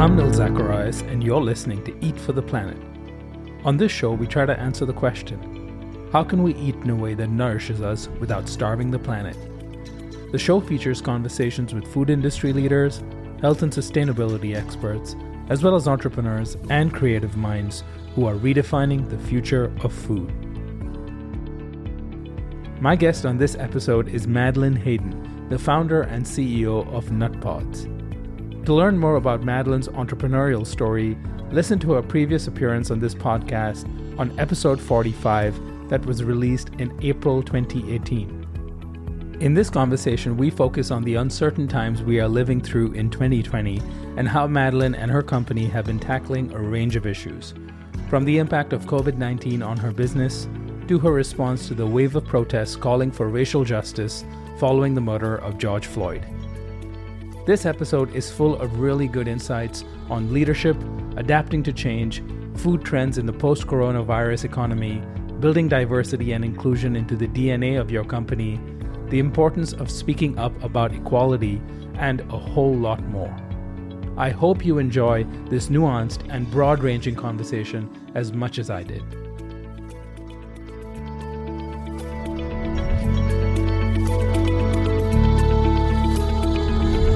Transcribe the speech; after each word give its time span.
I'm 0.00 0.16
Nil 0.16 0.32
Zacharias, 0.32 1.02
and 1.02 1.22
you're 1.22 1.42
listening 1.42 1.84
to 1.84 1.94
Eat 2.00 2.18
for 2.18 2.32
the 2.32 2.40
Planet. 2.40 2.78
On 3.66 3.76
this 3.76 3.92
show, 3.92 4.14
we 4.14 4.26
try 4.26 4.46
to 4.46 4.58
answer 4.58 4.86
the 4.86 4.94
question 4.94 6.08
how 6.10 6.24
can 6.24 6.42
we 6.42 6.54
eat 6.54 6.74
in 6.76 6.88
a 6.88 6.96
way 6.96 7.12
that 7.12 7.28
nourishes 7.28 7.82
us 7.82 8.08
without 8.18 8.48
starving 8.48 8.90
the 8.90 8.98
planet? 8.98 9.36
The 10.32 10.38
show 10.38 10.58
features 10.58 11.02
conversations 11.02 11.74
with 11.74 11.86
food 11.86 12.08
industry 12.08 12.54
leaders, 12.54 13.02
health 13.42 13.60
and 13.60 13.70
sustainability 13.70 14.56
experts, 14.56 15.16
as 15.50 15.62
well 15.62 15.76
as 15.76 15.86
entrepreneurs 15.86 16.56
and 16.70 16.94
creative 16.94 17.36
minds 17.36 17.84
who 18.14 18.24
are 18.24 18.36
redefining 18.36 19.06
the 19.10 19.18
future 19.18 19.70
of 19.84 19.92
food. 19.92 20.32
My 22.80 22.96
guest 22.96 23.26
on 23.26 23.36
this 23.36 23.54
episode 23.54 24.08
is 24.08 24.26
Madeline 24.26 24.76
Haydon, 24.76 25.48
the 25.50 25.58
founder 25.58 26.00
and 26.00 26.24
CEO 26.24 26.90
of 26.90 27.10
Nutpods. 27.10 27.99
To 28.70 28.76
learn 28.76 28.96
more 28.96 29.16
about 29.16 29.42
Madeline's 29.42 29.88
entrepreneurial 29.88 30.64
story, 30.64 31.18
listen 31.50 31.80
to 31.80 31.94
her 31.94 32.02
previous 32.02 32.46
appearance 32.46 32.92
on 32.92 33.00
this 33.00 33.16
podcast 33.16 33.84
on 34.16 34.38
episode 34.38 34.80
45 34.80 35.88
that 35.88 36.06
was 36.06 36.22
released 36.22 36.68
in 36.78 36.96
April 37.02 37.42
2018. 37.42 39.38
In 39.40 39.54
this 39.54 39.70
conversation, 39.70 40.36
we 40.36 40.50
focus 40.50 40.92
on 40.92 41.02
the 41.02 41.16
uncertain 41.16 41.66
times 41.66 42.04
we 42.04 42.20
are 42.20 42.28
living 42.28 42.60
through 42.60 42.92
in 42.92 43.10
2020 43.10 43.82
and 44.16 44.28
how 44.28 44.46
Madeline 44.46 44.94
and 44.94 45.10
her 45.10 45.22
company 45.24 45.66
have 45.66 45.86
been 45.86 45.98
tackling 45.98 46.52
a 46.52 46.60
range 46.60 46.94
of 46.94 47.06
issues, 47.06 47.54
from 48.08 48.24
the 48.24 48.38
impact 48.38 48.72
of 48.72 48.86
COVID 48.86 49.16
19 49.16 49.64
on 49.64 49.78
her 49.78 49.90
business 49.90 50.48
to 50.86 50.96
her 51.00 51.12
response 51.12 51.66
to 51.66 51.74
the 51.74 51.84
wave 51.84 52.14
of 52.14 52.24
protests 52.24 52.76
calling 52.76 53.10
for 53.10 53.28
racial 53.28 53.64
justice 53.64 54.24
following 54.60 54.94
the 54.94 55.00
murder 55.00 55.38
of 55.38 55.58
George 55.58 55.86
Floyd. 55.86 56.24
This 57.50 57.66
episode 57.66 58.14
is 58.14 58.30
full 58.30 58.54
of 58.60 58.78
really 58.78 59.08
good 59.08 59.26
insights 59.26 59.84
on 60.08 60.32
leadership, 60.32 60.76
adapting 61.16 61.64
to 61.64 61.72
change, 61.72 62.22
food 62.54 62.84
trends 62.84 63.18
in 63.18 63.26
the 63.26 63.32
post 63.32 63.66
coronavirus 63.66 64.44
economy, 64.44 65.02
building 65.40 65.68
diversity 65.68 66.30
and 66.30 66.44
inclusion 66.44 66.94
into 66.94 67.16
the 67.16 67.26
DNA 67.26 67.80
of 67.80 67.90
your 67.90 68.04
company, 68.04 68.60
the 69.08 69.18
importance 69.18 69.72
of 69.72 69.90
speaking 69.90 70.38
up 70.38 70.62
about 70.62 70.94
equality, 70.94 71.60
and 71.94 72.20
a 72.20 72.38
whole 72.38 72.72
lot 72.72 73.02
more. 73.08 73.36
I 74.16 74.30
hope 74.30 74.64
you 74.64 74.78
enjoy 74.78 75.24
this 75.48 75.70
nuanced 75.70 76.32
and 76.32 76.48
broad 76.52 76.84
ranging 76.84 77.16
conversation 77.16 77.90
as 78.14 78.32
much 78.32 78.60
as 78.60 78.70
I 78.70 78.84
did. 78.84 79.02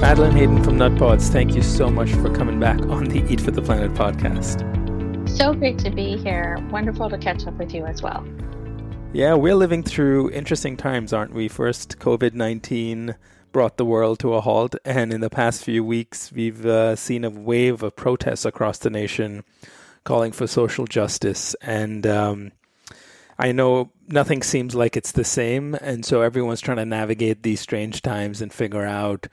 Madeline 0.04 0.32
Haydon 0.32 0.62
from 0.62 0.76
Nutpods, 0.76 1.30
thank 1.30 1.54
you 1.54 1.62
so 1.62 1.88
much 1.88 2.12
for 2.12 2.28
coming 2.28 2.60
back 2.60 2.78
on 2.88 3.06
the 3.06 3.24
Eat 3.32 3.40
for 3.40 3.52
the 3.52 3.62
Planet 3.62 3.94
podcast. 3.94 4.60
So 5.26 5.54
great 5.54 5.78
to 5.78 5.88
be 5.88 6.18
here. 6.18 6.58
Wonderful 6.70 7.08
to 7.08 7.16
catch 7.16 7.46
up 7.46 7.54
with 7.54 7.72
you 7.72 7.86
as 7.86 8.02
well. 8.02 8.22
Yeah, 9.14 9.32
we're 9.32 9.54
living 9.54 9.82
through 9.82 10.30
interesting 10.32 10.76
times, 10.76 11.14
aren't 11.14 11.32
we? 11.32 11.48
First, 11.48 11.98
COVID 12.00 12.34
19 12.34 13.16
brought 13.50 13.78
the 13.78 13.86
world 13.86 14.18
to 14.18 14.34
a 14.34 14.42
halt, 14.42 14.76
and 14.84 15.10
in 15.10 15.22
the 15.22 15.30
past 15.30 15.64
few 15.64 15.82
weeks, 15.82 16.30
we've 16.30 16.66
uh, 16.66 16.96
seen 16.96 17.24
a 17.24 17.30
wave 17.30 17.82
of 17.82 17.96
protests 17.96 18.44
across 18.44 18.76
the 18.76 18.90
nation 18.90 19.42
calling 20.04 20.32
for 20.32 20.46
social 20.46 20.84
justice. 20.86 21.56
And 21.62 22.06
um, 22.06 22.52
I 23.38 23.52
know 23.52 23.90
nothing 24.06 24.42
seems 24.42 24.74
like 24.74 24.98
it's 24.98 25.12
the 25.12 25.24
same, 25.24 25.74
and 25.76 26.04
so 26.04 26.20
everyone's 26.20 26.60
trying 26.60 26.76
to 26.76 26.84
navigate 26.84 27.42
these 27.42 27.60
strange 27.60 28.02
times 28.02 28.42
and 28.42 28.52
figure 28.52 28.84
out 28.84 29.28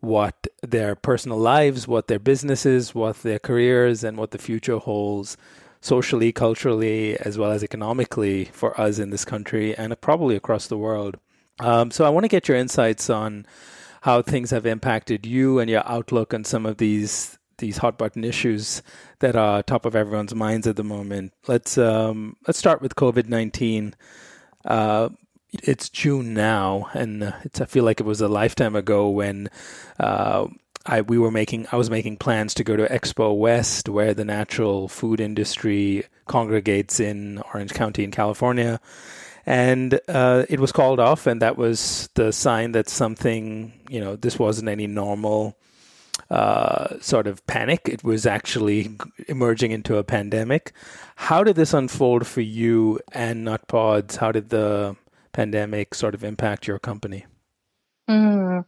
what 0.00 0.46
their 0.62 0.94
personal 0.94 1.38
lives, 1.38 1.88
what 1.88 2.08
their 2.08 2.18
businesses, 2.18 2.94
what 2.94 3.22
their 3.22 3.38
careers, 3.38 4.04
and 4.04 4.16
what 4.16 4.30
the 4.30 4.38
future 4.38 4.78
holds 4.78 5.36
socially, 5.80 6.32
culturally, 6.32 7.16
as 7.18 7.38
well 7.38 7.50
as 7.50 7.62
economically 7.62 8.46
for 8.46 8.78
us 8.80 8.98
in 8.98 9.10
this 9.10 9.24
country 9.24 9.76
and 9.76 9.98
probably 10.00 10.36
across 10.36 10.66
the 10.66 10.78
world. 10.78 11.16
Um, 11.60 11.90
so 11.90 12.04
I 12.04 12.10
want 12.10 12.24
to 12.24 12.28
get 12.28 12.48
your 12.48 12.56
insights 12.56 13.08
on 13.08 13.46
how 14.02 14.22
things 14.22 14.50
have 14.50 14.66
impacted 14.66 15.26
you 15.26 15.58
and 15.58 15.70
your 15.70 15.82
outlook 15.86 16.34
on 16.34 16.44
some 16.44 16.66
of 16.66 16.76
these 16.78 17.38
these 17.58 17.78
hot 17.78 17.96
button 17.96 18.22
issues 18.22 18.82
that 19.20 19.34
are 19.34 19.62
top 19.62 19.86
of 19.86 19.96
everyone's 19.96 20.34
minds 20.34 20.66
at 20.66 20.76
the 20.76 20.84
moment. 20.84 21.32
Let's 21.46 21.78
um, 21.78 22.36
let's 22.46 22.58
start 22.58 22.82
with 22.82 22.96
COVID 22.96 23.28
nineteen. 23.28 23.94
Uh, 24.64 25.08
it's 25.52 25.88
June 25.88 26.34
now, 26.34 26.88
and 26.94 27.22
uh, 27.22 27.32
it's 27.44 27.60
I 27.60 27.66
feel 27.66 27.84
like 27.84 28.00
it 28.00 28.06
was 28.06 28.20
a 28.20 28.28
lifetime 28.28 28.76
ago 28.76 29.08
when 29.08 29.48
uh, 29.98 30.46
I 30.84 31.00
we 31.02 31.18
were 31.18 31.30
making 31.30 31.66
I 31.72 31.76
was 31.76 31.90
making 31.90 32.18
plans 32.18 32.54
to 32.54 32.64
go 32.64 32.76
to 32.76 32.86
Expo 32.88 33.36
West, 33.36 33.88
where 33.88 34.14
the 34.14 34.24
natural 34.24 34.88
food 34.88 35.20
industry 35.20 36.04
congregates 36.26 37.00
in 37.00 37.42
Orange 37.54 37.74
County 37.74 38.04
in 38.04 38.10
California, 38.10 38.80
and 39.44 40.00
uh, 40.08 40.44
it 40.48 40.60
was 40.60 40.72
called 40.72 41.00
off, 41.00 41.26
and 41.26 41.42
that 41.42 41.56
was 41.56 42.08
the 42.14 42.32
sign 42.32 42.72
that 42.72 42.88
something 42.88 43.72
you 43.88 44.00
know 44.00 44.16
this 44.16 44.38
wasn't 44.38 44.68
any 44.68 44.86
normal. 44.86 45.56
Uh, 46.30 46.98
sort 46.98 47.28
of 47.28 47.46
panic. 47.46 47.82
It 47.84 48.02
was 48.02 48.26
actually 48.26 48.96
emerging 49.28 49.70
into 49.70 49.96
a 49.96 50.02
pandemic. 50.02 50.72
How 51.14 51.44
did 51.44 51.54
this 51.54 51.72
unfold 51.72 52.26
for 52.26 52.40
you 52.40 52.98
and 53.12 53.46
Nutpods? 53.46 54.16
How 54.16 54.32
did 54.32 54.48
the 54.48 54.96
pandemic 55.36 55.94
sort 55.94 56.14
of 56.14 56.24
impact 56.24 56.66
your 56.66 56.78
company? 56.78 57.26
Mm. 58.08 58.64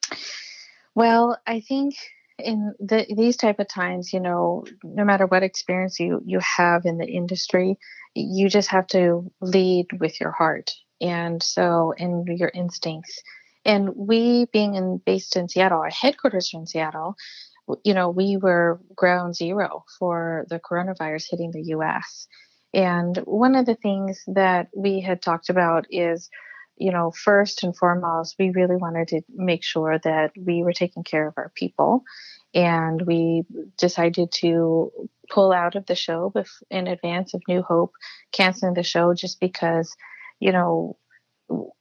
Well, 0.95 1.39
I 1.47 1.61
think 1.61 1.95
in 2.39 2.75
the, 2.79 3.07
these 3.17 3.39
type 3.39 3.59
of 3.59 3.69
times, 3.69 4.13
you 4.13 4.21
know, 4.21 4.65
no 4.85 5.03
matter 5.03 5.27
what 5.27 5.43
experience 5.43 5.99
you 5.99 6.21
you 6.27 6.41
have 6.41 6.85
in 6.85 6.99
the 6.99 7.07
industry, 7.07 7.79
you 8.15 8.51
just 8.51 8.69
have 8.69 8.87
to 8.89 9.33
lead 9.41 9.87
with 9.99 10.21
your 10.21 10.31
heart 10.31 10.75
and 11.01 11.43
so 11.43 11.95
and 11.99 12.29
your 12.39 12.51
instincts. 12.53 13.23
And 13.65 13.91
we 13.97 14.47
being 14.53 14.75
in 14.75 15.01
based 15.07 15.37
in 15.37 15.49
Seattle, 15.49 15.81
our 15.81 15.91
headquarters 15.91 16.53
are 16.53 16.59
in 16.59 16.67
Seattle, 16.67 17.17
you 17.83 17.95
know, 17.95 18.11
we 18.11 18.37
were 18.37 18.79
ground 18.95 19.35
zero 19.37 19.85
for 19.99 20.45
the 20.51 20.61
coronavirus 20.61 21.29
hitting 21.31 21.53
the 21.53 21.69
US. 21.77 22.29
And 22.75 23.17
one 23.25 23.55
of 23.55 23.65
the 23.65 23.75
things 23.75 24.23
that 24.27 24.69
we 24.77 25.01
had 25.01 25.23
talked 25.23 25.49
about 25.49 25.87
is 25.91 26.29
you 26.79 26.93
know, 26.93 27.11
first 27.11 27.63
and 27.63 27.77
foremost, 27.77 28.37
we 28.39 28.51
really 28.51 28.77
wanted 28.77 29.09
to 29.09 29.23
make 29.35 29.65
sure 29.65 29.99
that 30.05 30.33
we 30.37 30.63
were 30.63 30.73
taking 30.73 31.05
care 31.05 31.27
of 31.27 31.35
our 31.37 31.53
people. 31.55 32.05
And 32.55 33.03
we 33.03 33.45
decided 33.77 34.33
to 34.41 34.91
pull 35.31 35.53
out 35.53 35.75
of 35.75 35.87
the 35.87 35.95
show 35.95 36.33
in 36.71 36.87
advance 36.87 37.35
of 37.35 37.43
New 37.47 37.63
Hope 37.63 37.93
canceling 38.33 38.75
the 38.75 38.83
show 38.83 39.13
just 39.13 39.39
because, 39.41 39.95
you 40.41 40.53
know, 40.53 40.97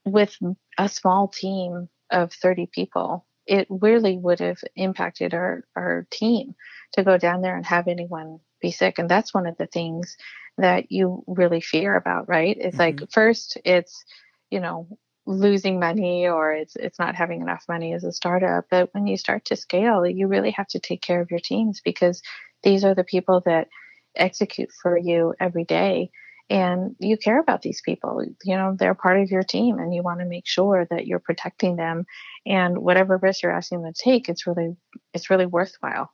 with 0.05 0.37
a 0.77 0.89
small 0.89 1.27
team 1.29 1.89
of 2.11 2.33
30 2.33 2.67
people, 2.67 3.25
it 3.45 3.67
really 3.69 4.17
would 4.17 4.39
have 4.39 4.59
impacted 4.75 5.33
our, 5.33 5.63
our 5.75 6.05
team 6.11 6.55
to 6.93 7.03
go 7.03 7.17
down 7.17 7.41
there 7.41 7.55
and 7.55 7.65
have 7.65 7.87
anyone 7.87 8.39
be 8.61 8.71
sick. 8.71 8.99
And 8.99 9.09
that's 9.09 9.33
one 9.33 9.47
of 9.47 9.57
the 9.57 9.67
things 9.67 10.17
that 10.57 10.91
you 10.91 11.23
really 11.27 11.61
fear 11.61 11.95
about, 11.95 12.27
right? 12.27 12.57
It's 12.59 12.77
mm-hmm. 12.77 12.99
like, 12.99 13.11
first, 13.11 13.57
it's, 13.63 14.03
you 14.51 14.59
know 14.59 14.87
losing 15.25 15.79
money 15.79 16.27
or 16.27 16.53
it's 16.53 16.75
it's 16.77 16.99
not 16.99 17.15
having 17.15 17.41
enough 17.41 17.65
money 17.67 17.93
as 17.93 18.03
a 18.03 18.11
startup 18.11 18.65
but 18.71 18.93
when 18.93 19.07
you 19.07 19.17
start 19.17 19.43
to 19.43 19.55
scale 19.55 20.05
you 20.05 20.27
really 20.27 20.51
have 20.51 20.67
to 20.67 20.79
take 20.79 21.01
care 21.01 21.19
of 21.21 21.29
your 21.29 21.39
teams 21.39 21.81
because 21.83 22.21
these 22.63 22.85
are 22.85 22.95
the 22.95 23.03
people 23.03 23.41
that 23.45 23.67
execute 24.15 24.71
for 24.71 24.97
you 24.97 25.33
every 25.39 25.65
day 25.65 26.09
and 26.49 26.95
you 26.99 27.17
care 27.17 27.39
about 27.39 27.61
these 27.61 27.81
people. 27.81 28.23
You 28.43 28.55
know 28.55 28.75
they're 28.77 28.95
part 28.95 29.19
of 29.19 29.29
your 29.29 29.43
team 29.43 29.79
and 29.79 29.93
you 29.93 30.01
want 30.01 30.19
to 30.19 30.25
make 30.25 30.47
sure 30.47 30.87
that 30.89 31.05
you're 31.05 31.19
protecting 31.19 31.75
them 31.75 32.05
and 32.45 32.77
whatever 32.77 33.17
risk 33.17 33.43
you're 33.43 33.51
asking 33.51 33.81
them 33.81 33.93
to 33.93 34.01
take 34.01 34.29
it's 34.29 34.47
really 34.47 34.75
it's 35.13 35.29
really 35.29 35.45
worthwhile. 35.45 36.11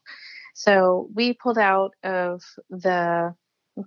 So 0.56 1.09
we 1.13 1.33
pulled 1.33 1.57
out 1.57 1.91
of 2.03 2.41
the 2.69 3.36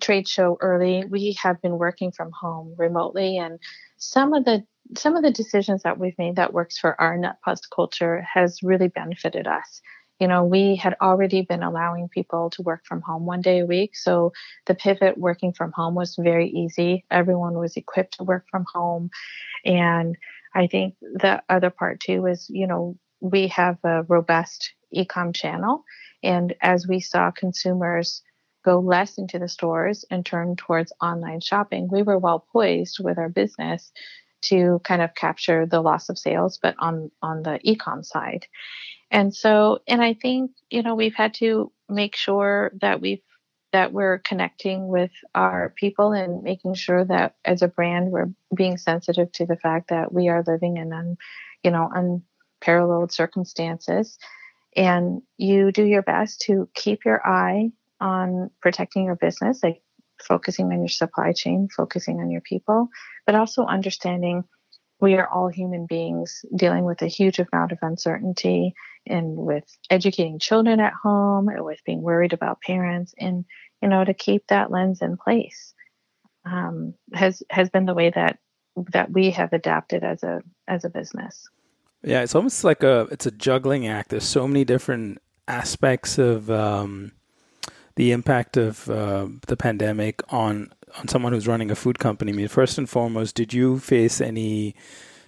trade 0.01 0.29
show 0.29 0.57
early, 0.61 1.05
we 1.09 1.37
have 1.43 1.61
been 1.63 1.79
working 1.79 2.13
from 2.13 2.31
home 2.33 2.75
remotely, 2.79 3.39
and 3.39 3.59
some 3.99 4.33
of 4.35 4.45
the 4.45 4.65
some 4.97 5.17
of 5.17 5.23
the 5.23 5.31
decisions 5.31 5.83
that 5.83 5.99
we've 5.99 6.19
made 6.19 6.37
that 6.37 6.53
works 6.53 6.79
for 6.79 7.01
our 7.01 7.19
Nutpods 7.19 7.63
culture 7.75 8.21
has 8.23 8.63
really 8.63 8.89
benefited 8.89 9.47
us. 9.47 9.81
You 10.21 10.29
know, 10.29 10.45
we 10.45 10.77
had 10.77 10.97
already 11.03 11.43
been 11.43 11.63
allowing 11.63 12.09
people 12.09 12.51
to 12.51 12.63
work 12.63 12.87
from 12.87 13.03
home 13.03 13.27
one 13.27 13.41
day 13.41 13.61
a 13.61 13.67
week, 13.67 13.97
so 13.97 14.33
the 14.67 14.75
pivot 14.75 15.19
working 15.19 15.53
from 15.53 15.73
home 15.73 15.95
was 15.95 16.17
very 16.19 16.49
easy. 16.49 17.05
Everyone 17.11 17.59
was 17.59 17.77
equipped 17.77 18.19
to 18.19 18.25
work 18.25 18.47
from 18.51 18.65
home, 18.73 19.11
and 19.65 20.17
I 20.55 20.67
think 20.69 20.95
the 21.01 21.43
other 21.49 21.71
part 21.71 22.01
too 22.01 22.27
is, 22.27 22.47
you 22.49 22.67
know, 22.67 22.97
we 23.21 23.49
have 23.49 23.79
a 23.85 24.05
robust 24.05 24.73
ecom 24.95 25.35
channel, 25.35 25.85
and 26.23 26.55
as 26.63 26.87
we 26.87 27.01
saw 27.01 27.31
consumers 27.31 28.23
go 28.67 28.81
less 28.81 29.17
into 29.17 29.39
the 29.39 29.49
stores 29.49 30.05
and 30.11 30.27
turn 30.27 30.57
towards 30.57 30.93
online 31.01 31.41
shopping, 31.41 31.89
we 31.91 32.03
were 32.03 32.19
well 32.19 32.45
poised 32.53 32.99
with 33.01 33.17
our 33.17 33.29
business 33.29 33.93
to 34.43 34.81
kind 34.85 35.01
of 35.01 35.15
capture 35.15 35.65
the 35.65 35.81
loss 35.81 36.09
of 36.09 36.19
sales, 36.19 36.59
but 36.61 36.75
on 36.79 37.11
on 37.23 37.43
the 37.43 37.61
ecom 37.65 38.05
side. 38.05 38.47
And 39.11 39.35
so, 39.35 39.79
and 39.87 40.03
I 40.03 40.15
think 40.15 40.51
you 40.69 40.83
know 40.83 40.97
we've 40.97 41.15
had 41.15 41.35
to 41.35 41.73
make 41.89 42.17
sure 42.17 42.73
that 42.81 43.01
we've 43.01 43.23
that 43.73 43.93
we're 43.93 44.19
connecting 44.19 44.89
with 44.89 45.13
our 45.35 45.73
people 45.77 46.13
and 46.13 46.43
making 46.43 46.75
sure 46.75 47.05
that 47.05 47.37
as 47.45 47.63
a 47.63 47.69
brand 47.69 48.11
we're 48.11 48.31
being 48.55 48.79
sensitive 48.79 49.31
to 49.33 49.47
the 49.47 49.57
fact 49.57 49.91
that 49.91 50.13
we 50.13 50.29
are 50.29 50.45
living 50.47 50.77
in 50.77 50.93
un, 50.93 51.17
you 51.63 51.71
know 51.71 51.91
unparalleled 51.93 53.13
circumstances 53.13 54.19
and 54.77 55.21
you 55.37 55.73
do 55.73 55.85
your 55.85 56.03
best 56.03 56.41
to 56.43 56.69
keep 56.75 57.05
your 57.05 57.27
eye 57.27 57.71
on 58.01 58.51
protecting 58.61 59.05
your 59.05 59.17
business, 59.17 59.63
like 59.63 59.83
focusing 60.23 60.67
on 60.67 60.81
your 60.81 60.89
supply 60.89 61.33
chain, 61.33 61.69
focusing 61.75 62.21
on 62.21 62.31
your 62.31 62.41
people, 62.41 62.89
but 63.27 63.35
also 63.35 63.65
understanding 63.65 64.45
we 65.01 65.15
are 65.15 65.29
all 65.29 65.49
human 65.49 65.87
beings 65.87 66.45
dealing 66.55 66.85
with 66.85 67.03
a 67.03 67.07
huge 67.07 67.39
amount 67.39 67.73
of 67.73 67.79
uncertainty 67.83 68.75
and 69.07 69.37
with 69.37 69.65
educating 69.91 70.39
children 70.39 70.81
at 70.81 70.95
home 70.95 71.49
and 71.49 71.65
with 71.65 71.85
being 71.85 72.03
worried 72.03 72.33
about 72.33 72.63
parents 72.63 73.15
and 73.19 73.45
you 73.83 73.89
know 73.89 74.05
to 74.05 74.15
keep 74.15 74.47
that 74.47 74.71
lens 74.71 75.03
in 75.03 75.17
place 75.17 75.75
um, 76.45 76.95
has 77.13 77.43
has 77.51 77.69
been 77.69 77.87
the 77.87 77.95
way 77.95 78.11
that 78.11 78.39
that 78.93 79.11
we 79.11 79.31
have 79.31 79.53
adapted 79.53 80.05
as 80.05 80.23
a 80.23 80.43
as 80.69 80.85
a 80.85 80.91
business. 80.91 81.49
Yeah 82.03 82.23
it's 82.23 82.35
almost 82.35 82.65
like 82.65 82.83
a 82.83 83.09
it's 83.11 83.27
a 83.27 83.31
juggling 83.31 83.87
act. 83.87 84.11
There's 84.11 84.25
so 84.25 84.47
many 84.49 84.65
different 84.65 85.19
aspects 85.49 86.19
of 86.19 86.51
um, 86.51 87.13
the 87.97 88.13
impact 88.13 88.57
of 88.57 88.89
uh, 88.89 89.29
the 89.47 89.57
pandemic 89.57 90.23
on 90.33 90.73
on 90.99 91.09
someone 91.09 91.33
who's 91.33 91.49
running 91.49 91.71
a 91.71 91.75
food 91.75 91.99
company. 91.99 92.33
I 92.33 92.35
mean, 92.35 92.49
first 92.49 92.79
and 92.79 92.89
foremost, 92.89 93.35
did 93.35 93.53
you 93.53 93.79
face 93.79 94.21
any 94.21 94.75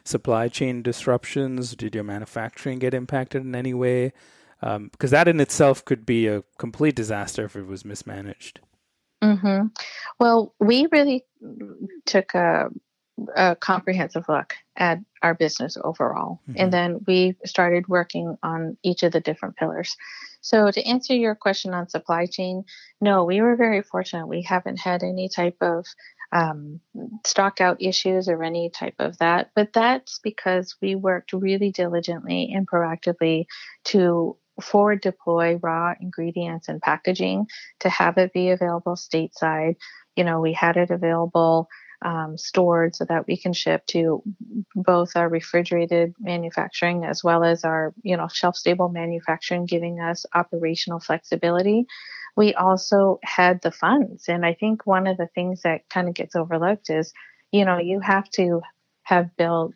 supply 0.05 0.49
chain 0.49 0.83
disruptions? 0.83 1.75
Did 1.75 1.95
your 1.95 2.05
manufacturing 2.05 2.79
get 2.79 2.95
impacted 2.95 3.43
in 3.43 3.55
any 3.55 3.75
way? 3.75 4.13
Um, 4.63 4.89
because 4.89 5.11
that 5.11 5.29
in 5.29 5.41
itself 5.41 5.85
could 5.85 6.07
be 6.07 6.27
a 6.27 6.43
complete 6.59 6.95
disaster 6.95 7.45
if 7.45 7.57
it 7.57 7.67
was 7.67 7.85
mismanaged. 7.85 8.61
Mm-hmm. 9.23 9.67
Well, 10.19 10.55
we 10.59 10.87
really 10.91 11.25
took 12.07 12.35
a, 12.35 12.69
a, 13.37 13.57
comprehensive 13.57 14.25
look 14.29 14.55
at 14.77 14.99
our 15.23 15.35
business 15.35 15.77
overall, 15.83 16.41
mm-hmm. 16.49 16.61
and 16.61 16.73
then 16.73 17.05
we 17.07 17.37
started 17.45 17.89
working 17.89 18.39
on 18.43 18.77
each 18.83 19.03
of 19.03 19.13
the 19.13 19.21
different 19.21 19.57
pillars. 19.57 19.97
So, 20.41 20.71
to 20.71 20.83
answer 20.87 21.15
your 21.15 21.35
question 21.35 21.75
on 21.75 21.89
supply 21.89 22.27
chain, 22.27 22.65
no, 23.01 23.25
we 23.25 23.41
were 23.41 23.57
very 23.57 23.83
fortunate. 23.83 24.27
We 24.27 24.43
haven't 24.43 24.79
had 24.81 25.03
any 25.03 25.29
type 25.29 25.57
of 25.61 25.85
um, 26.33 26.81
stock 27.25 27.61
out 27.61 27.81
issues 27.81 28.29
or 28.29 28.43
any 28.43 28.71
type 28.71 28.97
of 28.99 29.19
that. 29.19 29.51
But 29.55 29.73
that's 29.73 30.19
because 30.23 30.77
we 30.81 30.95
worked 30.95 31.33
really 31.33 31.71
diligently 31.71 32.53
and 32.55 32.69
proactively 32.69 33.47
to 33.87 34.37
forward 34.61 35.01
deploy 35.01 35.57
raw 35.63 35.95
ingredients 36.01 36.69
and 36.69 36.83
packaging 36.83 37.47
to 37.81 37.89
have 37.89 38.19
it 38.19 38.33
be 38.33 38.51
available 38.51 38.97
stateside. 38.97 39.77
You 40.17 40.25
know, 40.25 40.41
we 40.41 40.53
had 40.53 40.77
it 40.77 40.91
available 40.91 41.69
um, 42.03 42.39
stored 42.39 42.95
so 42.95 43.05
that 43.07 43.27
we 43.27 43.37
can 43.37 43.53
ship 43.53 43.85
to 43.87 44.23
both 44.75 45.17
our 45.17 45.29
refrigerated 45.29 46.15
manufacturing 46.21 47.05
as 47.05 47.25
well 47.25 47.43
as 47.45 47.65
our 47.65 47.93
you 48.03 48.17
know 48.17 48.29
shelf 48.29 48.57
stable 48.57 48.89
manufacturing 48.89 49.67
giving 49.67 50.01
us 50.01 50.25
operational 50.35 51.01
flexibility. 51.01 51.87
We 52.37 52.55
also 52.55 53.19
had 53.25 53.61
the 53.63 53.73
funds. 53.73 54.29
And 54.29 54.47
i 54.47 54.55
think 54.55 54.87
one 54.87 55.07
of 55.07 55.17
the 55.17 55.29
things 55.35 55.63
that 55.63 55.89
kind 55.89 56.09
of 56.09 56.15
gets 56.15 56.37
overlooked 56.37 56.91
is 56.91 57.13
you 57.53 57.65
know 57.65 57.79
you 57.79 58.01
have 58.01 58.29
to 58.31 58.61
have 59.03 59.37
built 59.37 59.73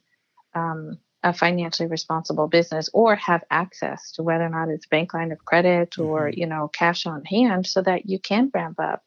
um, 0.54 0.98
a 1.22 1.32
financially 1.32 1.88
responsible 1.88 2.48
business 2.48 2.90
or 2.92 3.14
have 3.14 3.44
access 3.50 4.12
to 4.12 4.22
whether 4.22 4.44
or 4.44 4.48
not 4.48 4.69
it's 4.69 4.86
bank 4.86 5.14
line 5.14 5.32
of 5.32 5.44
credit 5.44 5.98
or 5.98 6.28
mm-hmm. 6.28 6.40
you 6.40 6.46
know 6.46 6.69
cash 6.69 7.06
on 7.06 7.24
hand 7.24 7.66
so 7.66 7.80
that 7.80 8.06
you 8.06 8.19
can 8.19 8.50
ramp 8.52 8.78
up 8.80 9.02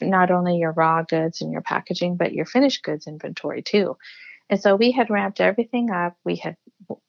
not 0.00 0.30
only 0.30 0.56
your 0.56 0.72
raw 0.72 1.02
goods 1.02 1.40
and 1.40 1.52
your 1.52 1.62
packaging, 1.62 2.16
but 2.16 2.32
your 2.32 2.46
finished 2.46 2.82
goods 2.82 3.06
inventory 3.06 3.62
too. 3.62 3.96
And 4.48 4.60
so 4.60 4.76
we 4.76 4.90
had 4.90 5.10
ramped 5.10 5.40
everything 5.40 5.90
up. 5.90 6.16
We 6.24 6.36
had 6.36 6.56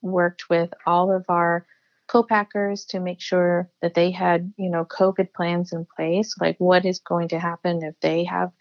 worked 0.01 0.49
with 0.49 0.71
all 0.85 1.11
of 1.11 1.25
our 1.27 1.65
co-packers 2.07 2.85
to 2.85 2.99
make 2.99 3.21
sure 3.21 3.69
that 3.81 3.93
they 3.93 4.11
had, 4.11 4.53
you 4.57 4.69
know, 4.69 4.85
COVID 4.85 5.33
plans 5.33 5.71
in 5.73 5.87
place, 5.95 6.35
like 6.39 6.57
what 6.59 6.85
is 6.85 6.99
going 6.99 7.29
to 7.29 7.39
happen 7.39 7.83
if 7.83 7.95
they 8.01 8.25
have 8.25 8.51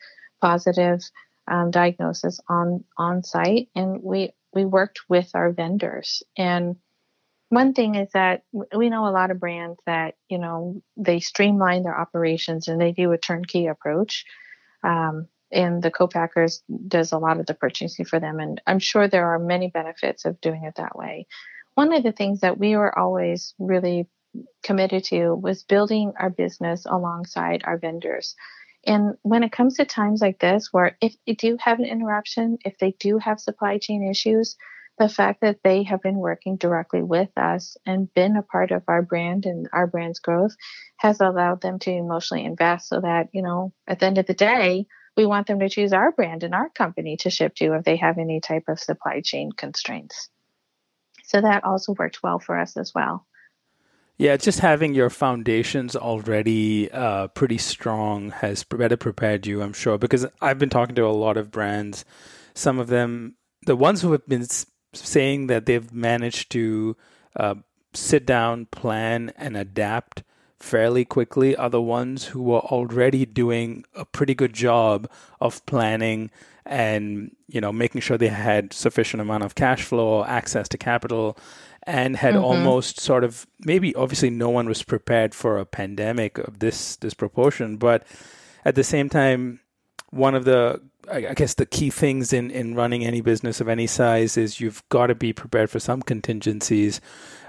positive 0.41 1.01
um, 1.49 1.71
diagnosis 1.71 2.41
on 2.49 2.85
on 2.97 3.23
site. 3.23 3.69
And 3.75 4.03
we 4.03 4.31
we 4.55 4.65
worked 4.65 5.01
with 5.09 5.31
our 5.35 5.51
vendors 5.53 6.23
and 6.37 6.77
one 7.51 7.75
thing 7.75 7.97
is 7.97 8.09
that 8.15 8.45
we 8.75 8.89
know 8.89 9.07
a 9.07 9.11
lot 9.11 9.31
of 9.31 9.41
brands 9.41 9.79
that 9.87 10.15
you 10.29 10.39
know 10.39 10.83
they 10.97 11.21
streamline 11.21 11.83
their 11.83 12.01
operations 12.01 12.69
and 12.69 12.81
they 12.81 12.93
do 12.93 13.13
a 13.13 13.19
turnkey 13.19 13.67
approach 13.67 14.25
um, 14.83 15.29
and 15.53 15.83
the 15.83 15.91
co-packers 15.91 16.63
does 16.89 17.13
a 17.13 17.19
lot 17.19 17.39
of 17.39 17.47
the 17.47 17.55
purchasing 17.55 18.05
for 18.05 18.21
them 18.21 18.41
and 18.41 18.63
i'm 18.67 18.79
sure 18.79 19.09
there 19.09 19.27
are 19.27 19.39
many 19.39 19.69
benefits 19.69 20.25
of 20.25 20.41
doing 20.41 20.65
it 20.65 20.77
that 20.77 20.97
way. 20.97 21.27
One 21.75 21.93
of 21.93 22.03
the 22.03 22.13
things 22.13 22.41
that 22.41 22.59
we 22.59 22.77
were 22.77 22.97
always 22.99 23.55
really 23.59 24.09
committed 24.63 25.05
to 25.05 25.35
was 25.35 25.63
building 25.63 26.13
our 26.19 26.31
business 26.31 26.87
alongside 26.87 27.63
our 27.65 27.79
vendors. 27.79 28.35
And 28.87 29.15
when 29.23 29.43
it 29.43 29.53
comes 29.53 29.77
to 29.77 29.85
times 29.85 30.21
like 30.21 30.39
this 30.39 30.69
where 30.73 30.97
if 31.01 31.15
they 31.27 31.35
do 31.35 31.57
have 31.61 31.79
an 31.79 31.85
interruption 31.85 32.59
if 32.65 32.79
they 32.79 32.93
do 33.01 33.19
have 33.19 33.41
supply 33.41 33.79
chain 33.79 34.09
issues 34.09 34.57
the 35.01 35.09
fact 35.09 35.41
that 35.41 35.61
they 35.65 35.83
have 35.83 36.03
been 36.03 36.19
working 36.19 36.57
directly 36.57 37.03
with 37.03 37.31
us 37.39 37.79
and 37.87 38.13
been 38.13 38.37
a 38.37 38.43
part 38.43 38.71
of 38.71 38.83
our 38.87 39.01
brand 39.01 39.47
and 39.47 39.67
our 39.73 39.87
brand's 39.87 40.19
growth 40.19 40.55
has 40.99 41.23
allowed 41.23 41.63
them 41.63 41.79
to 41.79 41.91
emotionally 41.91 42.45
invest 42.45 42.91
so 42.91 43.01
that, 43.01 43.31
you 43.33 43.41
know, 43.41 43.73
at 43.89 43.99
the 43.99 44.05
end 44.05 44.19
of 44.19 44.27
the 44.27 44.35
day, 44.35 44.87
we 45.17 45.25
want 45.25 45.47
them 45.47 45.59
to 45.59 45.71
choose 45.71 45.95
our 45.95 46.13
brand 46.13 46.45
and 46.45 46.55
our 46.55 46.69
company 46.69 47.17
to 47.17 47.31
ship 47.31 47.55
to 47.55 47.73
if 47.73 47.85
they 47.85 47.97
have 47.97 48.19
any 48.19 48.41
type 48.41 48.65
of 48.69 48.79
supply 48.79 49.23
chain 49.25 49.51
constraints. 49.51 50.29
So 51.25 51.41
that 51.41 51.65
also 51.65 51.95
worked 51.99 52.23
well 52.23 52.39
for 52.39 52.59
us 52.59 52.77
as 52.77 52.93
well. 52.95 53.27
Yeah, 54.19 54.37
just 54.37 54.59
having 54.59 54.93
your 54.93 55.09
foundations 55.09 55.97
already 55.97 56.91
uh, 56.93 57.29
pretty 57.29 57.57
strong 57.57 58.33
has 58.33 58.65
better 58.65 58.99
prepared 58.99 59.47
you, 59.47 59.63
I'm 59.63 59.73
sure, 59.73 59.97
because 59.97 60.27
I've 60.43 60.59
been 60.59 60.69
talking 60.69 60.95
to 60.97 61.07
a 61.07 61.09
lot 61.09 61.39
of 61.39 61.51
brands. 61.51 62.05
Some 62.53 62.79
of 62.79 62.89
them, 62.89 63.37
the 63.65 63.77
ones 63.77 64.03
who 64.03 64.13
have 64.13 64.27
been 64.27 64.45
saying 64.93 65.47
that 65.49 65.67
they've 65.67 65.93
managed 65.93 66.51
to 66.53 66.97
uh, 67.37 67.57
sit 67.93 68.27
down, 68.27 68.67
plan, 68.67 69.33
and 69.37 69.57
adapt 69.57 70.23
fairly 70.61 71.07
quickly 71.07 71.57
are 71.57 71.71
the 71.71 71.81
ones 71.81 72.27
who 72.27 72.43
were 72.43 72.61
already 72.61 73.25
doing 73.25 73.83
a 73.95 74.05
pretty 74.05 74.35
good 74.35 74.53
job 74.53 75.11
of 75.41 75.65
planning 75.65 76.31
and 76.67 77.35
you 77.49 77.61
know 77.61 77.73
making 77.73 78.01
sure 78.01 78.19
they 78.19 78.29
had 78.29 78.73
sufficient 78.73 79.23
amount 79.23 79.43
of 79.43 79.55
cash 79.55 79.83
flow 79.83 80.23
access 80.25 80.69
to 80.69 80.77
capital 80.77 81.37
and 81.85 82.17
had 82.17 82.35
mm-hmm. 82.35 82.45
almost 82.45 83.01
sort 83.01 83.25
of 83.25 83.47
maybe 83.61 83.95
obviously 83.95 84.29
no 84.29 84.51
one 84.51 84.69
was 84.69 84.83
prepared 84.83 85.35
for 85.35 85.57
a 85.57 85.65
pandemic 85.65 86.37
of 86.37 86.59
this 86.59 86.97
this 86.97 87.15
proportion 87.15 87.79
but 87.79 88.07
at 88.67 88.75
the 88.75 88.85
same 88.85 89.09
time 89.09 89.61
one 90.11 90.35
of 90.35 90.45
the 90.45 90.79
I 91.11 91.35
guess 91.35 91.55
the 91.55 91.67
key 91.67 91.91
things 91.91 92.33
in, 92.33 92.51
in 92.51 92.75
running 92.75 93.05
any 93.05 93.21
business 93.21 93.61
of 93.61 93.69
any 93.69 93.87
size 93.87 94.37
is 94.37 94.61
you've 94.61 94.89
got 94.89 95.09
to 95.09 95.15
be 95.15 95.33
prepared 95.33 95.71
for 95.71 95.81
some 95.81 96.03
contingencies 96.03 97.01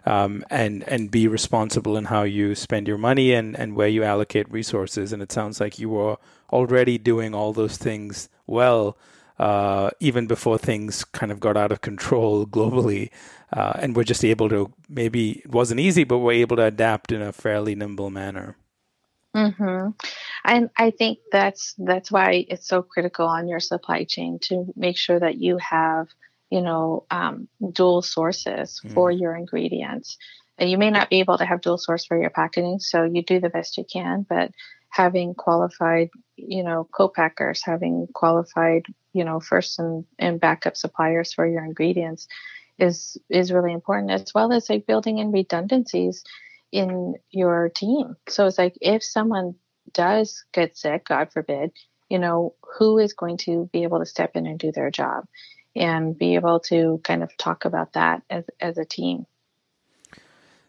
um, 0.06 0.44
and 0.50 0.84
and 0.88 1.12
be 1.12 1.28
responsible 1.28 1.96
in 1.96 2.06
how 2.06 2.24
you 2.24 2.56
spend 2.56 2.88
your 2.88 2.98
money 2.98 3.34
and, 3.34 3.56
and 3.58 3.76
where 3.76 3.88
you 3.88 4.04
allocate 4.04 4.52
resources. 4.52 5.14
And 5.14 5.22
it 5.22 5.32
sounds 5.32 5.60
like 5.60 5.78
you 5.78 5.90
were 5.90 6.18
already 6.52 6.98
doing 6.98 7.36
all 7.36 7.54
those 7.54 7.78
things 7.78 8.30
well, 8.48 8.98
uh, 9.38 9.92
even 10.00 10.28
before 10.28 10.58
things 10.58 11.04
kind 11.04 11.32
of 11.32 11.40
got 11.40 11.56
out 11.56 11.72
of 11.72 11.82
control 11.82 12.46
globally. 12.58 13.10
Uh, 13.54 13.74
and 13.76 13.96
we're 13.96 14.04
just 14.04 14.26
able 14.26 14.50
to 14.50 14.72
maybe 14.90 15.40
it 15.40 15.52
wasn't 15.52 15.80
easy, 15.80 16.04
but 16.04 16.20
we're 16.20 16.32
able 16.32 16.56
to 16.56 16.64
adapt 16.64 17.12
in 17.12 17.22
a 17.22 17.34
fairly 17.34 17.76
nimble 17.76 18.10
manner. 18.10 18.56
Mm-hmm. 19.36 19.90
And 20.46 20.70
I 20.78 20.92
think 20.92 21.20
that's 21.32 21.74
that's 21.78 22.12
why 22.12 22.46
it's 22.50 22.68
so 22.68 22.82
critical 22.82 23.28
on 23.28 23.48
your 23.48 23.60
supply 23.60 24.04
chain 24.04 24.40
to 24.44 24.66
make 24.76 24.98
sure 24.98 25.20
that 25.20 25.38
you 25.38 25.58
have 25.58 26.08
you 26.50 26.62
know 26.62 27.06
um, 27.12 27.48
dual 27.72 28.02
sources 28.02 28.82
mm. 28.84 28.94
for 28.94 29.12
your 29.12 29.36
ingredients. 29.36 30.18
And 30.58 30.70
you 30.70 30.78
may 30.78 30.92
not 30.92 31.10
be 31.10 31.20
able 31.20 31.40
to 31.40 31.46
have 31.46 31.62
dual 31.62 31.80
source 31.80 32.06
for 32.06 32.20
your 32.20 32.30
packaging, 32.30 32.80
so 32.80 33.04
you 33.04 33.24
do 33.24 33.40
the 33.40 33.50
best 33.50 33.78
you 33.78 33.86
can. 33.92 34.26
But 34.30 34.52
having 34.90 35.34
qualified, 35.34 36.10
you 36.36 36.64
know, 36.64 36.88
co-packers, 36.92 37.64
having 37.64 38.08
qualified, 38.14 38.86
you 39.14 39.24
know, 39.24 39.40
first 39.40 39.80
and, 39.80 40.06
and 40.20 40.40
backup 40.40 40.78
suppliers 40.78 41.34
for 41.34 41.48
your 41.48 41.64
ingredients 41.64 42.28
is 42.78 43.18
is 43.30 43.52
really 43.52 43.74
important, 43.74 44.12
as 44.12 44.34
well 44.36 44.52
as 44.52 44.70
like 44.70 44.86
building 44.86 45.18
in 45.18 45.32
redundancies 45.32 46.24
in 46.72 47.16
your 47.32 47.70
team. 47.70 48.16
So 48.28 48.46
it's 48.46 48.58
like 48.58 48.78
if 48.82 49.04
someone 49.04 49.56
does 49.94 50.44
get 50.52 50.78
sick, 50.78 51.06
God 51.06 51.32
forbid, 51.32 51.72
you 52.10 52.20
know, 52.20 52.56
who 52.78 52.98
is 52.98 53.14
going 53.14 53.38
to 53.38 53.70
be 53.72 53.84
able 53.84 54.00
to 54.00 54.06
step 54.06 54.36
in 54.36 54.46
and 54.46 54.60
do 54.60 54.72
their 54.72 54.92
job 54.92 55.26
and 55.76 56.18
be 56.18 56.36
able 56.36 56.60
to 56.60 57.00
kind 57.04 57.24
of 57.24 57.36
talk 57.38 57.66
about 57.66 57.94
that 57.94 58.22
as, 58.30 58.46
as 58.60 58.78
a 58.78 58.86
team. 58.86 59.26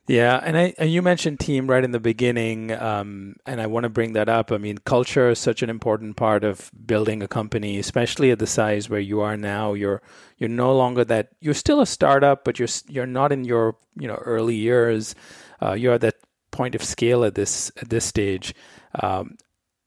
Yeah, 0.08 0.40
and 0.42 0.58
I 0.58 0.74
and 0.78 0.90
you 0.90 1.00
mentioned 1.00 1.38
team 1.38 1.70
right 1.70 1.82
in 1.82 1.92
the 1.92 2.00
beginning, 2.00 2.72
um, 2.72 3.36
and 3.46 3.60
I 3.60 3.66
want 3.68 3.84
to 3.84 3.88
bring 3.88 4.14
that 4.14 4.28
up. 4.28 4.50
I 4.50 4.58
mean, 4.58 4.78
culture 4.78 5.30
is 5.30 5.38
such 5.38 5.62
an 5.62 5.70
important 5.70 6.16
part 6.16 6.42
of 6.42 6.72
building 6.84 7.22
a 7.22 7.28
company, 7.28 7.78
especially 7.78 8.32
at 8.32 8.40
the 8.40 8.46
size 8.46 8.90
where 8.90 9.00
you 9.00 9.20
are 9.20 9.36
now. 9.36 9.74
You're 9.74 10.02
you're 10.38 10.50
no 10.50 10.76
longer 10.76 11.04
that. 11.04 11.28
You're 11.40 11.54
still 11.54 11.80
a 11.80 11.86
startup, 11.86 12.44
but 12.44 12.58
you're 12.58 12.68
you're 12.88 13.06
not 13.06 13.30
in 13.30 13.44
your 13.44 13.76
you 13.96 14.08
know 14.08 14.16
early 14.16 14.56
years. 14.56 15.14
Uh, 15.62 15.74
you're 15.74 15.94
at 15.94 16.00
that 16.00 16.16
point 16.50 16.74
of 16.74 16.82
scale 16.82 17.24
at 17.24 17.36
this 17.36 17.70
at 17.80 17.88
this 17.88 18.04
stage. 18.04 18.54
Um, 19.00 19.36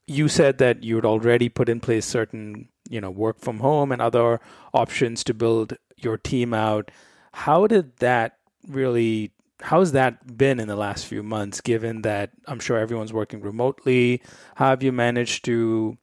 you 0.08 0.28
said 0.28 0.58
that 0.60 0.84
you 0.84 0.96
had 0.96 1.06
already 1.06 1.50
put 1.50 1.70
in 1.70 1.80
place 1.80 2.06
certain, 2.06 2.70
you 2.90 3.02
know, 3.02 3.10
work 3.10 3.40
from 3.40 3.60
home 3.60 3.92
and 3.92 4.02
other 4.02 4.40
options 4.74 5.24
to 5.24 5.34
build 5.34 5.78
your 5.98 6.18
team 6.18 6.54
out. 6.54 6.92
How 7.34 7.68
did 7.68 7.98
that 7.98 8.38
really? 8.68 9.32
How's 9.62 9.94
that 9.94 10.38
been 10.38 10.60
in 10.60 10.68
the 10.68 10.76
last 10.76 11.06
few 11.06 11.24
months? 11.24 11.62
Given 11.62 12.02
that 12.04 12.32
I'm 12.46 12.60
sure 12.60 12.78
everyone's 12.78 13.14
working 13.14 13.42
remotely, 13.42 14.22
how 14.56 14.70
have 14.70 14.84
you 14.84 14.92
managed 14.92 15.46
to, 15.46 15.98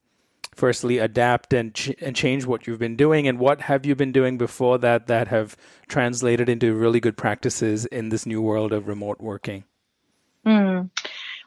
firstly, 0.55 0.97
adapt 0.97 1.53
and 1.53 1.73
ch- 1.73 1.95
and 2.01 2.15
change 2.15 2.45
what 2.45 2.67
you've 2.67 2.79
been 2.79 2.95
doing, 2.95 3.27
and 3.27 3.39
what 3.39 3.61
have 3.61 3.85
you 3.85 3.95
been 3.95 4.11
doing 4.11 4.37
before 4.37 4.77
that 4.79 5.07
that 5.07 5.27
have 5.29 5.55
translated 5.87 6.49
into 6.49 6.73
really 6.73 6.99
good 6.99 7.15
practices 7.15 7.85
in 7.85 8.09
this 8.09 8.25
new 8.25 8.41
world 8.41 8.73
of 8.73 8.87
remote 8.87 9.21
working? 9.21 9.63
Mm. 10.45 10.89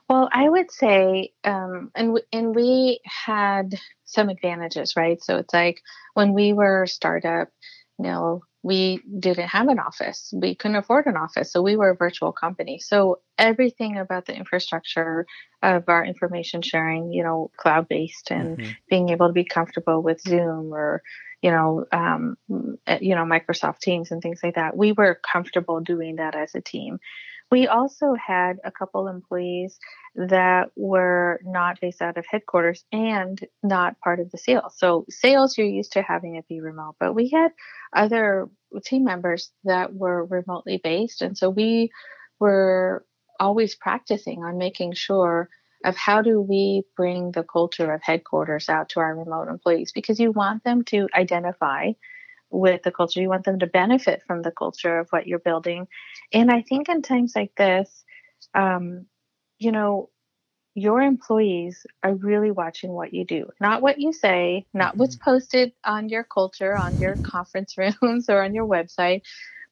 Well, 0.09 0.29
I 0.33 0.49
would 0.49 0.71
say, 0.71 1.33
um, 1.43 1.91
and 1.95 2.21
and 2.33 2.55
we 2.55 3.01
had 3.05 3.75
some 4.05 4.29
advantages, 4.29 4.95
right? 4.97 5.23
So 5.23 5.39
it's 5.39 5.53
like 5.53 5.83
when 6.15 6.33
we 6.33 6.53
were 6.53 6.85
a 6.85 6.89
startup, 6.89 7.49
you 7.99 8.05
know, 8.05 8.43
we 8.63 9.01
didn't 9.19 9.49
have 9.49 9.69
an 9.69 9.81
office. 9.81 10.33
We 10.33 10.55
couldn't 10.55 10.77
afford 10.77 11.07
an 11.07 11.17
office, 11.17 11.53
so 11.53 11.61
we 11.61 11.77
were 11.77 11.91
a 11.91 11.97
virtual 11.97 12.33
company. 12.33 12.79
So 12.79 13.21
everything 13.37 13.99
about 13.99 14.27
the 14.27 14.37
infrastructure 14.37 15.27
of 15.63 15.85
our 15.89 16.05
information 16.05 16.63
sharing, 16.63 17.13
you 17.13 17.25
know, 17.25 17.51
cloud 17.57 17.89
based, 17.89 18.31
and 18.31 18.59
mm-hmm. 18.59 18.71
being 18.89 19.09
able 19.09 19.27
to 19.27 19.33
be 19.33 19.45
comfortable 19.45 20.03
with 20.03 20.21
Zoom 20.21 20.73
or 20.73 21.03
you 21.43 21.51
know, 21.51 21.85
um, 21.93 22.37
you 22.49 23.15
know, 23.15 23.25
Microsoft 23.25 23.81
Teams 23.81 24.11
and 24.11 24.23
things 24.23 24.41
like 24.43 24.55
that. 24.55 24.77
We 24.77 24.93
were 24.93 25.21
comfortable 25.31 25.81
doing 25.81 26.17
that 26.17 26.35
as 26.35 26.55
a 26.55 26.61
team. 26.61 26.99
We 27.51 27.69
also 27.69 28.15
had 28.15 28.57
a 28.65 28.73
couple 28.73 29.07
employees 29.07 29.79
that 30.17 30.71
were 30.77 31.41
not 31.45 31.81
based 31.81 32.03
out 32.03 32.19
of 32.19 32.27
headquarters 32.29 32.85
and 32.91 33.39
not 33.63 34.01
part 34.01 34.19
of 34.19 34.31
the 34.31 34.39
sales. 34.39 34.75
So 34.77 35.05
sales, 35.09 35.57
you're 35.57 35.67
used 35.67 35.93
to 35.93 36.03
having 36.03 36.35
it 36.35 36.49
be 36.49 36.61
remote, 36.61 36.97
but 36.99 37.15
we 37.15 37.29
had 37.29 37.53
other 37.95 38.49
team 38.85 39.05
members 39.05 39.53
that 39.65 39.95
were 39.95 40.25
remotely 40.25 40.81
based. 40.83 41.23
And 41.23 41.39
so 41.39 41.49
we 41.49 41.91
were 42.41 43.05
always 43.39 43.77
practicing 43.77 44.43
on 44.43 44.59
making 44.59 44.95
sure 44.95 45.49
of 45.85 45.97
how 45.97 46.23
do 46.23 46.41
we 46.41 46.83
bring 46.97 47.31
the 47.33 47.45
culture 47.45 47.93
of 47.93 48.03
headquarters 48.03 48.69
out 48.69 48.89
to 48.89 49.01
our 49.01 49.15
remote 49.15 49.49
employees 49.49 49.93
because 49.95 50.19
you 50.19 50.33
want 50.33 50.65
them 50.65 50.83
to 50.85 51.07
identify 51.15 51.93
with 52.51 52.83
the 52.83 52.93
culture. 52.93 53.21
You 53.21 53.29
want 53.29 53.45
them 53.45 53.59
to 53.61 53.67
benefit 53.67 54.23
from 54.27 54.43
the 54.43 54.51
culture 54.51 54.99
of 54.99 55.09
what 55.11 55.27
you're 55.27 55.39
building. 55.39 55.89
And 56.33 56.51
I 56.51 56.63
think 56.63 56.89
in 56.89 57.03
times 57.03 57.33
like 57.35 57.53
this, 57.57 58.05
um, 58.55 59.07
you 59.59 59.73
know, 59.73 60.11
your 60.75 61.01
employees 61.01 61.87
are 62.03 62.15
really 62.15 62.51
watching 62.51 62.93
what 62.93 63.15
you 63.15 63.25
do, 63.25 63.49
not 63.61 63.81
what 63.81 63.99
you 63.99 64.13
say, 64.13 64.67
not 64.75 64.97
what's 64.97 65.17
mm-hmm. 65.17 65.31
posted 65.31 65.73
on 65.85 66.11
your 66.11 66.23
culture, 66.23 66.77
on 66.77 66.99
your 66.99 67.17
conference 67.23 67.77
rooms, 67.79 68.29
or 68.29 68.43
on 68.43 68.55
your 68.55 68.67
website, 68.67 69.23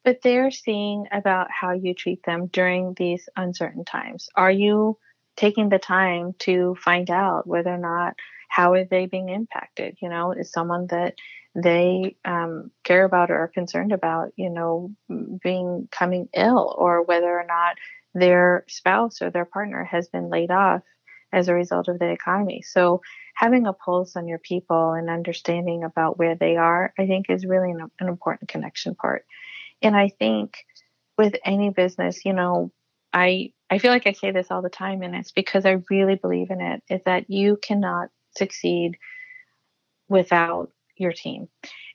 but 0.03 0.21
they're 0.23 0.51
seeing 0.51 1.05
about 1.11 1.47
how 1.51 1.71
you 1.71 1.93
treat 1.93 2.23
them 2.23 2.47
during 2.47 2.93
these 2.95 3.29
uncertain 3.35 3.85
times. 3.85 4.29
Are 4.35 4.51
you 4.51 4.97
taking 5.35 5.69
the 5.69 5.79
time 5.79 6.33
to 6.39 6.75
find 6.83 7.09
out 7.09 7.45
whether 7.45 7.73
or 7.73 7.77
not 7.77 8.15
how 8.55 8.71
are 8.71 8.85
they 8.85 9.05
being 9.05 9.27
impacted? 9.27 9.97
You 10.01 10.07
know, 10.07 10.31
is 10.31 10.49
someone 10.49 10.87
that 10.87 11.15
they 11.55 12.15
um, 12.23 12.71
care 12.85 13.03
about 13.03 13.29
or 13.29 13.35
are 13.35 13.49
concerned 13.49 13.91
about, 13.91 14.31
you 14.37 14.49
know, 14.49 14.91
being 15.43 15.89
coming 15.91 16.29
ill 16.33 16.73
or 16.77 17.03
whether 17.03 17.27
or 17.27 17.45
not 17.45 17.75
their 18.13 18.63
spouse 18.69 19.21
or 19.21 19.29
their 19.29 19.43
partner 19.43 19.83
has 19.83 20.07
been 20.07 20.29
laid 20.29 20.51
off 20.51 20.83
as 21.33 21.49
a 21.49 21.53
result 21.53 21.89
of 21.89 21.99
the 21.99 22.09
economy. 22.09 22.61
So 22.61 23.01
having 23.33 23.67
a 23.67 23.73
pulse 23.73 24.15
on 24.15 24.25
your 24.25 24.39
people 24.39 24.93
and 24.93 25.09
understanding 25.09 25.83
about 25.83 26.17
where 26.17 26.35
they 26.35 26.55
are, 26.55 26.93
I 26.97 27.07
think 27.07 27.25
is 27.27 27.45
really 27.45 27.71
an, 27.71 27.91
an 27.99 28.07
important 28.07 28.47
connection 28.47 28.95
part. 28.95 29.25
And 29.81 29.97
I 29.97 30.07
think 30.17 30.55
with 31.17 31.35
any 31.43 31.71
business, 31.71 32.23
you 32.23 32.31
know, 32.31 32.71
I 33.11 33.51
I 33.69 33.79
feel 33.79 33.91
like 33.91 34.07
I 34.07 34.13
say 34.13 34.31
this 34.31 34.49
all 34.49 34.61
the 34.61 34.69
time 34.69 35.01
and 35.01 35.13
it's 35.13 35.31
because 35.31 35.65
I 35.65 35.81
really 35.89 36.15
believe 36.15 36.51
in 36.51 36.61
it 36.61 36.83
is 36.89 37.01
that 37.05 37.29
you 37.29 37.57
cannot 37.61 38.09
succeed 38.37 38.97
without 40.07 40.71
your 40.97 41.13
team. 41.13 41.47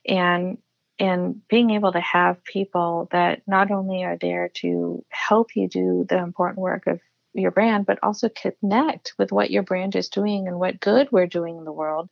And 0.07 0.57
and 0.99 1.41
being 1.47 1.71
able 1.71 1.91
to 1.91 1.99
have 1.99 2.43
people 2.43 3.07
that 3.11 3.41
not 3.47 3.71
only 3.71 4.03
are 4.03 4.17
there 4.21 4.49
to 4.53 5.03
help 5.09 5.55
you 5.55 5.67
do 5.67 6.05
the 6.07 6.17
important 6.17 6.59
work 6.59 6.85
of 6.85 6.99
your 7.33 7.49
brand 7.49 7.85
but 7.85 7.97
also 8.03 8.29
connect 8.29 9.13
with 9.17 9.31
what 9.31 9.49
your 9.49 9.63
brand 9.63 9.95
is 9.95 10.09
doing 10.09 10.47
and 10.47 10.59
what 10.59 10.79
good 10.79 11.07
we're 11.11 11.27
doing 11.27 11.57
in 11.57 11.63
the 11.63 11.71
world. 11.71 12.09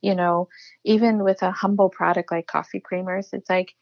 You 0.00 0.14
know 0.14 0.48
even 0.84 1.22
with 1.22 1.42
a 1.42 1.50
humble 1.50 1.90
product 1.90 2.30
like 2.30 2.46
coffee 2.46 2.80
creamers 2.80 3.28
it's 3.32 3.50
like 3.50 3.74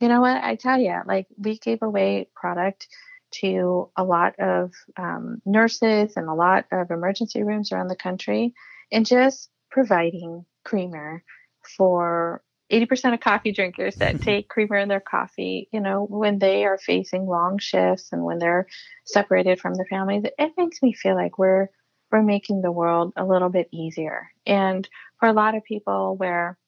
you 0.00 0.08
know 0.08 0.22
what? 0.22 0.42
I 0.42 0.56
tell 0.56 0.80
you 0.80 0.98
like 1.06 1.26
we 1.36 1.58
gave 1.58 1.82
away 1.82 2.28
product 2.34 2.88
to 3.32 3.90
a 3.96 4.02
lot 4.02 4.38
of 4.40 4.72
um, 4.96 5.40
nurses 5.44 6.14
and 6.16 6.28
a 6.28 6.34
lot 6.34 6.64
of 6.72 6.90
emergency 6.90 7.44
rooms 7.44 7.70
around 7.70 7.88
the 7.88 7.96
country 7.96 8.54
and 8.92 9.06
just 9.06 9.50
providing 9.70 10.44
creamer 10.64 11.22
for 11.76 12.42
80% 12.70 13.14
of 13.14 13.20
coffee 13.20 13.52
drinkers 13.52 13.96
that 13.96 14.20
take 14.22 14.48
creamer 14.48 14.76
in 14.76 14.88
their 14.88 15.00
coffee, 15.00 15.68
you 15.72 15.80
know, 15.80 16.06
when 16.08 16.38
they 16.38 16.64
are 16.64 16.78
facing 16.78 17.26
long 17.26 17.58
shifts 17.58 18.08
and 18.12 18.24
when 18.24 18.38
they're 18.38 18.66
separated 19.04 19.60
from 19.60 19.74
their 19.74 19.86
families, 19.86 20.24
it 20.38 20.52
makes 20.56 20.82
me 20.82 20.92
feel 20.92 21.14
like 21.14 21.38
we're 21.38 21.68
we're 22.10 22.22
making 22.22 22.60
the 22.60 22.72
world 22.72 23.12
a 23.16 23.24
little 23.24 23.48
bit 23.50 23.68
easier. 23.72 24.30
And 24.44 24.88
for 25.20 25.28
a 25.28 25.32
lot 25.32 25.54
of 25.54 25.62
people 25.62 26.16
where 26.16 26.58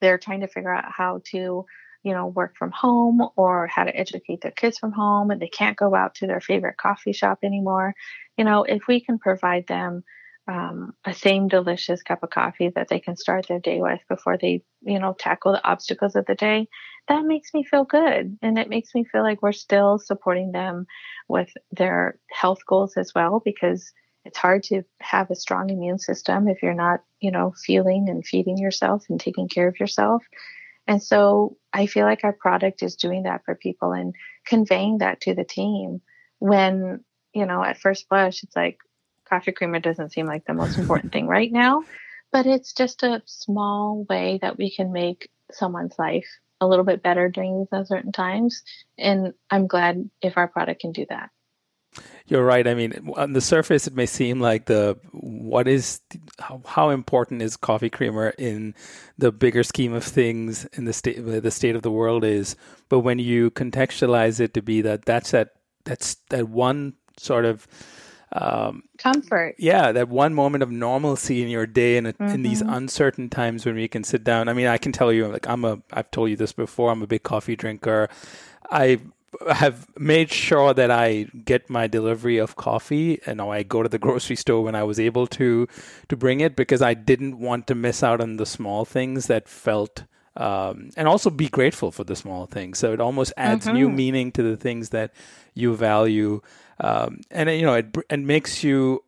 they're 0.00 0.18
trying 0.18 0.40
to 0.40 0.48
figure 0.48 0.72
out 0.72 0.90
how 0.90 1.20
to, 1.26 1.66
you 2.02 2.12
know, 2.14 2.26
work 2.26 2.56
from 2.56 2.70
home 2.70 3.20
or 3.36 3.66
how 3.66 3.84
to 3.84 3.94
educate 3.94 4.40
their 4.40 4.50
kids 4.52 4.78
from 4.78 4.92
home 4.92 5.30
and 5.30 5.42
they 5.42 5.48
can't 5.48 5.76
go 5.76 5.94
out 5.94 6.14
to 6.16 6.26
their 6.26 6.40
favorite 6.40 6.78
coffee 6.78 7.12
shop 7.12 7.40
anymore, 7.42 7.94
you 8.38 8.44
know, 8.44 8.64
if 8.64 8.86
we 8.88 9.00
can 9.00 9.18
provide 9.18 9.66
them 9.66 10.04
um, 10.48 10.92
a 11.04 11.12
same 11.12 11.48
delicious 11.48 12.02
cup 12.02 12.22
of 12.22 12.30
coffee 12.30 12.70
that 12.74 12.88
they 12.88 13.00
can 13.00 13.16
start 13.16 13.46
their 13.48 13.58
day 13.58 13.80
with 13.80 14.00
before 14.08 14.38
they, 14.38 14.62
you 14.82 14.98
know, 14.98 15.14
tackle 15.18 15.52
the 15.52 15.68
obstacles 15.68 16.14
of 16.14 16.26
the 16.26 16.34
day, 16.34 16.68
that 17.08 17.24
makes 17.24 17.52
me 17.52 17.64
feel 17.64 17.84
good. 17.84 18.38
And 18.42 18.58
it 18.58 18.68
makes 18.68 18.94
me 18.94 19.04
feel 19.04 19.22
like 19.22 19.42
we're 19.42 19.52
still 19.52 19.98
supporting 19.98 20.52
them 20.52 20.86
with 21.28 21.50
their 21.72 22.18
health 22.30 22.60
goals 22.66 22.96
as 22.96 23.12
well, 23.14 23.42
because 23.44 23.92
it's 24.24 24.38
hard 24.38 24.62
to 24.64 24.82
have 25.00 25.30
a 25.30 25.36
strong 25.36 25.70
immune 25.70 25.98
system 25.98 26.48
if 26.48 26.62
you're 26.62 26.74
not, 26.74 27.00
you 27.20 27.30
know, 27.30 27.52
feeling 27.64 28.08
and 28.08 28.26
feeding 28.26 28.58
yourself 28.58 29.04
and 29.08 29.20
taking 29.20 29.48
care 29.48 29.68
of 29.68 29.78
yourself. 29.80 30.22
And 30.88 31.02
so 31.02 31.56
I 31.72 31.86
feel 31.86 32.06
like 32.06 32.22
our 32.22 32.32
product 32.32 32.82
is 32.82 32.94
doing 32.94 33.24
that 33.24 33.42
for 33.44 33.56
people 33.56 33.92
and 33.92 34.14
conveying 34.46 34.98
that 34.98 35.20
to 35.22 35.34
the 35.34 35.44
team 35.44 36.00
when, 36.38 37.04
you 37.32 37.46
know, 37.46 37.64
at 37.64 37.78
first 37.78 38.08
blush, 38.08 38.42
it's 38.44 38.54
like, 38.54 38.78
coffee 39.28 39.52
creamer 39.52 39.80
doesn't 39.80 40.12
seem 40.12 40.26
like 40.26 40.44
the 40.44 40.54
most 40.54 40.78
important 40.78 41.12
thing 41.12 41.26
right 41.26 41.52
now, 41.52 41.84
but 42.32 42.46
it's 42.46 42.72
just 42.72 43.02
a 43.02 43.22
small 43.26 44.04
way 44.08 44.38
that 44.42 44.58
we 44.58 44.70
can 44.74 44.92
make 44.92 45.28
someone's 45.52 45.98
life 45.98 46.28
a 46.60 46.66
little 46.66 46.84
bit 46.84 47.02
better 47.02 47.28
during 47.28 47.58
these 47.58 47.68
uncertain 47.72 48.12
times. 48.12 48.62
And 48.98 49.34
I'm 49.50 49.66
glad 49.66 50.08
if 50.22 50.36
our 50.36 50.48
product 50.48 50.80
can 50.80 50.92
do 50.92 51.06
that. 51.10 51.30
You're 52.26 52.44
right. 52.44 52.66
I 52.66 52.74
mean, 52.74 53.12
on 53.16 53.32
the 53.32 53.40
surface, 53.40 53.86
it 53.86 53.94
may 53.94 54.06
seem 54.06 54.40
like 54.40 54.66
the 54.66 54.98
what 55.12 55.68
is 55.68 56.00
how, 56.40 56.60
how 56.66 56.90
important 56.90 57.40
is 57.40 57.56
coffee 57.56 57.88
creamer 57.88 58.30
in 58.36 58.74
the 59.16 59.30
bigger 59.30 59.62
scheme 59.62 59.92
of 59.92 60.04
things 60.04 60.64
in 60.72 60.84
the 60.84 60.92
state 60.92 61.24
the 61.24 61.50
state 61.50 61.76
of 61.76 61.82
the 61.82 61.90
world 61.90 62.24
is, 62.24 62.56
but 62.88 63.00
when 63.00 63.18
you 63.18 63.50
contextualize 63.52 64.40
it 64.40 64.54
to 64.54 64.62
be 64.62 64.80
that 64.82 65.04
that's 65.04 65.30
that 65.30 65.54
that's 65.84 66.16
that 66.30 66.48
one 66.48 66.94
sort 67.16 67.44
of 67.44 67.66
um, 68.32 68.82
comfort. 68.98 69.54
Yeah, 69.58 69.92
that 69.92 70.08
one 70.08 70.34
moment 70.34 70.62
of 70.62 70.70
normalcy 70.70 71.42
in 71.42 71.48
your 71.48 71.66
day, 71.66 71.96
and 71.96 72.06
mm-hmm. 72.08 72.34
in 72.34 72.42
these 72.42 72.62
mm-hmm. 72.62 72.74
uncertain 72.74 73.28
times 73.28 73.64
when 73.64 73.74
we 73.74 73.88
can 73.88 74.04
sit 74.04 74.24
down. 74.24 74.48
I 74.48 74.52
mean, 74.52 74.66
I 74.66 74.78
can 74.78 74.92
tell 74.92 75.12
you, 75.12 75.28
like 75.28 75.48
I'm 75.48 75.64
a, 75.64 75.80
I've 75.92 76.10
told 76.10 76.30
you 76.30 76.36
this 76.36 76.52
before. 76.52 76.90
I'm 76.90 77.02
a 77.02 77.06
big 77.06 77.22
coffee 77.22 77.56
drinker. 77.56 78.08
I 78.70 79.00
have 79.52 79.86
made 79.98 80.30
sure 80.30 80.72
that 80.74 80.90
I 80.90 81.24
get 81.44 81.68
my 81.68 81.86
delivery 81.86 82.38
of 82.38 82.56
coffee 82.56 83.20
and 83.26 83.40
I 83.40 83.62
go 83.62 83.82
to 83.82 83.88
the 83.88 83.98
grocery 84.06 84.36
store 84.36 84.62
when 84.62 84.74
I 84.74 84.82
was 84.82 84.98
able 84.98 85.26
to 85.28 85.68
to 86.08 86.16
bring 86.16 86.40
it 86.40 86.56
because 86.56 86.82
I 86.82 86.94
didn't 86.94 87.38
want 87.38 87.66
to 87.66 87.74
miss 87.74 88.02
out 88.02 88.20
on 88.20 88.36
the 88.36 88.46
small 88.46 88.84
things 88.84 89.26
that 89.26 89.48
felt 89.48 90.04
um, 90.36 90.90
and 90.96 91.08
also 91.08 91.30
be 91.30 91.48
grateful 91.48 91.90
for 91.90 92.04
the 92.04 92.16
small 92.16 92.46
things. 92.46 92.78
So 92.78 92.92
it 92.92 93.00
almost 93.00 93.32
adds 93.36 93.66
mm-hmm. 93.66 93.74
new 93.74 93.88
meaning 93.88 94.32
to 94.32 94.42
the 94.42 94.56
things 94.56 94.90
that 94.90 95.12
you 95.54 95.74
value 95.74 96.42
um, 96.80 97.20
and 97.30 97.50
you 97.50 97.62
know 97.62 97.74
it 97.74 97.94
and 98.10 98.26
makes 98.26 98.62
you 98.64 99.02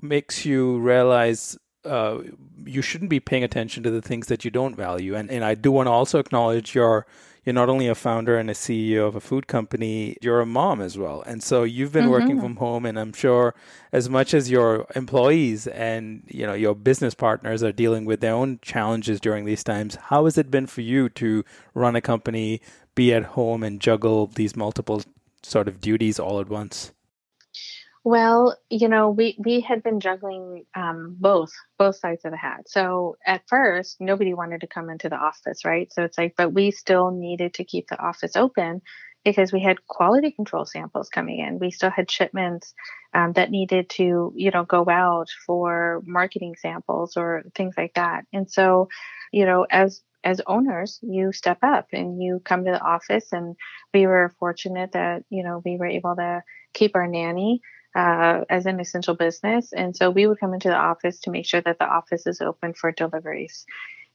makes 0.00 0.44
you 0.44 0.78
realize 0.78 1.58
uh, 1.84 2.18
you 2.64 2.82
shouldn't 2.82 3.10
be 3.10 3.20
paying 3.20 3.44
attention 3.44 3.82
to 3.82 3.90
the 3.90 4.02
things 4.02 4.28
that 4.28 4.44
you 4.44 4.50
don't 4.50 4.76
value. 4.76 5.14
And 5.14 5.30
and 5.30 5.44
I 5.44 5.54
do 5.54 5.70
want 5.70 5.86
to 5.86 5.90
also 5.90 6.18
acknowledge 6.18 6.74
your 6.74 7.06
you're 7.44 7.52
not 7.52 7.68
only 7.68 7.88
a 7.88 7.94
founder 7.94 8.38
and 8.38 8.48
a 8.48 8.54
CEO 8.54 9.06
of 9.06 9.16
a 9.16 9.20
food 9.20 9.46
company, 9.46 10.16
you're 10.22 10.40
a 10.40 10.46
mom 10.46 10.80
as 10.80 10.96
well. 10.96 11.22
And 11.26 11.42
so 11.42 11.62
you've 11.62 11.92
been 11.92 12.04
mm-hmm. 12.04 12.10
working 12.10 12.40
from 12.40 12.56
home 12.56 12.86
and 12.86 12.98
I'm 12.98 13.12
sure 13.12 13.54
as 13.92 14.08
much 14.08 14.32
as 14.32 14.50
your 14.50 14.86
employees 14.96 15.66
and 15.66 16.22
you 16.26 16.46
know 16.46 16.54
your 16.54 16.74
business 16.74 17.14
partners 17.14 17.62
are 17.62 17.72
dealing 17.72 18.06
with 18.06 18.20
their 18.20 18.34
own 18.34 18.60
challenges 18.62 19.20
during 19.20 19.44
these 19.44 19.62
times, 19.62 19.96
how 19.96 20.24
has 20.24 20.38
it 20.38 20.50
been 20.50 20.66
for 20.66 20.80
you 20.80 21.10
to 21.10 21.44
run 21.74 21.96
a 21.96 22.00
company, 22.00 22.62
be 22.94 23.12
at 23.12 23.24
home 23.24 23.62
and 23.62 23.80
juggle 23.80 24.28
these 24.28 24.56
multiple 24.56 25.02
sort 25.42 25.68
of 25.68 25.82
duties 25.82 26.18
all 26.18 26.40
at 26.40 26.48
once? 26.48 26.93
Well, 28.06 28.58
you 28.68 28.88
know, 28.88 29.08
we 29.10 29.36
we 29.42 29.60
had 29.60 29.82
been 29.82 29.98
juggling 30.00 30.66
um, 30.74 31.16
both 31.18 31.52
both 31.78 31.96
sides 31.96 32.24
of 32.26 32.32
the 32.32 32.36
hat. 32.36 32.68
So 32.68 33.16
at 33.26 33.48
first, 33.48 33.96
nobody 33.98 34.34
wanted 34.34 34.60
to 34.60 34.66
come 34.66 34.90
into 34.90 35.08
the 35.08 35.16
office, 35.16 35.64
right? 35.64 35.90
So 35.92 36.02
it's 36.02 36.18
like, 36.18 36.34
but 36.36 36.50
we 36.52 36.70
still 36.70 37.10
needed 37.10 37.54
to 37.54 37.64
keep 37.64 37.88
the 37.88 37.98
office 37.98 38.36
open 38.36 38.82
because 39.24 39.54
we 39.54 39.60
had 39.62 39.86
quality 39.86 40.32
control 40.32 40.66
samples 40.66 41.08
coming 41.08 41.38
in. 41.38 41.58
We 41.58 41.70
still 41.70 41.90
had 41.90 42.10
shipments 42.10 42.74
um, 43.14 43.32
that 43.34 43.50
needed 43.50 43.88
to, 43.90 44.34
you 44.36 44.50
know, 44.50 44.64
go 44.64 44.84
out 44.90 45.28
for 45.46 46.02
marketing 46.04 46.56
samples 46.60 47.16
or 47.16 47.42
things 47.54 47.74
like 47.78 47.94
that. 47.94 48.26
And 48.34 48.50
so, 48.50 48.88
you 49.32 49.46
know, 49.46 49.66
as 49.70 50.02
as 50.24 50.40
owners, 50.46 50.98
you 51.02 51.32
step 51.32 51.58
up 51.62 51.86
and 51.92 52.22
you 52.22 52.40
come 52.44 52.64
to 52.66 52.70
the 52.72 52.80
office. 52.82 53.32
And 53.32 53.56
we 53.94 54.06
were 54.06 54.34
fortunate 54.38 54.92
that 54.92 55.22
you 55.30 55.42
know 55.42 55.62
we 55.64 55.76
were 55.78 55.86
able 55.86 56.16
to 56.16 56.42
keep 56.74 56.94
our 56.96 57.06
nanny 57.06 57.62
uh, 57.94 58.40
as 58.48 58.66
an 58.66 58.80
essential 58.80 59.14
business. 59.14 59.72
And 59.72 59.96
so 59.96 60.10
we 60.10 60.26
would 60.26 60.40
come 60.40 60.54
into 60.54 60.68
the 60.68 60.76
office 60.76 61.20
to 61.20 61.30
make 61.30 61.46
sure 61.46 61.60
that 61.60 61.78
the 61.78 61.86
office 61.86 62.26
is 62.26 62.40
open 62.40 62.74
for 62.74 62.92
deliveries 62.92 63.64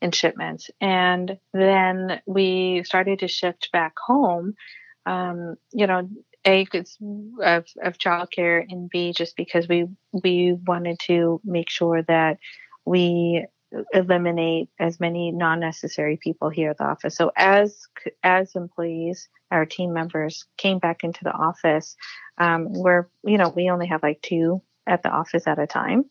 and 0.01 0.13
shipments. 0.13 0.69
And 0.79 1.38
then 1.53 2.21
we 2.25 2.83
started 2.83 3.19
to 3.19 3.27
shift 3.27 3.69
back 3.71 3.93
home, 3.98 4.55
um, 5.05 5.55
you 5.71 5.88
know, 5.88 6.09
A, 6.45 6.63
because 6.63 6.98
of, 7.43 7.65
of 7.83 7.98
childcare, 7.98 8.63
and 8.67 8.89
B, 8.89 9.13
just 9.13 9.36
because 9.36 9.67
we, 9.67 9.88
we 10.24 10.57
wanted 10.65 11.00
to 11.07 11.41
make 11.43 11.69
sure 11.69 12.01
that 12.03 12.38
we 12.86 13.45
eliminate 13.93 14.69
as 14.79 15.00
many 15.00 15.31
non-necessary 15.31 16.17
people 16.17 16.50
here 16.50 16.71
at 16.71 16.77
the 16.77 16.86
office. 16.86 17.15
So 17.15 17.31
as 17.36 17.77
as 18.24 18.55
employees, 18.55 19.29
our 19.51 19.65
team 19.65 19.93
members 19.93 20.45
came 20.57 20.79
back 20.79 21.03
into 21.03 21.23
the 21.23 21.31
office, 21.31 21.95
um, 22.38 22.67
where 22.73 23.09
you 23.23 23.38
know 23.38 23.49
we 23.49 23.69
only 23.69 23.88
have 23.88 24.03
like 24.03 24.21
two 24.21 24.62
at 24.88 25.03
the 25.03 25.09
office 25.09 25.47
at 25.47 25.59
a 25.59 25.67
time. 25.67 26.05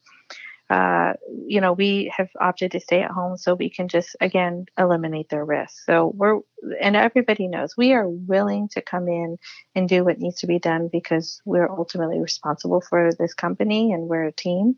Uh, 0.71 1.15
you 1.47 1.63
know, 1.63 1.73
we 1.73 2.13
have 2.15 2.29
opted 2.39 2.73
to 2.73 2.81
stay 2.81 3.01
at 3.01 3.11
home 3.11 3.39
so 3.39 3.55
we 3.55 3.71
can 3.71 3.89
just 3.89 4.15
again 4.21 4.67
eliminate 4.79 5.31
their 5.31 5.45
risk. 5.45 5.75
So 5.87 6.13
we're 6.15 6.41
and 6.81 6.95
everybody 6.95 7.49
knows 7.49 7.75
we 7.77 7.95
are 7.95 8.07
willing 8.07 8.69
to 8.73 8.83
come 8.83 9.09
in 9.09 9.39
and 9.75 9.89
do 9.89 10.05
what 10.05 10.19
needs 10.19 10.41
to 10.41 10.47
be 10.47 10.59
done 10.59 10.91
because 10.93 11.41
we're 11.47 11.71
ultimately 11.71 12.21
responsible 12.21 12.83
for 12.83 13.11
this 13.19 13.33
company 13.33 13.93
and 13.93 14.09
we're 14.09 14.25
a 14.25 14.33
team. 14.33 14.77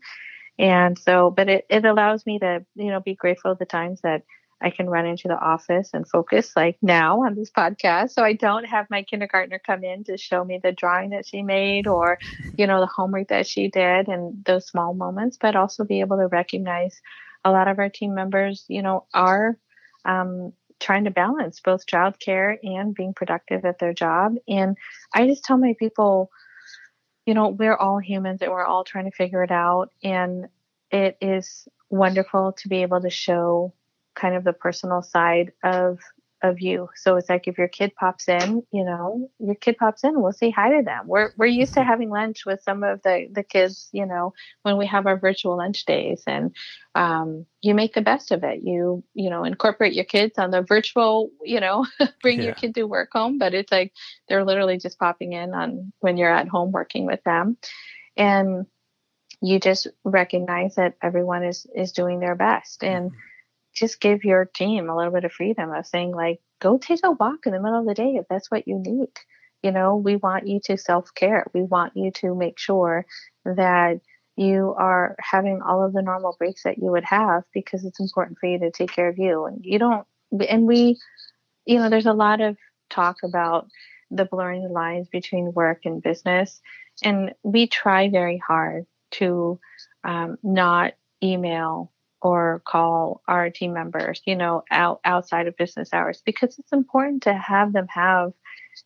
And 0.57 0.97
so, 0.97 1.29
but 1.29 1.49
it, 1.49 1.65
it 1.69 1.85
allows 1.85 2.25
me 2.25 2.39
to, 2.39 2.63
you 2.75 2.91
know, 2.91 2.99
be 2.99 3.15
grateful 3.15 3.55
the 3.55 3.65
times 3.65 3.99
that 4.01 4.23
I 4.61 4.69
can 4.69 4.89
run 4.89 5.05
into 5.05 5.27
the 5.27 5.37
office 5.37 5.89
and 5.93 6.07
focus 6.07 6.53
like 6.55 6.77
now 6.81 7.23
on 7.23 7.35
this 7.35 7.51
podcast. 7.51 8.11
So 8.11 8.23
I 8.23 8.33
don't 8.33 8.65
have 8.65 8.87
my 8.89 9.03
kindergartner 9.03 9.59
come 9.65 9.83
in 9.83 10.03
to 10.05 10.17
show 10.17 10.43
me 10.43 10.59
the 10.61 10.71
drawing 10.71 11.11
that 11.11 11.27
she 11.27 11.41
made 11.41 11.87
or, 11.87 12.19
you 12.57 12.67
know, 12.67 12.79
the 12.79 12.87
homework 12.87 13.29
that 13.29 13.47
she 13.47 13.69
did 13.69 14.07
and 14.07 14.43
those 14.45 14.67
small 14.67 14.93
moments, 14.93 15.37
but 15.39 15.55
also 15.55 15.83
be 15.83 16.01
able 16.01 16.17
to 16.17 16.27
recognize 16.27 17.01
a 17.43 17.51
lot 17.51 17.67
of 17.67 17.79
our 17.79 17.89
team 17.89 18.13
members, 18.13 18.65
you 18.67 18.81
know, 18.81 19.05
are 19.13 19.57
um, 20.05 20.53
trying 20.79 21.05
to 21.05 21.11
balance 21.11 21.59
both 21.59 21.85
childcare 21.85 22.57
and 22.63 22.93
being 22.93 23.13
productive 23.13 23.65
at 23.65 23.79
their 23.79 23.93
job. 23.93 24.35
And 24.47 24.77
I 25.13 25.27
just 25.27 25.43
tell 25.43 25.57
my 25.57 25.75
people, 25.79 26.29
you 27.25 27.33
know, 27.33 27.49
we're 27.49 27.75
all 27.75 27.99
humans 27.99 28.41
and 28.41 28.51
we're 28.51 28.65
all 28.65 28.83
trying 28.83 29.05
to 29.05 29.15
figure 29.15 29.43
it 29.43 29.51
out. 29.51 29.89
And 30.03 30.47
it 30.91 31.17
is 31.21 31.67
wonderful 31.89 32.53
to 32.53 32.67
be 32.67 32.81
able 32.81 33.01
to 33.01 33.09
show 33.09 33.73
kind 34.15 34.35
of 34.35 34.43
the 34.43 34.53
personal 34.53 35.01
side 35.01 35.51
of 35.63 35.99
of 36.43 36.59
you. 36.59 36.89
So 36.95 37.15
it's 37.15 37.29
like 37.29 37.47
if 37.47 37.57
your 37.57 37.67
kid 37.67 37.93
pops 37.95 38.27
in, 38.27 38.63
you 38.71 38.83
know, 38.83 39.29
your 39.39 39.55
kid 39.55 39.77
pops 39.77 40.03
in, 40.03 40.21
we'll 40.21 40.31
say 40.31 40.49
hi 40.49 40.77
to 40.77 40.83
them. 40.83 41.07
We're 41.07 41.31
we're 41.37 41.45
used 41.45 41.73
to 41.75 41.83
having 41.83 42.09
lunch 42.09 42.45
with 42.45 42.61
some 42.63 42.83
of 42.83 43.01
the 43.03 43.27
the 43.31 43.43
kids, 43.43 43.89
you 43.91 44.05
know, 44.05 44.33
when 44.63 44.77
we 44.77 44.87
have 44.87 45.05
our 45.05 45.17
virtual 45.17 45.57
lunch 45.57 45.85
days, 45.85 46.23
and 46.25 46.55
um, 46.95 47.45
you 47.61 47.75
make 47.75 47.93
the 47.93 48.01
best 48.01 48.31
of 48.31 48.43
it. 48.43 48.61
You 48.63 49.03
you 49.13 49.29
know 49.29 49.43
incorporate 49.43 49.93
your 49.93 50.05
kids 50.05 50.37
on 50.37 50.51
the 50.51 50.61
virtual, 50.61 51.29
you 51.43 51.59
know, 51.59 51.85
bring 52.21 52.39
yeah. 52.39 52.45
your 52.45 52.55
kid 52.55 52.75
to 52.75 52.83
work 52.83 53.09
home, 53.11 53.37
but 53.37 53.53
it's 53.53 53.71
like 53.71 53.93
they're 54.27 54.45
literally 54.45 54.77
just 54.77 54.99
popping 54.99 55.33
in 55.33 55.53
on 55.53 55.93
when 55.99 56.17
you're 56.17 56.33
at 56.33 56.47
home 56.47 56.71
working 56.71 57.05
with 57.05 57.23
them, 57.23 57.57
and 58.17 58.65
you 59.43 59.59
just 59.59 59.87
recognize 60.03 60.75
that 60.75 60.95
everyone 61.01 61.43
is 61.43 61.67
is 61.75 61.91
doing 61.91 62.19
their 62.19 62.35
best 62.35 62.83
and. 62.83 63.11
Mm-hmm 63.11 63.17
just 63.73 64.01
give 64.01 64.23
your 64.23 64.45
team 64.45 64.89
a 64.89 64.95
little 64.95 65.13
bit 65.13 65.23
of 65.23 65.31
freedom 65.31 65.71
of 65.71 65.85
saying 65.85 66.11
like 66.11 66.39
go 66.59 66.77
take 66.77 66.99
a 67.03 67.11
walk 67.11 67.45
in 67.45 67.53
the 67.53 67.61
middle 67.61 67.79
of 67.79 67.85
the 67.85 67.93
day 67.93 68.15
if 68.15 68.25
that's 68.29 68.51
what 68.51 68.67
you 68.67 68.77
need. 68.79 69.09
You 69.63 69.71
know 69.71 69.95
we 69.95 70.15
want 70.15 70.47
you 70.47 70.59
to 70.65 70.77
self-care. 70.77 71.45
We 71.53 71.61
want 71.61 71.93
you 71.95 72.11
to 72.15 72.35
make 72.35 72.59
sure 72.59 73.05
that 73.45 73.99
you 74.35 74.73
are 74.77 75.15
having 75.19 75.61
all 75.61 75.85
of 75.85 75.93
the 75.93 76.01
normal 76.01 76.35
breaks 76.39 76.63
that 76.63 76.77
you 76.77 76.91
would 76.91 77.03
have 77.03 77.43
because 77.53 77.85
it's 77.85 77.99
important 77.99 78.39
for 78.39 78.47
you 78.47 78.59
to 78.59 78.71
take 78.71 78.91
care 78.91 79.09
of 79.09 79.17
you. 79.17 79.45
And 79.45 79.63
you 79.63 79.79
don't 79.79 80.05
and 80.47 80.65
we 80.65 80.97
you 81.65 81.77
know 81.77 81.89
there's 81.89 82.05
a 82.05 82.13
lot 82.13 82.41
of 82.41 82.57
talk 82.89 83.17
about 83.23 83.67
the 84.11 84.25
blurring 84.25 84.63
the 84.63 84.69
lines 84.69 85.07
between 85.09 85.53
work 85.53 85.85
and 85.85 86.03
business. 86.03 86.61
And 87.03 87.33
we 87.43 87.67
try 87.67 88.09
very 88.09 88.37
hard 88.37 88.85
to 89.11 89.59
um, 90.03 90.37
not 90.43 90.93
email 91.23 91.91
or 92.21 92.61
call 92.65 93.21
our 93.27 93.49
team 93.49 93.73
members, 93.73 94.21
you 94.25 94.35
know, 94.35 94.63
out 94.71 94.99
outside 95.03 95.47
of 95.47 95.57
business 95.57 95.89
hours 95.93 96.21
because 96.25 96.57
it's 96.59 96.71
important 96.71 97.23
to 97.23 97.33
have 97.33 97.73
them 97.73 97.87
have 97.89 98.33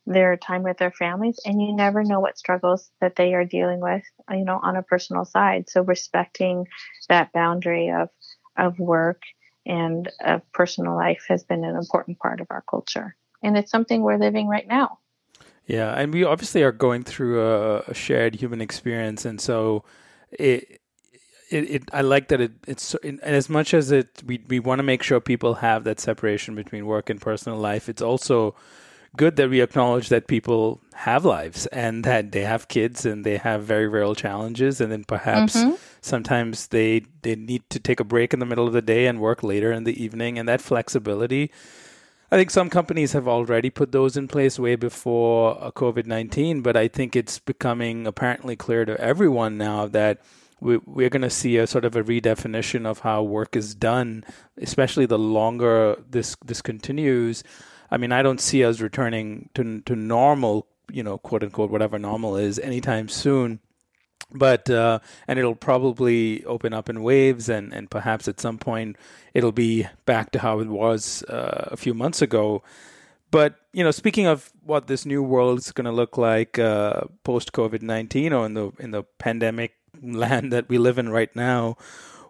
their 0.06 0.36
time 0.36 0.62
with 0.62 0.78
their 0.78 0.90
families 0.90 1.38
and 1.44 1.62
you 1.62 1.74
never 1.74 2.02
know 2.02 2.20
what 2.20 2.38
struggles 2.38 2.90
that 3.00 3.16
they 3.16 3.34
are 3.34 3.44
dealing 3.44 3.80
with, 3.80 4.02
you 4.30 4.44
know, 4.44 4.58
on 4.62 4.76
a 4.76 4.82
personal 4.82 5.24
side. 5.24 5.68
So 5.68 5.82
respecting 5.82 6.66
that 7.08 7.32
boundary 7.32 7.90
of 7.90 8.08
of 8.56 8.78
work 8.78 9.22
and 9.66 10.10
of 10.24 10.40
personal 10.52 10.96
life 10.96 11.24
has 11.28 11.44
been 11.44 11.64
an 11.64 11.76
important 11.76 12.18
part 12.18 12.40
of 12.40 12.46
our 12.50 12.64
culture. 12.68 13.16
And 13.42 13.56
it's 13.56 13.70
something 13.70 14.02
we're 14.02 14.18
living 14.18 14.48
right 14.48 14.66
now. 14.66 14.98
Yeah, 15.66 15.92
and 15.92 16.14
we 16.14 16.24
obviously 16.24 16.62
are 16.62 16.72
going 16.72 17.02
through 17.02 17.42
a, 17.42 17.80
a 17.88 17.94
shared 17.94 18.36
human 18.36 18.60
experience 18.60 19.24
and 19.24 19.40
so 19.40 19.84
it 20.30 20.80
it, 21.48 21.70
it, 21.70 21.82
I 21.92 22.00
like 22.00 22.28
that 22.28 22.40
it, 22.40 22.52
it's 22.66 22.94
and 23.02 23.20
as 23.20 23.48
much 23.48 23.74
as 23.74 23.90
it 23.90 24.22
we 24.24 24.42
we 24.48 24.58
want 24.58 24.78
to 24.80 24.82
make 24.82 25.02
sure 25.02 25.20
people 25.20 25.54
have 25.54 25.84
that 25.84 26.00
separation 26.00 26.54
between 26.54 26.86
work 26.86 27.10
and 27.10 27.20
personal 27.20 27.58
life. 27.58 27.88
It's 27.88 28.02
also 28.02 28.54
good 29.16 29.36
that 29.36 29.48
we 29.48 29.60
acknowledge 29.60 30.08
that 30.08 30.26
people 30.26 30.80
have 30.94 31.24
lives 31.24 31.66
and 31.66 32.04
that 32.04 32.32
they 32.32 32.42
have 32.42 32.68
kids 32.68 33.06
and 33.06 33.24
they 33.24 33.38
have 33.38 33.62
very 33.62 33.88
real 33.88 34.14
challenges 34.14 34.80
and 34.80 34.92
then 34.92 35.04
perhaps 35.04 35.56
mm-hmm. 35.56 35.74
sometimes 36.00 36.68
they 36.68 37.02
they 37.22 37.34
need 37.34 37.68
to 37.70 37.80
take 37.80 37.98
a 37.98 38.04
break 38.04 38.34
in 38.34 38.40
the 38.40 38.46
middle 38.46 38.66
of 38.66 38.72
the 38.72 38.82
day 38.82 39.06
and 39.06 39.20
work 39.20 39.42
later 39.42 39.72
in 39.72 39.84
the 39.84 40.02
evening 40.02 40.38
and 40.38 40.48
that 40.48 40.60
flexibility 40.60 41.50
I 42.30 42.36
think 42.36 42.50
some 42.50 42.70
companies 42.70 43.12
have 43.12 43.28
already 43.28 43.70
put 43.70 43.92
those 43.92 44.16
in 44.16 44.26
place 44.26 44.58
way 44.58 44.74
before 44.74 45.62
uh, 45.62 45.70
COVID 45.70 46.06
19, 46.06 46.60
but 46.60 46.76
I 46.76 46.88
think 46.88 47.14
it's 47.14 47.38
becoming 47.38 48.04
apparently 48.04 48.56
clear 48.56 48.84
to 48.84 49.00
everyone 49.00 49.56
now 49.56 49.86
that 49.86 50.20
we, 50.60 50.78
we're 50.78 51.10
going 51.10 51.22
to 51.22 51.30
see 51.30 51.56
a 51.58 51.66
sort 51.66 51.84
of 51.84 51.96
a 51.96 52.02
redefinition 52.02 52.86
of 52.86 53.00
how 53.00 53.22
work 53.22 53.56
is 53.56 53.74
done, 53.74 54.24
especially 54.60 55.06
the 55.06 55.18
longer 55.18 55.96
this 56.08 56.36
this 56.44 56.62
continues. 56.62 57.44
I 57.90 57.98
mean, 57.98 58.12
I 58.12 58.22
don't 58.22 58.40
see 58.40 58.64
us 58.64 58.80
returning 58.80 59.50
to 59.54 59.80
to 59.82 59.94
normal, 59.94 60.66
you 60.90 61.02
know, 61.02 61.18
quote 61.18 61.42
unquote, 61.42 61.70
whatever 61.70 61.98
normal 61.98 62.36
is, 62.36 62.58
anytime 62.58 63.08
soon. 63.08 63.60
But 64.32 64.68
uh, 64.70 65.00
and 65.28 65.38
it'll 65.38 65.54
probably 65.54 66.44
open 66.46 66.72
up 66.72 66.88
in 66.88 67.02
waves, 67.02 67.48
and 67.48 67.72
and 67.72 67.90
perhaps 67.90 68.26
at 68.26 68.40
some 68.40 68.58
point 68.58 68.96
it'll 69.34 69.52
be 69.52 69.86
back 70.04 70.32
to 70.32 70.40
how 70.40 70.60
it 70.60 70.68
was 70.68 71.22
uh, 71.24 71.68
a 71.70 71.76
few 71.76 71.94
months 71.94 72.22
ago. 72.22 72.62
But 73.30 73.56
you 73.72 73.84
know, 73.84 73.90
speaking 73.90 74.26
of 74.26 74.52
what 74.64 74.86
this 74.86 75.04
new 75.04 75.22
world 75.22 75.58
is 75.58 75.70
going 75.70 75.84
to 75.84 75.92
look 75.92 76.16
like 76.16 76.58
uh, 76.58 77.02
post 77.22 77.52
COVID 77.52 77.82
nineteen 77.82 78.32
or 78.32 78.46
in 78.46 78.54
the 78.54 78.72
in 78.78 78.90
the 78.90 79.04
pandemic 79.18 79.75
land 80.02 80.52
that 80.52 80.68
we 80.68 80.78
live 80.78 80.98
in 80.98 81.08
right 81.08 81.34
now, 81.34 81.76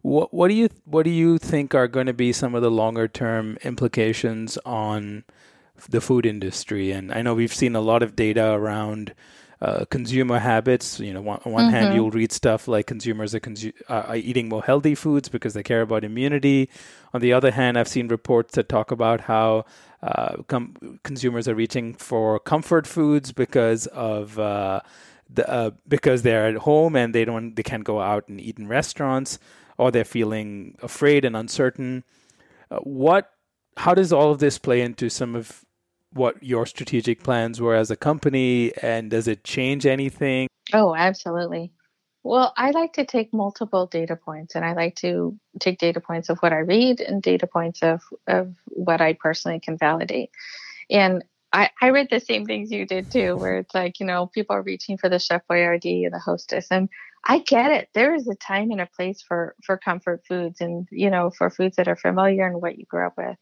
what 0.03 0.33
what 0.33 0.49
do 0.49 0.55
you 0.55 0.69
what 0.85 1.03
do 1.03 1.11
you 1.11 1.39
think 1.39 1.75
are 1.75 1.89
going 1.89 2.07
to 2.07 2.13
be 2.13 2.33
some 2.33 2.55
of 2.55 2.63
the 2.63 2.71
longer 2.71 3.09
term 3.09 3.59
implications 3.63 4.57
on 4.65 5.25
the 5.89 6.01
food 6.01 6.25
industry? 6.27 6.93
And 6.93 7.13
I 7.13 7.23
know 7.23 7.35
we've 7.35 7.55
seen 7.55 7.75
a 7.75 7.81
lot 7.81 8.03
of 8.03 8.17
data 8.17 8.53
around. 8.53 9.15
Uh, 9.59 9.87
consumer 9.87 10.39
habits. 10.39 11.01
You 11.01 11.15
know, 11.15 11.27
on 11.27 11.51
one 11.51 11.65
mm-hmm. 11.65 11.71
hand, 11.71 11.95
you'll 11.95 12.11
read 12.11 12.31
stuff 12.31 12.69
like 12.69 12.87
consumers 12.87 13.35
are, 13.35 13.41
consu- 13.41 13.73
are 13.89 14.15
eating 14.15 14.51
more 14.51 14.63
healthy 14.63 14.95
foods 14.95 15.31
because 15.31 15.55
they 15.55 15.63
care 15.63 15.81
about 15.81 16.05
immunity. 16.05 16.69
On 17.15 17.23
the 17.23 17.33
other 17.33 17.51
hand, 17.51 17.79
I've 17.79 17.89
seen 17.89 18.07
reports 18.09 18.55
that 18.57 18.69
talk 18.69 18.91
about 18.91 19.23
how 19.23 19.65
uh, 20.03 20.43
com- 20.47 21.01
consumers 21.05 21.49
are 21.49 21.55
reaching 21.55 21.95
for 21.95 22.39
comfort 22.39 22.87
foods 22.87 23.33
because 23.33 23.87
of 23.89 24.39
uh, 24.39 24.81
the, 25.29 25.49
uh, 25.49 25.71
because 25.89 26.23
they're 26.23 26.47
at 26.47 26.57
home 26.57 26.97
and 26.97 27.15
they 27.15 27.25
don't 27.25 27.57
they 27.57 27.63
can't 27.63 27.85
go 27.85 28.01
out 28.01 28.29
and 28.29 28.41
eat 28.41 28.59
in 28.59 28.69
restaurants 28.69 29.39
or 29.79 29.91
they're 29.91 30.05
feeling 30.05 30.77
afraid 30.83 31.25
and 31.25 31.37
uncertain. 31.37 32.05
Uh, 32.71 32.79
what 32.79 33.33
how 33.77 33.95
does 33.95 34.13
all 34.13 34.31
of 34.31 34.39
this 34.39 34.59
play 34.59 34.81
into 34.81 35.09
some 35.09 35.35
of 35.35 35.65
what 36.13 36.43
your 36.43 36.65
strategic 36.67 37.23
plans 37.23 37.61
were 37.61 37.75
as 37.75 37.91
a 37.91 37.97
company 37.97 38.73
and 38.83 39.11
does 39.11 39.29
it 39.29 39.45
change 39.45 39.85
anything? 39.85 40.49
Oh, 40.73 40.95
absolutely. 40.95 41.73
Well, 42.23 42.53
I 42.57 42.73
like 42.73 42.95
to 42.95 43.05
take 43.05 43.33
multiple 43.33 43.87
data 43.87 44.17
points 44.17 44.57
and 44.57 44.65
I 44.65 44.73
like 44.73 44.97
to 44.97 45.39
take 45.61 45.79
data 45.79 46.01
points 46.01 46.29
of 46.29 46.39
what 46.39 46.53
I 46.53 46.59
read 46.59 47.01
and 47.01 47.23
data 47.23 47.47
points 47.47 47.83
of, 47.83 48.03
of 48.27 48.57
what 48.67 49.01
I 49.01 49.13
personally 49.13 49.61
can 49.61 49.77
validate. 49.79 50.31
And 50.91 51.23
I, 51.57 51.71
I 51.81 51.89
read 51.89 52.09
the 52.11 52.21
same 52.21 52.45
things 52.45 52.71
you 52.71 52.85
did 52.85 53.11
too, 53.11 53.39
where 53.39 53.57
it's 53.57 53.75
like, 53.75 53.99
you 53.99 54.05
know, 54.05 54.27
people 54.27 54.55
are 54.55 54.63
reaching 54.63 54.99
for 54.99 55.09
the 55.09 55.19
Chef 55.19 55.41
Boyardee 55.51 56.05
and 56.05 56.13
the 56.13 56.19
hostess. 56.19 56.67
And 56.71 56.91
I 57.25 57.39
get 57.39 57.71
it. 57.71 57.89
There 57.95 58.15
is 58.15 58.29
a 58.29 58.35
time 58.35 58.71
and 58.71 58.81
a 58.83 58.89
place 58.95 59.23
for, 59.27 59.55
for 59.65 59.79
comfort 59.79 60.23
foods 60.29 60.61
and, 60.61 60.87
you 60.91 61.09
know, 61.09 61.31
for 61.31 61.49
foods 61.49 61.77
that 61.77 61.89
are 61.89 61.97
familiar 61.97 62.47
and 62.47 62.61
what 62.61 62.77
you 62.77 62.85
grew 62.85 63.07
up 63.07 63.15
with. 63.17 63.39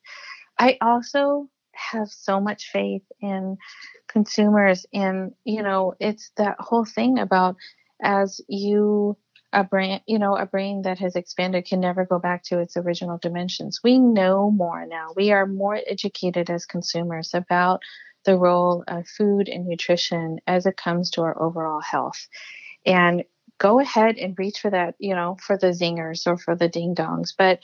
I 0.60 0.78
also 0.80 1.48
have 1.74 2.08
so 2.08 2.40
much 2.40 2.70
faith 2.72 3.02
in 3.20 3.56
consumers 4.08 4.86
and, 4.94 5.32
you 5.42 5.64
know, 5.64 5.94
it's 5.98 6.30
that 6.36 6.54
whole 6.60 6.84
thing 6.84 7.18
about 7.18 7.56
as 8.00 8.40
you 8.46 9.16
a 9.54 9.64
brain 9.64 10.00
you 10.06 10.18
know 10.18 10.36
a 10.36 10.46
brain 10.46 10.82
that 10.82 10.98
has 10.98 11.16
expanded 11.16 11.66
can 11.66 11.80
never 11.80 12.04
go 12.04 12.18
back 12.18 12.44
to 12.44 12.60
its 12.60 12.76
original 12.76 13.18
dimensions. 13.18 13.80
We 13.84 13.98
know 13.98 14.50
more 14.50 14.86
now. 14.86 15.10
We 15.16 15.32
are 15.32 15.46
more 15.46 15.80
educated 15.86 16.50
as 16.50 16.66
consumers 16.66 17.32
about 17.34 17.82
the 18.26 18.36
role 18.36 18.84
of 18.88 19.06
food 19.08 19.48
and 19.48 19.66
nutrition 19.66 20.40
as 20.46 20.66
it 20.66 20.76
comes 20.76 21.10
to 21.12 21.22
our 21.22 21.40
overall 21.42 21.80
health. 21.80 22.28
And 22.86 23.24
go 23.58 23.80
ahead 23.80 24.18
and 24.18 24.38
reach 24.38 24.58
for 24.60 24.70
that 24.70 24.96
you 24.98 25.14
know 25.14 25.36
for 25.40 25.56
the 25.58 25.68
zingers 25.68 26.26
or 26.26 26.36
for 26.36 26.56
the 26.56 26.68
ding 26.68 26.94
dongs 26.94 27.32
but 27.38 27.60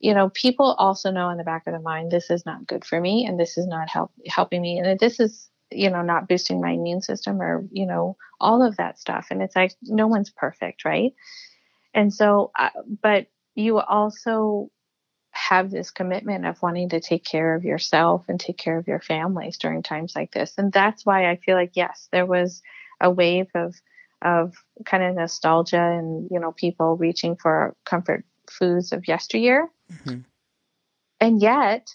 you 0.00 0.14
know 0.14 0.30
people 0.30 0.74
also 0.78 1.10
know 1.10 1.30
in 1.30 1.38
the 1.38 1.44
back 1.44 1.66
of 1.66 1.72
their 1.72 1.80
mind 1.80 2.10
this 2.10 2.30
is 2.30 2.46
not 2.46 2.66
good 2.66 2.84
for 2.84 3.00
me 3.00 3.26
and 3.26 3.38
this 3.38 3.58
is 3.58 3.66
not 3.66 3.88
help, 3.88 4.10
helping 4.26 4.62
me. 4.62 4.78
And 4.78 4.98
this 4.98 5.20
is 5.20 5.50
you 5.74 5.90
know 5.90 6.02
not 6.02 6.28
boosting 6.28 6.60
my 6.60 6.70
immune 6.70 7.02
system 7.02 7.40
or 7.40 7.66
you 7.70 7.86
know 7.86 8.16
all 8.40 8.62
of 8.62 8.76
that 8.76 8.98
stuff. 8.98 9.28
And 9.30 9.42
it's 9.42 9.56
like 9.56 9.72
no 9.82 10.06
one's 10.06 10.30
perfect 10.30 10.84
right? 10.84 11.12
And 11.92 12.12
so 12.12 12.50
uh, 12.58 12.70
but 13.02 13.26
you 13.54 13.78
also 13.78 14.70
have 15.30 15.70
this 15.70 15.90
commitment 15.90 16.46
of 16.46 16.62
wanting 16.62 16.88
to 16.90 17.00
take 17.00 17.24
care 17.24 17.54
of 17.56 17.64
yourself 17.64 18.24
and 18.28 18.38
take 18.38 18.56
care 18.56 18.78
of 18.78 18.86
your 18.86 19.00
families 19.00 19.58
during 19.58 19.82
times 19.82 20.14
like 20.14 20.32
this. 20.32 20.54
And 20.58 20.72
that's 20.72 21.04
why 21.04 21.30
i 21.30 21.36
feel 21.36 21.56
like 21.56 21.72
yes 21.74 22.08
there 22.12 22.26
was 22.26 22.62
a 23.00 23.10
wave 23.10 23.48
of 23.54 23.74
of 24.22 24.54
kind 24.86 25.02
of 25.02 25.14
nostalgia 25.14 25.80
and 25.80 26.28
you 26.30 26.40
know 26.40 26.52
people 26.52 26.96
reaching 26.96 27.36
for 27.36 27.76
comfort 27.84 28.24
foods 28.50 28.92
of 28.92 29.06
yesteryear. 29.06 29.68
Mm-hmm. 29.92 30.20
and 31.20 31.42
yet 31.42 31.94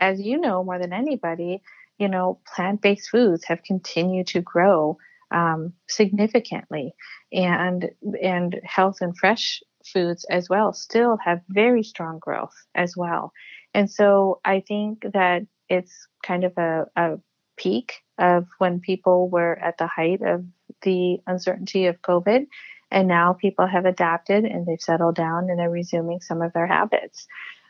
as 0.00 0.18
you 0.20 0.38
know 0.38 0.64
more 0.64 0.78
than 0.78 0.92
anybody 0.94 1.62
you 1.98 2.08
know, 2.08 2.40
plant-based 2.54 3.10
foods 3.10 3.44
have 3.44 3.62
continued 3.62 4.26
to 4.28 4.40
grow 4.40 4.98
um, 5.30 5.72
significantly, 5.88 6.94
and 7.32 7.90
and 8.22 8.60
health 8.64 8.98
and 9.00 9.16
fresh 9.16 9.62
foods 9.84 10.24
as 10.30 10.48
well 10.48 10.72
still 10.72 11.16
have 11.24 11.40
very 11.48 11.82
strong 11.82 12.18
growth 12.18 12.54
as 12.74 12.96
well. 12.96 13.32
And 13.74 13.90
so 13.90 14.40
I 14.44 14.60
think 14.60 15.04
that 15.12 15.46
it's 15.68 16.06
kind 16.22 16.44
of 16.44 16.56
a, 16.58 16.86
a 16.96 17.18
peak 17.56 17.94
of 18.18 18.46
when 18.58 18.80
people 18.80 19.28
were 19.28 19.58
at 19.58 19.78
the 19.78 19.86
height 19.86 20.20
of 20.22 20.44
the 20.82 21.18
uncertainty 21.26 21.86
of 21.86 22.02
COVID. 22.02 22.46
And 22.90 23.08
now 23.08 23.32
people 23.32 23.66
have 23.66 23.86
adapted 23.86 24.44
and 24.44 24.66
they've 24.66 24.80
settled 24.80 25.14
down 25.14 25.48
and 25.48 25.58
they're 25.58 25.70
resuming 25.70 26.20
some 26.20 26.42
of 26.42 26.52
their 26.52 26.66
habits, 26.66 27.26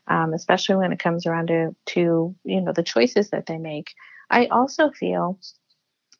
um, 0.08 0.34
especially 0.34 0.76
when 0.76 0.92
it 0.92 0.98
comes 0.98 1.26
around 1.26 1.46
to, 1.46 1.76
to, 1.86 2.34
you 2.44 2.60
know, 2.60 2.72
the 2.72 2.82
choices 2.82 3.30
that 3.30 3.46
they 3.46 3.58
make. 3.58 3.94
I 4.32 4.46
also 4.46 4.90
feel 4.90 5.38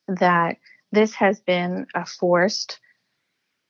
that 0.08 0.58
this 0.92 1.14
has 1.14 1.40
been 1.40 1.86
a 1.94 2.06
forced 2.06 2.78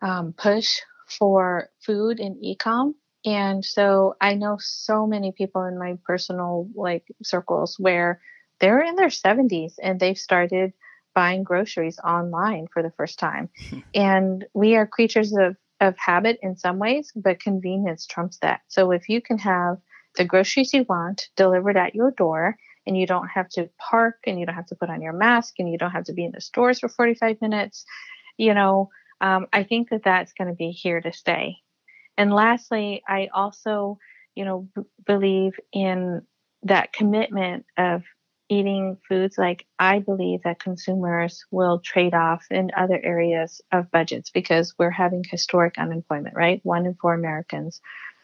um, 0.02 0.32
push 0.32 0.80
for 1.06 1.70
food 1.86 2.20
and 2.20 2.36
ecom. 2.42 2.94
And 3.24 3.64
so 3.64 4.16
I 4.20 4.34
know 4.34 4.56
so 4.60 5.06
many 5.06 5.32
people 5.32 5.64
in 5.64 5.78
my 5.78 5.96
personal 6.04 6.68
like 6.74 7.04
circles 7.22 7.76
where 7.78 8.20
they're 8.60 8.82
in 8.82 8.96
their 8.96 9.10
70s 9.10 9.74
and 9.82 10.00
they've 10.00 10.18
started 10.18 10.72
buying 11.14 11.44
groceries 11.44 11.98
online 12.00 12.66
for 12.72 12.82
the 12.82 12.92
first 12.96 13.18
time. 13.18 13.48
and 13.94 14.44
we 14.54 14.74
are 14.76 14.86
creatures 14.86 15.32
of, 15.36 15.56
of 15.80 15.96
habit 15.98 16.38
in 16.42 16.56
some 16.56 16.78
ways, 16.78 17.12
but 17.14 17.40
convenience 17.40 18.06
trumps 18.06 18.38
that. 18.40 18.62
So 18.68 18.90
if 18.90 19.08
you 19.08 19.20
can 19.22 19.38
have 19.38 19.78
the 20.16 20.24
groceries 20.24 20.74
you 20.74 20.84
want 20.88 21.28
delivered 21.36 21.76
at 21.76 21.94
your 21.94 22.10
door 22.10 22.56
and 22.86 22.96
you 22.96 23.06
don't 23.06 23.28
have 23.28 23.48
to 23.48 23.68
park 23.78 24.16
and 24.26 24.38
you 24.38 24.46
don't 24.46 24.54
have 24.54 24.66
to 24.66 24.74
put 24.74 24.90
on 24.90 25.02
your 25.02 25.12
mask 25.12 25.54
and 25.58 25.70
you 25.70 25.78
don't 25.78 25.90
have 25.90 26.04
to 26.04 26.12
be 26.12 26.24
in 26.24 26.32
the 26.32 26.40
stores 26.40 26.80
for 26.80 26.88
45 26.88 27.40
minutes 27.40 27.84
you 28.36 28.54
know 28.54 28.88
um, 29.20 29.46
i 29.52 29.62
think 29.62 29.90
that 29.90 30.02
that's 30.04 30.32
going 30.32 30.48
to 30.48 30.54
be 30.54 30.70
here 30.70 31.00
to 31.00 31.12
stay. 31.12 31.56
And 32.18 32.32
lastly 32.32 33.02
i 33.08 33.28
also 33.32 33.98
you 34.34 34.44
know 34.44 34.68
b- 34.74 34.82
believe 35.06 35.52
in 35.72 36.22
that 36.64 36.92
commitment 36.92 37.66
of 37.76 38.02
eating 38.48 38.98
foods 39.08 39.38
like 39.38 39.66
i 39.78 39.98
believe 39.98 40.40
that 40.44 40.60
consumers 40.60 41.44
will 41.50 41.80
trade 41.80 42.14
off 42.14 42.44
in 42.50 42.70
other 42.76 43.00
areas 43.02 43.60
of 43.72 43.90
budgets 43.90 44.30
because 44.30 44.74
we're 44.78 44.90
having 44.90 45.24
historic 45.28 45.78
unemployment 45.78 46.34
right? 46.36 46.60
One 46.62 46.86
in 46.86 46.94
four 46.94 47.14
americans 47.14 47.80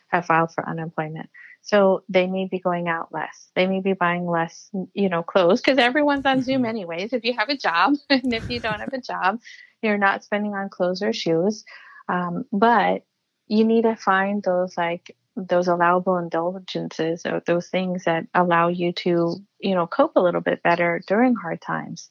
have 0.08 0.26
filed 0.26 0.52
for 0.52 0.68
unemployment 0.68 1.30
so 1.68 2.02
they 2.08 2.26
may 2.26 2.46
be 2.46 2.58
going 2.58 2.88
out 2.88 3.12
less. 3.12 3.50
They 3.54 3.66
may 3.66 3.80
be 3.80 3.92
buying 3.92 4.26
less, 4.26 4.70
you 4.94 5.10
know, 5.10 5.22
clothes 5.22 5.60
because 5.60 5.76
everyone's 5.76 6.24
on 6.24 6.42
Zoom 6.42 6.62
mm-hmm. 6.62 6.70
anyways. 6.70 7.12
If 7.12 7.24
you 7.24 7.34
have 7.34 7.50
a 7.50 7.58
job 7.58 7.94
and 8.10 8.32
if 8.32 8.48
you 8.48 8.58
don't 8.58 8.80
have 8.80 8.94
a 8.94 9.00
job, 9.02 9.38
you're 9.82 9.98
not 9.98 10.24
spending 10.24 10.54
on 10.54 10.70
clothes 10.70 11.02
or 11.02 11.12
shoes. 11.12 11.64
Um, 12.08 12.46
but 12.50 13.04
you 13.48 13.66
need 13.66 13.82
to 13.82 13.96
find 13.96 14.42
those 14.42 14.78
like 14.78 15.14
those 15.36 15.68
allowable 15.68 16.16
indulgences 16.16 17.26
or 17.26 17.42
those 17.46 17.68
things 17.68 18.04
that 18.04 18.24
allow 18.32 18.68
you 18.68 18.92
to, 18.92 19.36
you 19.60 19.74
know, 19.74 19.86
cope 19.86 20.16
a 20.16 20.22
little 20.22 20.40
bit 20.40 20.62
better 20.62 21.02
during 21.06 21.34
hard 21.34 21.60
times. 21.60 22.08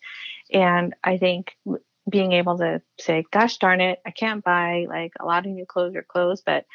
And 0.53 0.93
I 1.03 1.17
think 1.17 1.57
being 2.07 2.31
able 2.33 2.59
to 2.59 2.83
say, 2.99 3.25
gosh 3.31 3.57
darn 3.57 3.81
it, 3.81 3.99
I 4.05 4.11
can't 4.11 4.43
buy 4.43 4.85
like 4.87 5.13
a 5.19 5.25
lot 5.25 5.47
of 5.47 5.51
new 5.51 5.65
clothes 5.65 5.95
or 5.95 6.03
clothes, 6.03 6.43
but 6.45 6.65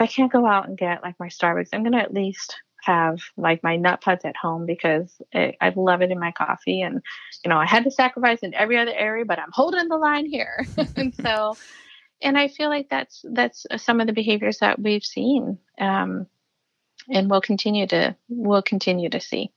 I 0.00 0.06
can't 0.06 0.32
go 0.32 0.46
out 0.46 0.68
and 0.68 0.78
get 0.78 1.02
like 1.02 1.16
my 1.20 1.28
Starbucks, 1.28 1.68
I'm 1.72 1.82
going 1.82 1.92
to 1.92 2.00
at 2.00 2.14
least 2.14 2.56
have 2.82 3.20
like 3.36 3.62
my 3.62 3.76
nut 3.76 4.00
pods 4.00 4.24
at 4.24 4.36
home 4.36 4.66
because 4.66 5.20
it, 5.32 5.56
I 5.60 5.72
love 5.76 6.02
it 6.02 6.10
in 6.10 6.18
my 6.18 6.32
coffee. 6.32 6.80
And, 6.82 7.02
you 7.44 7.48
know, 7.48 7.58
I 7.58 7.66
had 7.66 7.84
to 7.84 7.90
sacrifice 7.90 8.40
in 8.40 8.54
every 8.54 8.78
other 8.78 8.94
area, 8.94 9.24
but 9.24 9.38
I'm 9.38 9.52
holding 9.52 9.88
the 9.88 9.96
line 9.96 10.26
here. 10.26 10.66
and 10.96 11.14
so, 11.14 11.56
and 12.22 12.38
I 12.38 12.48
feel 12.48 12.68
like 12.68 12.88
that's, 12.88 13.24
that's 13.32 13.66
some 13.76 14.00
of 14.00 14.06
the 14.06 14.12
behaviors 14.12 14.58
that 14.58 14.80
we've 14.80 15.04
seen. 15.04 15.58
Um, 15.78 16.26
and 17.08 17.30
we'll 17.30 17.40
continue 17.40 17.86
to, 17.88 18.16
we'll 18.28 18.62
continue 18.62 19.10
to 19.10 19.20
see. 19.20 19.52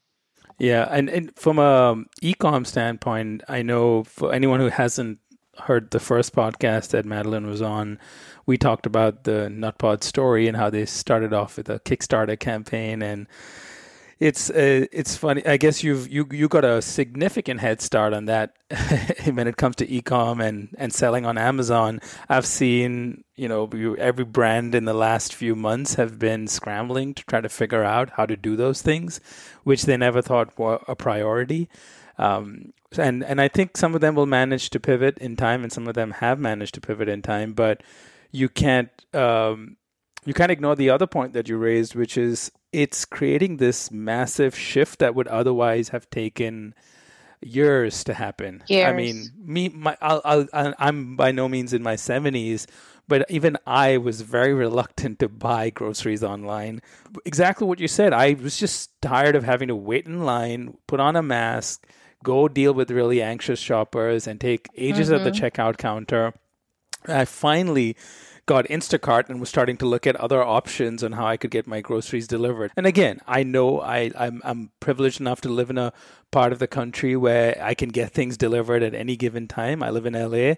Yeah, 0.60 0.88
and, 0.89 1.10
and 1.10 1.36
from 1.36 1.60
a 1.60 2.03
e-com 2.21 2.65
standpoint, 2.65 3.43
I 3.47 3.63
know 3.63 4.03
for 4.03 4.34
anyone 4.34 4.60
who 4.60 4.69
hasn't 4.69 5.19
heard 5.60 5.92
the 5.92 6.00
first 6.00 6.36
podcast 6.36 6.89
that 6.89 7.06
Madeline 7.06 7.48
was 7.48 7.62
on, 7.62 8.00
we 8.46 8.58
talked 8.58 8.86
about 8.86 9.24
the 9.24 9.50
Nutpod 9.52 10.04
story 10.04 10.48
and 10.48 10.58
how 10.58 10.70
they 10.70 10.86
started 10.86 11.34
off 11.34 11.58
with 11.58 11.70
a 11.70 11.80
Kickstarter 11.80 12.39
campaign 12.39 13.02
and 13.02 13.28
it's 14.24 14.50
uh, 14.50 14.86
it's 14.94 15.18
funny. 15.18 15.46
I 15.46 15.58
guess 15.58 15.84
you've 15.84 16.08
you 16.08 16.26
you 16.32 16.48
got 16.48 16.63
a 16.63 16.82
significant 16.82 17.60
head 17.60 17.82
start 17.82 18.13
on 18.13 18.24
that 18.26 18.56
when 19.26 19.50
it 19.50 19.58
comes 19.58 19.76
to 19.78 19.88
ecom 19.88 20.42
and 20.42 20.74
and 20.78 20.94
selling 20.94 21.26
on 21.26 21.38
Amazon. 21.38 22.00
I've 22.30 22.46
seen 22.46 23.26
you 23.36 23.50
know 23.50 23.66
every 23.98 24.24
brand 24.24 24.76
in 24.76 24.86
the 24.86 24.94
last 24.94 25.36
few 25.36 25.56
months 25.56 25.96
have 25.96 26.20
been 26.20 26.48
scrambling 26.48 27.13
to 27.16 27.26
try 27.26 27.42
to 27.42 27.50
figure 27.50 27.84
out 27.84 28.12
how 28.12 28.26
to 28.26 28.38
do 28.38 28.56
those 28.56 28.82
things, 28.82 29.20
which 29.63 29.84
they 29.84 29.98
never 29.98 30.22
thought 30.22 30.58
were 30.58 30.80
a 30.88 30.96
priority. 30.96 31.68
Um, 32.18 32.72
and 32.99 33.23
and 33.23 33.39
I 33.41 33.47
think 33.47 33.77
some 33.77 33.95
of 33.95 34.01
them 34.01 34.15
will 34.15 34.25
manage 34.25 34.69
to 34.71 34.79
pivot 34.79 35.17
in 35.17 35.36
time, 35.36 35.63
and 35.63 35.71
some 35.71 35.88
of 35.88 35.95
them 35.95 36.12
have 36.12 36.39
managed 36.39 36.75
to 36.75 36.82
pivot 36.82 37.10
in 37.10 37.21
time. 37.21 37.53
But 37.53 37.84
you 38.32 38.49
can't 38.49 38.89
um, 39.13 39.77
you 40.25 40.34
can't 40.34 40.51
ignore 40.51 40.75
the 40.75 40.89
other 40.89 41.08
point 41.08 41.34
that 41.34 41.49
you 41.49 41.58
raised, 41.58 41.95
which 41.95 42.17
is 42.17 42.51
it's 42.71 43.06
creating 43.06 43.58
this 43.58 43.91
massive 43.91 44.58
shift 44.58 44.99
that 44.99 45.15
would 45.15 45.27
otherwise 45.27 45.89
have 45.89 46.10
taken 46.10 46.73
years 47.41 48.03
to 48.06 48.13
happen. 48.13 48.63
Years. 48.67 48.88
I 48.88 48.93
mean, 48.93 49.29
me, 49.38 49.69
my, 49.69 49.97
I'll, 50.01 50.21
I'll, 50.23 50.73
I'm 50.79 51.15
by 51.15 51.32
no 51.32 51.47
means 51.47 51.73
in 51.73 51.84
my 51.84 51.95
seventies, 51.95 52.67
but 53.08 53.29
even 53.29 53.58
I 53.67 53.97
was 53.97 54.21
very 54.21 54.53
reluctant 54.53 55.19
to 55.19 55.29
buy 55.29 55.69
groceries 55.69 56.23
online. 56.23 56.82
Exactly 57.25 57.67
what 57.67 57.79
you 57.79 57.88
said. 57.88 58.13
I 58.13 58.34
was 58.34 58.58
just 58.58 58.89
tired 59.01 59.36
of 59.36 59.43
having 59.43 59.67
to 59.67 59.75
wait 59.75 60.06
in 60.06 60.23
line, 60.23 60.77
put 60.88 60.99
on 60.99 61.15
a 61.15 61.21
mask, 61.21 61.86
go 62.23 62.47
deal 62.47 62.73
with 62.73 62.89
really 62.89 63.21
anxious 63.21 63.59
shoppers, 63.59 64.27
and 64.27 64.39
take 64.39 64.67
ages 64.75 65.07
mm-hmm. 65.07 65.15
at 65.17 65.23
the 65.23 65.31
mm-hmm. 65.31 65.45
checkout 65.45 65.77
counter. 65.77 66.33
I 67.07 67.25
finally 67.25 67.97
got 68.45 68.65
Instacart 68.65 69.29
and 69.29 69.39
was 69.39 69.49
starting 69.49 69.77
to 69.77 69.86
look 69.86 70.05
at 70.05 70.15
other 70.17 70.43
options 70.43 71.03
on 71.03 71.13
how 71.13 71.25
I 71.25 71.38
could 71.38 71.51
get 71.51 71.65
my 71.65 71.81
groceries 71.81 72.27
delivered. 72.27 72.71
And 72.75 72.86
again, 72.86 73.19
I 73.25 73.43
know 73.43 73.79
I, 73.79 74.12
I'm, 74.17 74.41
I'm 74.43 74.71
privileged 74.79 75.21
enough 75.21 75.41
to 75.41 75.49
live 75.49 75.69
in 75.69 75.77
a 75.77 75.93
part 76.31 76.51
of 76.51 76.59
the 76.59 76.67
country 76.67 77.15
where 77.15 77.57
I 77.62 77.73
can 77.73 77.89
get 77.89 78.12
things 78.12 78.36
delivered 78.36 78.83
at 78.83 78.93
any 78.93 79.15
given 79.15 79.47
time. 79.47 79.81
I 79.81 79.91
live 79.91 80.05
in 80.05 80.13
LA 80.13 80.55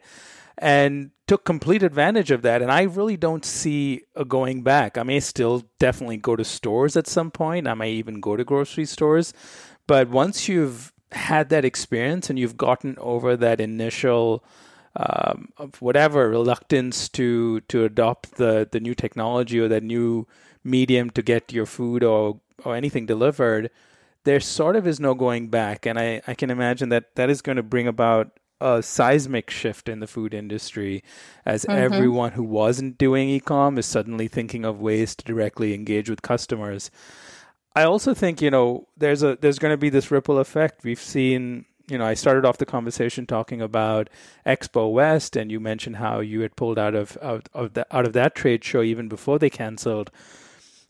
and 0.58 1.12
took 1.28 1.43
complete 1.43 1.84
advantage 1.84 2.32
of 2.32 2.41
that. 2.43 2.62
And 2.62 2.71
I 2.71 2.84
really 2.84 3.17
don't 3.17 3.45
see 3.45 4.04
a 4.15 4.25
going 4.25 4.63
back. 4.63 4.97
I 4.97 5.04
may 5.04 5.19
still 5.19 5.63
definitely 5.80 6.17
go 6.17 6.36
to 6.36 6.43
stores 6.43 6.95
at 6.95 7.08
some 7.08 7.30
point. 7.30 7.67
I 7.67 7.73
may 7.73 7.91
even 7.91 8.19
go 8.19 8.36
to 8.36 8.43
grocery 8.43 8.86
stores. 8.86 9.34
But 9.86 10.10
once 10.10 10.47
you've 10.47 10.91
had 11.15 11.49
that 11.49 11.65
experience 11.65 12.30
and 12.30 12.38
you've 12.38 12.58
gotten 12.58 12.95
over 12.99 13.36
that 13.38 13.60
initial 13.60 14.43
um, 14.95 15.49
of 15.58 15.82
whatever 15.82 16.30
reluctance 16.30 17.10
to 17.10 17.62
to 17.62 17.84
adopt 17.84 18.36
the 18.36 18.67
the 18.71 18.80
new 18.80 18.95
technology 18.95 19.60
or 19.60 19.67
that 19.67 19.84
new 19.84 20.28
medium 20.63 21.10
to 21.12 21.21
get 21.21 21.51
your 21.51 21.65
food 21.65 22.04
or 22.04 22.39
or 22.63 22.75
anything 22.75 23.06
delivered, 23.06 23.69
there 24.23 24.39
sort 24.39 24.75
of 24.75 24.88
is 24.88 24.99
no 24.99 25.13
going 25.13 25.49
back, 25.49 25.86
and 25.86 25.99
I 25.99 26.21
I 26.28 26.34
can 26.34 26.49
imagine 26.49 26.89
that 26.89 27.15
that 27.15 27.30
is 27.30 27.41
going 27.41 27.58
to 27.58 27.63
bring 27.63 27.88
about 27.88 28.39
a 28.62 28.82
seismic 28.82 29.49
shift 29.49 29.89
in 29.89 29.99
the 29.99 30.08
food 30.08 30.34
industry 30.34 31.04
as 31.45 31.65
mm-hmm. 31.65 31.78
everyone 31.78 32.32
who 32.32 32.43
wasn't 32.43 32.97
doing 32.97 33.28
e-com 33.28 33.78
is 33.78 33.86
suddenly 33.86 34.30
thinking 34.30 34.63
of 34.63 34.80
ways 34.80 35.13
to 35.13 35.25
directly 35.25 35.73
engage 35.73 36.10
with 36.10 36.21
customers. 36.21 36.89
I 37.76 37.84
also 37.84 38.14
think, 38.14 38.42
you 38.42 38.50
know, 38.50 38.88
there's 38.98 39.22
a 39.24 39.38
there's 39.42 39.60
going 39.60 39.74
to 39.74 39.78
be 39.78 39.90
this 39.90 40.12
ripple 40.12 40.40
effect. 40.40 40.84
We've 40.84 41.00
seen 41.00 41.66
you 41.88 41.98
know, 41.98 42.06
I 42.06 42.16
started 42.16 42.46
off 42.46 42.58
the 42.58 42.66
conversation 42.66 43.26
talking 43.26 43.62
about 43.62 44.10
Expo 44.46 44.92
West, 44.92 45.36
and 45.36 45.52
you 45.52 45.60
mentioned 45.60 45.98
how 45.98 46.20
you 46.20 46.42
had 46.42 46.56
pulled 46.56 46.80
out 46.80 46.96
of 46.96 47.18
out 47.22 47.48
of 47.54 47.74
that 47.74 47.88
out 47.92 48.06
of 48.06 48.14
that 48.14 48.36
trade 48.36 48.64
show 48.64 48.82
even 48.82 49.08
before 49.08 49.40
they 49.40 49.50
canceled. 49.50 50.12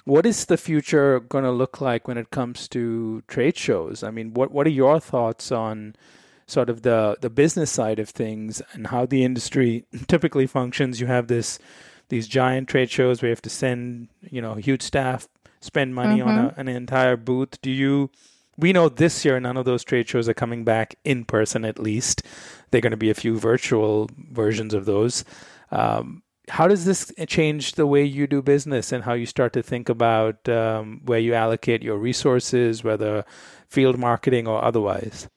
What 0.06 0.26
is 0.26 0.45
the 0.45 0.58
future 0.58 1.19
going 1.19 1.43
to 1.43 1.52
look 1.52 1.82
like 1.82 2.08
when 2.08 2.17
it 2.17 2.30
comes 2.30 2.67
to 2.69 3.24
trade 3.28 3.58
shows? 3.58 4.04
I 4.04 4.12
mean, 4.12 4.34
what 4.34 4.52
what 4.52 4.67
are 4.67 4.71
your 4.71 5.00
thoughts 5.00 5.52
on 5.52 5.95
sort 6.48 6.69
of 6.69 6.84
the 6.84 7.17
the 7.19 7.30
business 7.30 7.71
side 7.71 8.00
of 8.00 8.10
things 8.10 8.62
and 8.74 8.88
how 8.88 9.06
the 9.06 9.24
industry 9.24 9.86
typically 10.08 10.48
functions? 10.48 11.02
You 11.02 11.08
have 11.08 11.28
this 11.28 11.60
these 12.10 12.28
giant 12.28 12.69
trade 12.69 12.91
shows 12.91 13.21
where 13.21 13.30
you 13.30 13.36
have 13.36 13.41
to 13.41 13.50
send 13.50 14.08
you 14.21 14.41
know 14.41 14.54
huge 14.56 14.84
staff, 14.84 15.28
spend 15.65 15.95
money 15.95 16.19
mm-hmm. 16.19 16.30
on 16.30 16.45
a, 16.45 16.54
an 16.58 16.67
entire 16.67 17.17
booth. 17.17 17.60
Do 17.62 17.71
you 17.71 18.10
we 18.58 18.73
know 18.73 18.89
this 18.89 19.25
year 19.25 19.39
none 19.39 19.58
of 19.58 19.65
those 19.65 19.84
trade 19.84 20.08
shows 20.08 20.30
are 20.30 20.34
coming 20.34 20.63
back 20.63 20.95
in 21.04 21.25
person 21.25 21.65
at 21.65 21.80
least 21.80 22.23
they're 22.71 22.82
going 22.82 22.91
to 22.91 22.97
be 22.97 23.10
a 23.10 23.15
few 23.15 23.38
virtual 23.38 24.10
versions 24.32 24.73
of 24.73 24.86
those 24.86 25.25
um, 25.71 26.21
how 26.47 26.67
does 26.67 26.86
this 26.86 27.12
change 27.28 27.73
the 27.73 27.88
way 27.88 28.04
you 28.04 28.28
do 28.28 28.41
business 28.41 28.91
and 28.91 29.04
how 29.04 29.13
you 29.13 29.25
start 29.25 29.51
to 29.54 29.63
think 29.63 29.89
about 29.89 30.47
um, 30.47 31.01
where 31.06 31.19
you 31.19 31.34
allocate 31.34 31.84
your 31.84 31.97
resources 31.97 32.84
whether 32.84 33.25
field 33.69 33.97
marketing 33.97 34.47
or 34.47 34.63
otherwise 34.63 35.28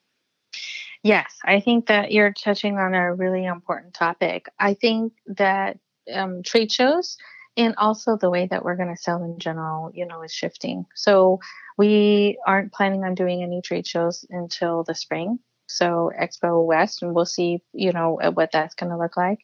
yes 1.03 1.38
i 1.45 1.61
think 1.61 1.87
that 1.87 2.12
you're 2.12 2.33
touching 2.33 2.79
on 2.79 2.95
a 2.95 3.14
really 3.14 3.45
important 3.45 3.95
topic 3.95 4.47
i 4.59 4.75
think 4.75 5.12
that 5.27 5.79
um, 6.12 6.43
trade 6.43 6.71
shows 6.71 7.19
and 7.57 7.75
also 7.77 8.17
the 8.17 8.31
way 8.31 8.47
that 8.47 8.65
we're 8.65 8.77
going 8.77 8.95
to 8.95 9.01
sell 9.01 9.23
in 9.23 9.39
general 9.39 9.91
you 9.95 10.07
know 10.07 10.23
is 10.23 10.33
shifting. 10.33 10.87
So 10.95 11.41
we 11.77 12.39
aren't 12.47 12.73
planning 12.73 13.05
on 13.05 13.15
doing 13.15 13.43
any 13.43 13.63
trade 13.63 13.87
shows 13.87 14.25
until 14.31 14.85
the 14.85 14.95
spring. 14.95 15.39
So 15.67 16.11
expo 16.19 16.65
west 16.65 17.03
and 17.03 17.15
we'll 17.15 17.27
see 17.27 17.63
you 17.73 17.93
know 17.93 18.19
what 18.35 18.51
that's 18.53 18.75
going 18.75 18.91
to 18.91 18.99
look 18.99 19.17
like. 19.17 19.39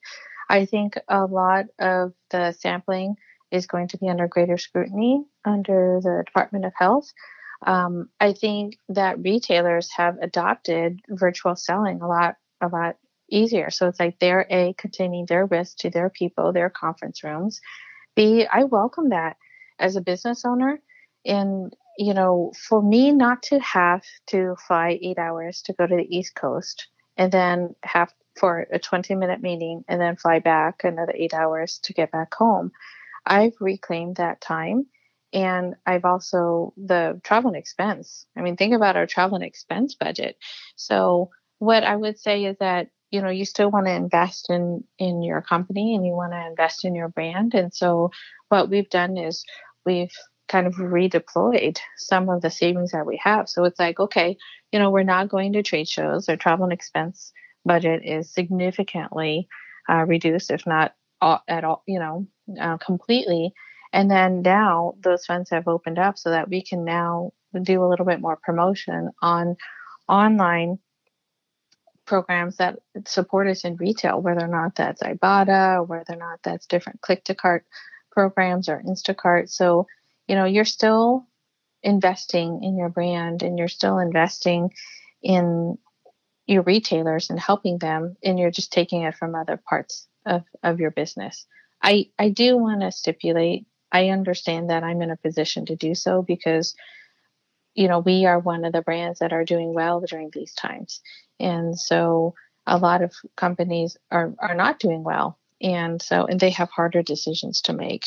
I 0.49 0.67
think 0.67 0.99
a 1.09 1.25
lot 1.25 1.67
of 1.79 2.13
the 2.31 2.53
sampling 2.53 3.17
is 3.51 3.67
going 3.67 3.89
to 3.89 3.99
be 3.99 4.09
under 4.09 4.29
greater 4.29 4.59
scrutiny 4.59 5.25
under 5.45 6.01
the 6.03 6.23
department 6.27 6.65
of 6.65 6.73
health. 6.77 7.13
Um, 7.67 8.11
i 8.21 8.33
think 8.33 8.77
that 8.91 9.23
retailers 9.23 9.91
have 9.97 10.17
adopted 10.21 11.01
virtual 11.09 11.57
selling 11.57 12.03
a 12.03 12.09
lot 12.09 12.35
a 12.61 12.69
lot 12.69 12.97
easier. 13.31 13.71
So 13.71 13.89
it's 13.89 14.01
like 14.01 14.19
they're 14.19 14.47
a 14.51 14.75
containing 14.77 15.27
their 15.27 15.47
risk 15.47 15.79
to 15.79 15.91
their 15.91 16.11
people 16.11 16.53
their 16.53 16.71
conference 16.71 17.25
rooms 17.25 17.61
B, 18.15 18.47
I 18.51 18.65
welcome 18.65 19.11
that 19.11 19.37
as 19.79 19.97
a 19.97 20.01
business 20.01 20.45
owner. 20.45 20.81
And, 21.25 21.75
you 21.99 22.15
know, 22.15 22.53
for 22.69 22.83
me 22.83 23.13
not 23.13 23.43
to 23.45 23.59
have 23.61 24.03
to 24.29 24.57
fly 24.67 24.99
eight 25.03 25.19
hours 25.19 25.63
to 25.63 25.73
go 25.73 25.87
to 25.87 25.97
the 25.97 26.17
East 26.17 26.35
Coast 26.35 26.89
and 27.17 27.31
then 27.33 27.75
have 27.83 28.13
for 28.39 28.67
a 28.73 28.79
20 28.79 29.15
minute 29.15 29.41
meeting 29.41 29.85
and 29.89 30.01
then 30.01 30.17
fly 30.17 30.41
back 30.41 30.83
another 30.85 31.13
eight 31.15 31.35
hours 31.35 31.79
to 31.85 31.93
get 31.93 32.11
back 32.11 32.35
home, 32.35 32.73
I've 33.25 33.55
reclaimed 33.61 34.17
that 34.17 34.41
time. 34.41 34.87
And 35.33 35.75
I've 35.85 36.05
also 36.05 36.73
the 36.77 37.21
travel 37.25 37.49
and 37.49 37.57
expense. 37.57 38.27
I 38.37 38.43
mean, 38.43 38.57
think 38.57 38.75
about 38.75 38.97
our 38.97 39.07
travel 39.07 39.35
and 39.35 39.45
expense 39.45 39.95
budget. 39.95 40.37
So, 40.77 41.31
what 41.59 41.83
I 41.83 41.97
would 41.97 42.19
say 42.19 42.45
is 42.45 42.57
that 42.61 42.89
you 43.15 43.23
know 43.23 43.31
you 43.31 43.45
still 43.45 43.71
want 43.71 43.87
to 43.87 43.93
invest 43.93 44.51
in 44.51 44.83
in 44.99 45.23
your 45.23 45.41
company 45.41 45.95
and 45.95 46.05
you 46.05 46.13
want 46.13 46.33
to 46.33 46.47
invest 46.47 46.85
in 46.85 46.97
your 46.97 47.09
brand. 47.09 47.55
And 47.55 47.73
so 47.73 48.11
what 48.49 48.69
we've 48.69 48.91
done 48.91 49.17
is 49.17 49.45
we've 49.87 50.17
kind 50.49 50.67
of 50.67 50.75
redeployed 50.75 51.79
some 51.97 52.29
of 52.29 52.43
the 52.43 52.51
savings 52.51 52.91
that 52.91 53.07
we 53.07 53.19
have. 53.23 53.49
So 53.49 53.65
it's 53.65 53.79
like 53.79 54.01
okay 54.01 54.37
you 54.73 54.81
know 54.81 54.91
we're 54.91 55.05
not 55.05 55.29
going 55.29 55.53
to 55.53 55.63
trade 55.63 55.89
shows. 55.89 56.29
Our 56.29 56.37
travel 56.37 56.65
and 56.65 56.73
expense 56.73 57.33
budget 57.65 58.03
is 58.05 58.35
significantly 58.35 59.47
uh, 59.89 60.05
reduced 60.07 60.51
if 60.51 60.67
not 60.67 60.95
all, 61.21 61.41
at 61.47 61.63
all 61.63 61.85
you 61.87 62.01
know 62.01 62.27
uh, 62.61 62.79
completely. 62.79 63.53
And 63.93 64.11
then 64.11 64.43
now 64.43 64.95
those 65.05 65.25
funds 65.25 65.51
have 65.51 65.69
opened 65.69 66.01
up 66.01 66.19
so 66.19 66.31
that 66.31 66.49
we 66.51 66.65
can 66.65 66.85
now 66.85 67.31
do 67.63 67.85
a 67.85 67.89
little 67.89 68.05
bit 68.05 68.21
more 68.21 68.41
promotion 68.45 69.13
on 69.23 69.55
online 70.09 70.79
programs 72.07 72.57
that 72.57 72.79
support 73.07 73.49
us 73.49 73.65
in 73.65 73.77
retail, 73.77 74.21
whether 74.21 74.45
or 74.45 74.49
not 74.49 74.77
that's 74.77 75.03
Ibotta, 75.03 75.87
whether 75.87 76.15
or 76.15 76.17
not 76.17 76.41
that's 76.43 76.67
different 76.67 77.01
click 77.01 77.25
to 77.25 77.35
cart 77.35 77.67
programs 78.11 78.69
or 78.69 78.83
Instacart. 78.83 79.51
So, 79.51 79.87
you 80.29 80.35
know, 80.35 80.45
you're 80.45 80.65
still 80.65 81.27
investing 81.83 82.63
in 82.63 82.77
your 82.77 82.89
brand 82.89 83.43
and 83.43 83.59
you're 83.59 83.69
still 83.69 83.99
investing 83.99 84.73
in 85.23 85.79
your 86.47 86.63
retailers 86.63 87.31
and 87.31 87.41
helping 87.41 87.79
them 87.79 88.17
and 88.23 88.39
you're 88.39 88.51
just 88.51 88.73
taking 88.73 89.03
it 89.03 89.15
from 89.15 89.35
other 89.35 89.57
parts 89.57 90.07
of, 90.27 90.45
of 90.63 90.81
your 90.81 90.91
business. 90.91 91.47
I, 91.83 92.11
I 92.19 92.31
do 92.31 92.57
want 92.57 92.81
to 92.81 92.93
stipulate, 92.93 93.67
I 93.93 94.09
understand 94.09 94.71
that 94.71 94.85
I'm 94.85 95.03
in 95.03 95.11
a 95.11 95.17
position 95.17 95.67
to 95.67 95.77
do 95.77 95.95
so 95.95 96.23
because 96.23 96.75
you 97.75 97.89
know, 97.89 97.99
we 97.99 98.25
are 98.25 98.39
one 98.39 98.65
of 98.65 98.73
the 98.73 98.83
brands 98.83 99.19
that 99.19 99.33
are 99.33 99.45
doing 99.45 99.75
well 99.75 100.01
during 100.01 100.31
these 100.33 100.55
times. 100.55 101.01
And 101.41 101.79
so 101.79 102.35
a 102.67 102.79
lot 102.79 103.03
of 103.03 103.13
companies 103.37 103.97
are, 104.11 104.35
are 104.39 104.55
not 104.55 104.79
doing 104.79 105.03
well. 105.03 105.39
And 105.61 106.01
so, 106.01 106.27
and 106.27 106.41
they 106.41 106.51
have 106.51 106.71
harder 106.71 107.03
decisions 107.03 107.61
to 107.63 107.73
make. 107.73 108.05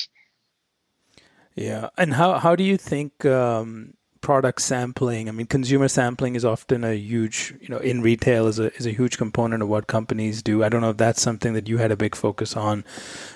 Yeah. 1.56 1.90
And 1.98 2.13
how, 2.13 2.38
how 2.38 2.56
do 2.56 2.63
you 2.63 2.78
think 2.78 3.26
um, 3.26 3.94
product 4.22 4.62
sampling. 4.62 5.30
I 5.30 5.32
mean, 5.32 5.48
consumer 5.48 5.88
sampling 5.88 6.36
is 6.36 6.44
often 6.44 6.84
a 6.84 6.94
huge, 6.94 7.54
you 7.62 7.70
know, 7.70 7.78
in 7.78 8.02
retail 8.02 8.48
is 8.48 8.60
a 8.60 8.76
is 8.76 8.86
a 8.86 8.92
huge 8.92 9.18
component 9.18 9.63
of 9.63 9.70
what 9.70 9.88
companies 9.88 10.42
do. 10.42 10.63
I 10.63 10.70
don't 10.70 10.82
know 10.82 10.90
if 10.90 10.98
that's 10.98 11.22
something 11.22 11.54
that 11.54 11.70
you 11.70 11.78
had 11.78 11.92
a 11.92 11.98
big 11.98 12.16
focus 12.16 12.56
on, 12.56 12.84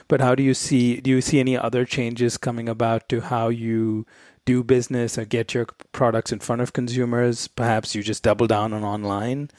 but 0.07 0.21
how 0.21 0.35
do 0.35 0.43
you 0.43 0.53
see 0.53 0.99
do 0.99 1.09
you 1.09 1.21
see 1.21 1.39
any 1.39 1.57
other 1.57 1.85
changes 1.85 2.37
coming 2.37 2.67
about 2.67 3.07
to 3.09 3.21
how 3.21 3.49
you 3.49 4.05
do 4.45 4.63
business 4.63 5.17
or 5.17 5.25
get 5.25 5.53
your 5.53 5.67
products 5.91 6.31
in 6.31 6.39
front 6.39 6.61
of 6.61 6.73
consumers? 6.73 7.47
Perhaps 7.47 7.95
you 7.95 8.03
just 8.03 8.23
double 8.23 8.47
down 8.47 8.73
on 8.73 8.83
online. 8.83 9.49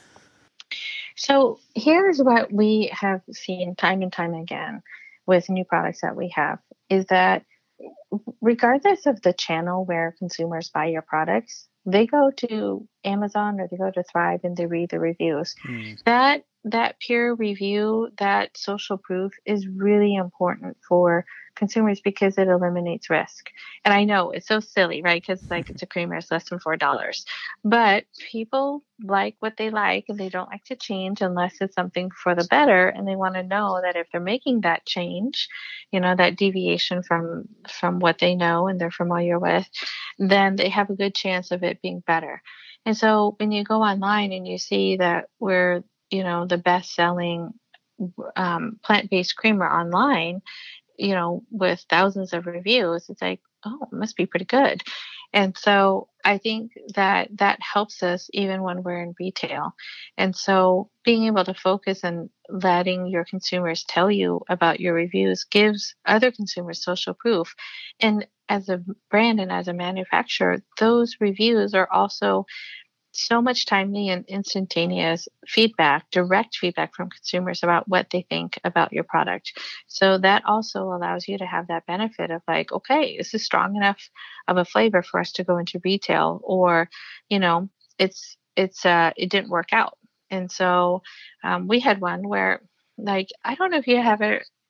So 1.15 1.59
here's 1.75 2.19
what 2.19 2.51
we 2.51 2.91
have 2.93 3.21
seen 3.31 3.75
time 3.75 4.01
and 4.01 4.11
time 4.11 4.33
again 4.33 4.81
with 5.25 5.49
new 5.49 5.65
products 5.65 6.01
that 6.01 6.15
we 6.15 6.33
have 6.35 6.59
is 6.89 7.05
that 7.05 7.45
regardless 8.41 9.05
of 9.05 9.21
the 9.21 9.33
channel 9.33 9.85
where 9.85 10.15
consumers 10.17 10.69
buy 10.69 10.87
your 10.87 11.01
products, 11.01 11.67
they 11.85 12.05
go 12.05 12.31
to 12.37 12.87
Amazon 13.03 13.59
or 13.59 13.67
they 13.67 13.77
go 13.77 13.91
to 13.91 14.03
Thrive 14.03 14.41
and 14.43 14.55
they 14.55 14.65
read 14.65 14.89
the 14.89 14.99
reviews. 14.99 15.55
Mm. 15.67 16.01
That 16.05 16.43
that 16.65 16.99
peer 16.99 17.33
review, 17.33 18.09
that 18.19 18.57
social 18.57 18.97
proof 18.97 19.33
is 19.45 19.67
really 19.67 20.15
important 20.15 20.77
for 20.87 21.25
consumers 21.55 22.01
because 22.01 22.37
it 22.37 22.47
eliminates 22.47 23.09
risk. 23.09 23.49
And 23.85 23.93
I 23.93 24.05
know 24.05 24.31
it's 24.31 24.47
so 24.47 24.59
silly, 24.59 25.01
right? 25.01 25.21
Because 25.21 25.45
like 25.49 25.69
it's 25.69 25.83
a 25.83 25.85
creamer, 25.85 26.15
it's 26.15 26.31
less 26.31 26.49
than 26.49 26.59
four 26.59 26.77
dollars. 26.77 27.25
But 27.63 28.05
people 28.31 28.83
like 29.03 29.35
what 29.39 29.57
they 29.57 29.69
like 29.69 30.05
and 30.09 30.17
they 30.19 30.29
don't 30.29 30.49
like 30.49 30.63
to 30.65 30.75
change 30.75 31.21
unless 31.21 31.55
it's 31.61 31.75
something 31.75 32.09
for 32.11 32.35
the 32.35 32.47
better 32.49 32.87
and 32.87 33.07
they 33.07 33.15
want 33.15 33.35
to 33.35 33.43
know 33.43 33.79
that 33.83 33.95
if 33.95 34.07
they're 34.11 34.21
making 34.21 34.61
that 34.61 34.85
change, 34.85 35.47
you 35.91 35.99
know, 35.99 36.15
that 36.15 36.37
deviation 36.37 37.03
from 37.03 37.45
from 37.69 37.99
what 37.99 38.19
they 38.19 38.35
know 38.35 38.67
and 38.67 38.79
they're 38.79 38.91
familiar 38.91 39.39
with, 39.39 39.67
then 40.17 40.55
they 40.55 40.69
have 40.69 40.89
a 40.89 40.95
good 40.95 41.13
chance 41.13 41.51
of 41.51 41.63
it 41.63 41.81
being 41.81 42.01
better. 42.05 42.41
And 42.85 42.97
so 42.97 43.35
when 43.39 43.51
you 43.51 43.63
go 43.63 43.81
online 43.81 44.31
and 44.33 44.47
you 44.47 44.57
see 44.57 44.97
that 44.97 45.25
we're 45.39 45.83
you 46.13 46.23
know 46.23 46.45
the 46.45 46.57
best 46.57 46.93
selling 46.93 47.51
um, 48.35 48.79
plant-based 48.83 49.35
creamer 49.35 49.69
online 49.69 50.41
you 50.97 51.13
know 51.13 51.43
with 51.51 51.83
thousands 51.89 52.33
of 52.33 52.45
reviews 52.45 53.09
it's 53.09 53.21
like 53.21 53.41
oh 53.65 53.79
it 53.91 53.95
must 53.95 54.15
be 54.15 54.25
pretty 54.25 54.45
good. 54.45 54.81
And 55.33 55.57
so 55.57 56.09
i 56.23 56.37
think 56.37 56.71
that 56.95 57.29
that 57.39 57.59
helps 57.73 58.03
us 58.03 58.29
even 58.33 58.61
when 58.61 58.83
we're 58.83 59.01
in 59.01 59.15
retail. 59.19 59.73
And 60.17 60.35
so 60.35 60.89
being 61.03 61.25
able 61.25 61.45
to 61.45 61.53
focus 61.55 62.03
and 62.03 62.29
letting 62.49 63.07
your 63.07 63.25
consumers 63.25 63.83
tell 63.83 64.11
you 64.11 64.41
about 64.49 64.79
your 64.79 64.93
reviews 64.93 65.45
gives 65.45 65.95
other 66.05 66.31
consumers 66.31 66.83
social 66.83 67.15
proof. 67.15 67.55
And 67.99 68.27
as 68.49 68.69
a 68.69 68.83
brand 69.09 69.39
and 69.39 69.51
as 69.51 69.67
a 69.67 69.73
manufacturer 69.73 70.59
those 70.77 71.15
reviews 71.19 71.73
are 71.73 71.89
also 71.91 72.45
so 73.13 73.41
much 73.41 73.65
timely 73.65 74.09
and 74.09 74.25
instantaneous 74.27 75.27
feedback, 75.47 76.09
direct 76.11 76.57
feedback 76.57 76.95
from 76.95 77.09
consumers 77.09 77.63
about 77.63 77.87
what 77.87 78.09
they 78.11 78.25
think 78.29 78.59
about 78.63 78.91
your 78.91 79.03
product. 79.03 79.57
So 79.87 80.17
that 80.19 80.43
also 80.45 80.83
allows 80.83 81.27
you 81.27 81.37
to 81.37 81.45
have 81.45 81.67
that 81.67 81.85
benefit 81.85 82.31
of 82.31 82.41
like, 82.47 82.71
okay, 82.71 83.17
this 83.17 83.33
is 83.33 83.45
strong 83.45 83.75
enough 83.75 84.09
of 84.47 84.57
a 84.57 84.65
flavor 84.65 85.03
for 85.03 85.19
us 85.19 85.31
to 85.33 85.43
go 85.43 85.57
into 85.57 85.81
retail, 85.83 86.41
or 86.43 86.89
you 87.29 87.39
know, 87.39 87.69
it's 87.99 88.37
it's 88.55 88.85
uh 88.85 89.11
it 89.15 89.29
didn't 89.29 89.49
work 89.49 89.71
out. 89.71 89.97
And 90.29 90.51
so 90.51 91.03
um, 91.43 91.67
we 91.67 91.79
had 91.79 92.01
one 92.01 92.27
where 92.27 92.61
like 92.97 93.29
I 93.45 93.55
don't 93.55 93.71
know 93.71 93.77
if 93.77 93.87
you 93.87 94.01
have 94.01 94.21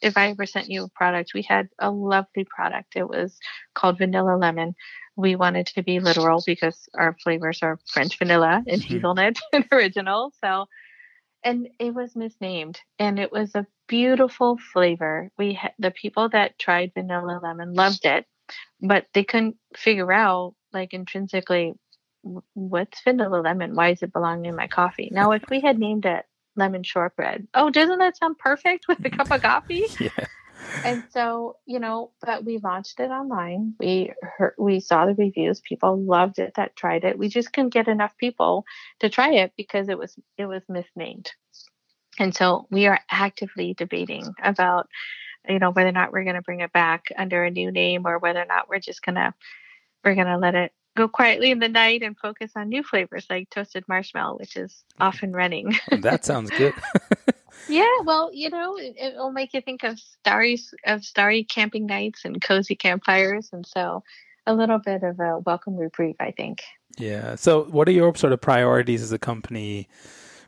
if 0.04 0.18
I 0.18 0.30
ever 0.30 0.46
sent 0.46 0.70
you 0.70 0.84
a 0.84 0.90
product, 0.90 1.32
we 1.34 1.42
had 1.42 1.70
a 1.80 1.90
lovely 1.90 2.46
product. 2.46 2.96
It 2.96 3.08
was 3.08 3.38
called 3.74 3.98
Vanilla 3.98 4.38
Lemon 4.38 4.76
we 5.16 5.36
wanted 5.36 5.68
to 5.68 5.84
be 5.84 6.00
literal 6.00 6.42
because 6.46 6.90
our 6.98 7.16
flavors 7.24 7.60
are 7.62 7.80
French 7.88 8.18
vanilla 8.18 8.64
and 8.68 8.82
mm-hmm. 8.82 8.94
hazelnut 8.96 9.38
and 9.54 9.66
original. 9.72 10.34
So, 10.44 10.68
and 11.44 11.68
it 11.80 11.94
was 11.94 12.16
misnamed, 12.16 12.80
and 13.00 13.20
it 13.20 13.32
was 13.32 13.54
a 13.56 13.68
beautiful 13.88 14.58
flavor. 14.58 15.30
We 15.38 15.54
had 15.54 15.74
the 15.78 15.92
people 15.92 16.30
that 16.30 16.58
tried 16.58 16.94
vanilla 16.94 17.40
lemon 17.44 17.74
loved 17.74 18.06
it, 18.06 18.26
but 18.82 19.06
they 19.14 19.24
couldn't 19.24 19.58
figure 19.76 20.12
out 20.12 20.56
like 20.72 20.94
intrinsically 20.94 21.74
what's 22.54 23.02
vanilla 23.02 23.42
lemon. 23.42 23.76
Why 23.76 23.94
does 23.94 24.04
it 24.04 24.14
belong 24.14 24.46
in 24.46 24.56
my 24.56 24.68
coffee? 24.68 25.10
Now, 25.12 25.32
if 25.32 25.44
we 25.50 25.60
had 25.60 25.78
named 25.78 26.06
it 26.06 26.26
lemon 26.56 26.84
shortbread, 26.84 27.48
oh, 27.54 27.70
doesn't 27.70 28.00
that 28.00 28.18
sound 28.18 28.38
perfect 28.38 28.88
with 28.88 29.04
a 29.06 29.10
cup 29.10 29.32
of 29.32 29.42
coffee? 29.42 29.86
yeah. 30.00 30.10
And 30.86 31.04
so 31.10 31.58
you 31.66 31.80
know 31.80 32.12
but 32.22 32.46
we 32.46 32.58
launched 32.58 33.00
it 33.00 33.10
online. 33.10 33.76
We 33.80 34.14
heard, 34.22 34.54
we 34.58 34.80
saw 34.80 35.06
the 35.06 35.14
reviews. 35.14 35.62
People 35.62 36.02
loved 36.02 36.40
it 36.40 36.54
that 36.56 36.76
tried 36.76 37.04
it. 37.04 37.18
We 37.18 37.30
just 37.30 37.52
couldn't 37.54 37.74
get 37.74 37.88
enough 37.88 38.16
people 38.18 38.66
to 39.00 39.10
try 39.10 39.34
it 39.34 39.54
because 39.58 39.90
it 39.90 39.98
was 39.98 40.16
it 40.38 40.46
was 40.46 40.64
misnamed. 40.70 41.32
And 42.20 42.34
so 42.36 42.68
we 42.70 42.88
are 42.88 43.00
actively 43.10 43.74
debating 43.74 44.34
about 44.42 44.88
you 45.48 45.60
know 45.60 45.72
whether 45.72 45.90
or 45.90 45.94
not 45.94 46.12
we're 46.12 46.24
going 46.24 46.36
to 46.36 46.42
bring 46.42 46.62
it 46.62 46.72
back 46.72 47.06
under 47.18 47.44
a 47.44 47.52
new 47.52 47.72
name 47.72 48.06
or 48.06 48.20
whether 48.20 48.42
or 48.42 48.46
not 48.46 48.70
we're 48.70 48.80
just 48.80 49.04
going 49.04 49.16
to 49.16 49.34
we're 50.04 50.16
going 50.16 50.28
to 50.28 50.38
let 50.38 50.56
it 50.56 50.72
go 50.96 51.08
quietly 51.08 51.52
in 51.52 51.60
the 51.60 51.70
night 51.70 52.04
and 52.04 52.18
focus 52.18 52.52
on 52.56 52.70
new 52.70 52.84
flavors 52.84 53.26
like 53.30 53.50
toasted 53.50 53.84
marshmallow 53.88 54.38
which 54.38 54.56
is 54.56 54.84
off 55.00 55.24
and 55.24 55.34
running 55.36 55.74
that 56.02 56.24
sounds 56.26 56.50
good 56.52 56.74
yeah, 57.68 57.90
well, 58.04 58.30
you 58.34 58.50
know, 58.50 58.76
it, 58.78 59.16
will 59.16 59.32
make 59.32 59.54
you 59.54 59.62
think 59.62 59.84
of 59.84 60.00
starry 60.00 60.60
of 60.86 61.04
starry 61.04 61.44
camping 61.44 61.86
nights 61.86 62.26
and 62.26 62.42
cozy 62.42 62.76
campfires, 62.76 63.50
and 63.54 63.66
so 63.66 64.04
a 64.46 64.54
little 64.54 64.80
bit 64.80 65.04
of 65.04 65.20
a 65.20 65.40
welcome 65.40 65.76
reprieve, 65.76 66.16
I 66.20 66.32
think. 66.32 66.62
Yeah. 66.98 67.36
So, 67.36 67.64
what 67.64 67.88
are 67.88 67.92
your 67.92 68.16
sort 68.16 68.34
of 68.34 68.42
priorities 68.42 69.02
as 69.02 69.12
a 69.12 69.20
company 69.20 69.88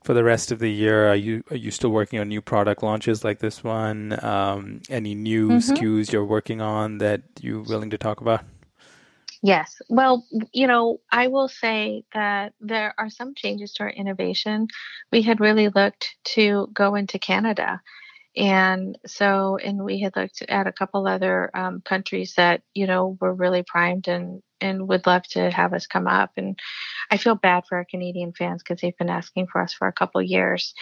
for 0.03 0.13
the 0.13 0.23
rest 0.23 0.51
of 0.51 0.59
the 0.59 0.71
year? 0.71 1.09
Are 1.09 1.15
you 1.15 1.43
are 1.51 1.57
you 1.57 1.71
still 1.71 1.91
working 1.91 2.19
on 2.19 2.29
new 2.29 2.41
product 2.41 2.83
launches 2.83 3.23
like 3.23 3.39
this 3.39 3.63
one? 3.63 4.23
Um, 4.23 4.81
any 4.89 5.15
new 5.15 5.49
mm-hmm. 5.49 5.73
SKUs 5.73 6.11
you're 6.11 6.25
working 6.25 6.61
on 6.61 6.97
that 6.99 7.23
you're 7.39 7.61
willing 7.61 7.91
to 7.91 7.97
talk 7.97 8.21
about? 8.21 8.43
Yes. 9.45 9.79
Well, 9.89 10.25
you 10.53 10.65
know, 10.65 11.01
I 11.11 11.27
will 11.27 11.47
say 11.47 12.03
that 12.15 12.53
there 12.59 12.95
are 12.97 13.11
some 13.11 13.35
changes 13.35 13.73
to 13.73 13.83
our 13.83 13.89
innovation. 13.91 14.67
We 15.11 15.21
had 15.21 15.39
really 15.39 15.69
looked 15.69 16.15
to 16.35 16.67
go 16.73 16.95
into 16.95 17.19
Canada. 17.19 17.79
And 18.37 18.97
so, 19.05 19.57
and 19.57 19.83
we 19.85 19.99
had 20.01 20.15
looked 20.15 20.41
at 20.43 20.67
a 20.67 20.73
couple 20.73 21.07
other 21.07 21.51
um, 21.55 21.81
countries 21.85 22.35
that, 22.37 22.63
you 22.73 22.87
know, 22.87 23.17
were 23.21 23.33
really 23.33 23.63
primed 23.67 24.07
and, 24.07 24.41
and 24.61 24.87
would 24.89 25.05
love 25.07 25.23
to 25.31 25.51
have 25.51 25.73
us 25.73 25.87
come 25.87 26.07
up. 26.07 26.31
And 26.37 26.57
I 27.11 27.17
feel 27.17 27.35
bad 27.35 27.65
for 27.69 27.77
our 27.77 27.85
Canadian 27.89 28.33
fans 28.33 28.63
because 28.63 28.81
they've 28.81 28.97
been 28.97 29.09
asking 29.09 29.47
for 29.51 29.61
us 29.61 29.73
for 29.73 29.87
a 29.87 29.93
couple 29.93 30.21
years. 30.21 30.73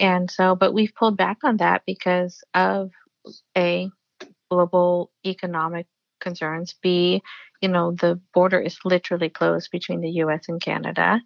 And 0.00 0.30
so, 0.30 0.56
but 0.56 0.74
we've 0.74 0.94
pulled 0.94 1.18
back 1.18 1.38
on 1.44 1.58
that 1.58 1.82
because 1.86 2.42
of 2.54 2.90
a 3.56 3.90
global 4.50 5.10
economic 5.26 5.86
concerns. 6.20 6.74
B, 6.82 7.22
you 7.60 7.68
know, 7.68 7.92
the 7.92 8.20
border 8.32 8.60
is 8.60 8.78
literally 8.84 9.28
closed 9.28 9.70
between 9.70 10.00
the 10.00 10.10
US 10.22 10.48
and 10.48 10.60
Canada, 10.60 11.20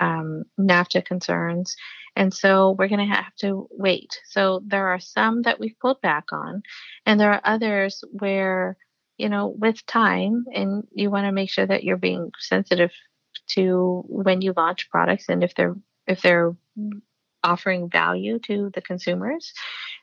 um, 0.00 0.44
NAFTA 0.58 1.04
concerns. 1.04 1.76
And 2.16 2.32
so 2.32 2.76
we're 2.78 2.88
going 2.88 3.06
to 3.06 3.14
have 3.14 3.34
to 3.40 3.68
wait. 3.70 4.20
So 4.26 4.62
there 4.66 4.88
are 4.88 5.00
some 5.00 5.42
that 5.42 5.58
we've 5.58 5.78
pulled 5.80 6.00
back 6.00 6.24
on, 6.32 6.62
and 7.06 7.18
there 7.18 7.32
are 7.32 7.40
others 7.44 8.04
where, 8.12 8.76
you 9.18 9.28
know, 9.28 9.48
with 9.48 9.84
time, 9.86 10.44
and 10.52 10.86
you 10.92 11.10
want 11.10 11.26
to 11.26 11.32
make 11.32 11.50
sure 11.50 11.66
that 11.66 11.84
you're 11.84 11.96
being 11.96 12.30
sensitive 12.38 12.92
to 13.48 14.04
when 14.06 14.40
you 14.40 14.52
launch 14.56 14.88
products 14.90 15.28
and 15.28 15.42
if 15.42 15.54
they're 15.54 15.74
if 16.06 16.22
they're 16.22 16.54
offering 17.42 17.90
value 17.90 18.38
to 18.40 18.70
the 18.74 18.80
consumers, 18.80 19.52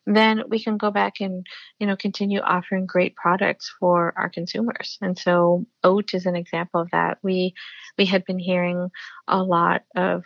then 0.06 0.44
we 0.50 0.64
can 0.64 0.78
go 0.78 0.92
back 0.92 1.16
and 1.22 1.46
you 1.80 1.88
know 1.88 1.96
continue 1.96 2.40
offering 2.40 2.86
great 2.86 3.16
products 3.16 3.74
for 3.80 4.14
our 4.18 4.30
consumers. 4.30 4.98
And 5.02 5.18
so 5.18 5.66
oat 5.84 6.14
is 6.14 6.26
an 6.26 6.36
example 6.36 6.82
of 6.82 6.92
that. 6.92 7.18
We 7.22 7.54
we 7.98 8.06
had 8.06 8.26
been 8.26 8.40
hearing 8.40 8.90
a 9.28 9.42
lot 9.42 9.84
of 9.96 10.24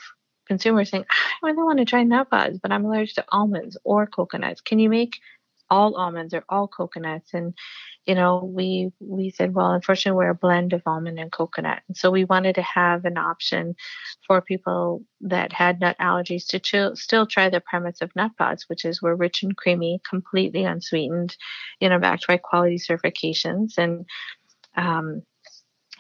consumers 0.48 0.90
saying, 0.90 1.06
ah, 1.10 1.32
I 1.44 1.48
really 1.48 1.64
want 1.64 1.80
to 1.80 1.86
try 1.86 2.04
Nutpods, 2.04 2.60
but 2.62 2.72
I'm 2.72 2.86
allergic 2.86 3.16
to 3.16 3.26
almonds 3.30 3.78
or 3.84 4.08
coconuts. 4.08 4.62
Can 4.62 4.80
you 4.80 4.90
make 4.90 5.20
all 5.69 5.95
almonds 5.95 6.34
or 6.34 6.43
all 6.49 6.67
coconuts? 6.67 7.34
And 7.34 7.54
you 8.06 8.13
know, 8.15 8.43
we 8.43 8.91
we 8.99 9.32
said, 9.32 9.54
well, 9.54 9.71
unfortunately, 9.71 10.17
we're 10.17 10.29
a 10.29 10.35
blend 10.35 10.73
of 10.73 10.83
almond 10.85 11.19
and 11.19 11.31
coconut, 11.31 11.81
and 11.87 11.98
so 11.98 12.12
we 12.12 12.25
wanted 12.25 12.56
to 12.56 12.62
have 12.62 13.06
an 13.06 13.17
option 13.17 13.75
for 14.27 14.42
people 14.42 15.04
that 15.21 15.52
had 15.52 15.79
nut 15.79 15.96
allergies 16.00 16.46
to 16.48 16.60
ch- 16.60 16.98
still 16.98 17.25
try 17.25 17.50
the 17.50 17.62
premise 17.62 18.02
of 18.02 18.13
Nutpods, 18.13 18.63
which 18.67 18.85
is 18.85 19.02
we're 19.02 19.15
rich 19.15 19.42
and 19.44 19.58
creamy, 19.58 20.02
completely 20.08 20.63
unsweetened, 20.65 21.35
you 21.79 21.90
know, 21.90 22.00
backed 22.00 22.27
by 22.27 22.37
quality 22.37 22.77
certifications, 22.77 23.77
and 23.77 24.06
um, 24.77 25.23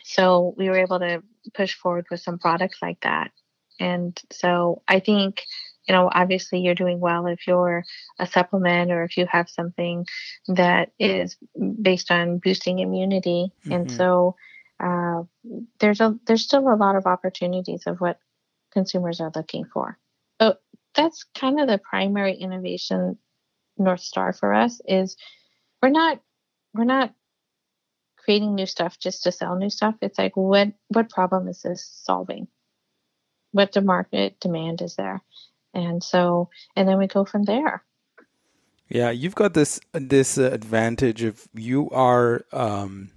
so 0.03 0.53
we 0.57 0.69
were 0.69 0.77
able 0.77 0.99
to 0.99 1.23
push 1.55 1.73
forward 1.73 2.05
with 2.11 2.21
some 2.21 2.37
products 2.37 2.77
like 2.81 2.99
that. 3.01 3.31
And 3.79 4.19
so 4.31 4.83
I 4.87 4.99
think 4.99 5.43
you 5.87 5.93
know, 5.93 6.09
obviously 6.13 6.59
you're 6.59 6.75
doing 6.75 6.99
well 6.99 7.27
if 7.27 7.47
you're 7.47 7.83
a 8.19 8.25
supplement 8.25 8.91
or 8.91 9.03
if 9.03 9.17
you 9.17 9.25
have 9.27 9.49
something 9.49 10.05
that 10.47 10.91
is 10.99 11.37
based 11.81 12.11
on 12.11 12.39
boosting 12.39 12.79
immunity. 12.79 13.51
Mm-hmm. 13.61 13.71
And 13.71 13.91
so 13.91 14.35
uh, 14.79 15.23
there's 15.79 16.01
a 16.01 16.17
there's 16.25 16.43
still 16.43 16.67
a 16.67 16.75
lot 16.75 16.95
of 16.95 17.05
opportunities 17.05 17.83
of 17.85 18.01
what 18.01 18.19
consumers 18.71 19.21
are 19.21 19.31
looking 19.35 19.65
for. 19.65 19.97
But 20.39 20.61
that's 20.95 21.25
kind 21.35 21.59
of 21.59 21.67
the 21.67 21.77
primary 21.77 22.33
innovation 22.33 23.17
north 23.77 24.01
star 24.01 24.33
for 24.33 24.53
us 24.53 24.81
is 24.87 25.17
we're 25.81 25.89
not 25.89 26.19
we're 26.73 26.83
not 26.83 27.13
creating 28.17 28.55
new 28.55 28.65
stuff 28.65 28.97
just 28.99 29.23
to 29.23 29.31
sell 29.31 29.55
new 29.55 29.69
stuff. 29.69 29.95
It's 30.01 30.17
like 30.17 30.35
what 30.35 30.69
what 30.89 31.09
problem 31.09 31.47
is 31.47 31.61
this 31.61 31.85
solving? 32.03 32.47
What 33.51 33.71
the 33.71 33.81
market 33.81 34.39
demand 34.39 34.81
is 34.81 34.95
there? 34.95 35.21
And 35.75 36.03
so 36.03 36.49
and 36.75 36.87
then 36.87 36.97
we 36.97 37.07
go 37.07 37.25
from 37.25 37.43
there. 37.43 37.83
Yeah, 38.89 39.09
you've 39.09 39.35
got 39.35 39.53
this 39.53 39.79
this 39.93 40.37
advantage 40.37 41.23
of 41.23 41.47
you 41.53 41.89
are 41.91 42.45
um, 42.51 43.11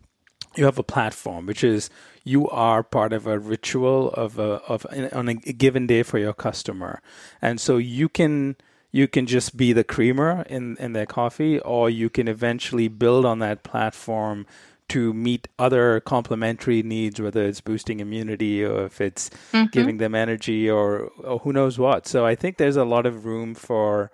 you 0.57 0.65
have 0.65 0.79
a 0.79 0.83
platform 0.83 1.47
which 1.47 1.63
is 1.63 1.91
you 2.25 2.49
are 2.49 2.83
part 2.83 3.13
of 3.13 3.27
a 3.27 3.39
ritual 3.39 4.11
of 4.11 4.39
a 4.39 4.63
of 4.67 4.87
on 5.13 5.29
a 5.29 5.35
given 5.35 5.87
day 5.87 6.03
for 6.03 6.19
your 6.19 6.33
customer, 6.33 7.01
and 7.43 7.61
so 7.61 7.77
you 7.77 8.09
can 8.09 8.57
you 8.91 9.07
can 9.07 9.27
just 9.27 9.57
be 9.57 9.73
the 9.73 9.85
creamer 9.85 10.43
in 10.49 10.77
in 10.79 10.95
their 10.95 11.07
coffee, 11.07 11.61
or 11.61 11.91
you 11.91 12.09
can 12.11 12.29
eventually 12.29 12.89
build 12.89 13.27
on 13.27 13.39
that 13.41 13.63
platform 13.63 14.47
to 14.89 15.12
meet 15.12 15.49
other 15.59 16.01
complementary 16.01 16.82
needs, 16.82 17.20
whether 17.20 17.45
it's 17.45 17.61
boosting 17.61 18.01
immunity 18.01 18.64
or 18.64 18.86
if 18.86 19.01
it's 19.01 19.30
mm-hmm. 19.53 19.66
giving 19.66 19.99
them 19.99 20.14
energy 20.14 20.68
or, 20.68 21.11
or 21.22 21.39
who 21.41 21.53
knows 21.53 21.78
what. 21.78 22.07
So 22.07 22.24
I 22.24 22.34
think 22.34 22.57
there's 22.57 22.76
a 22.76 22.84
lot 22.84 23.07
of 23.07 23.24
room 23.24 23.55
for 23.55 24.11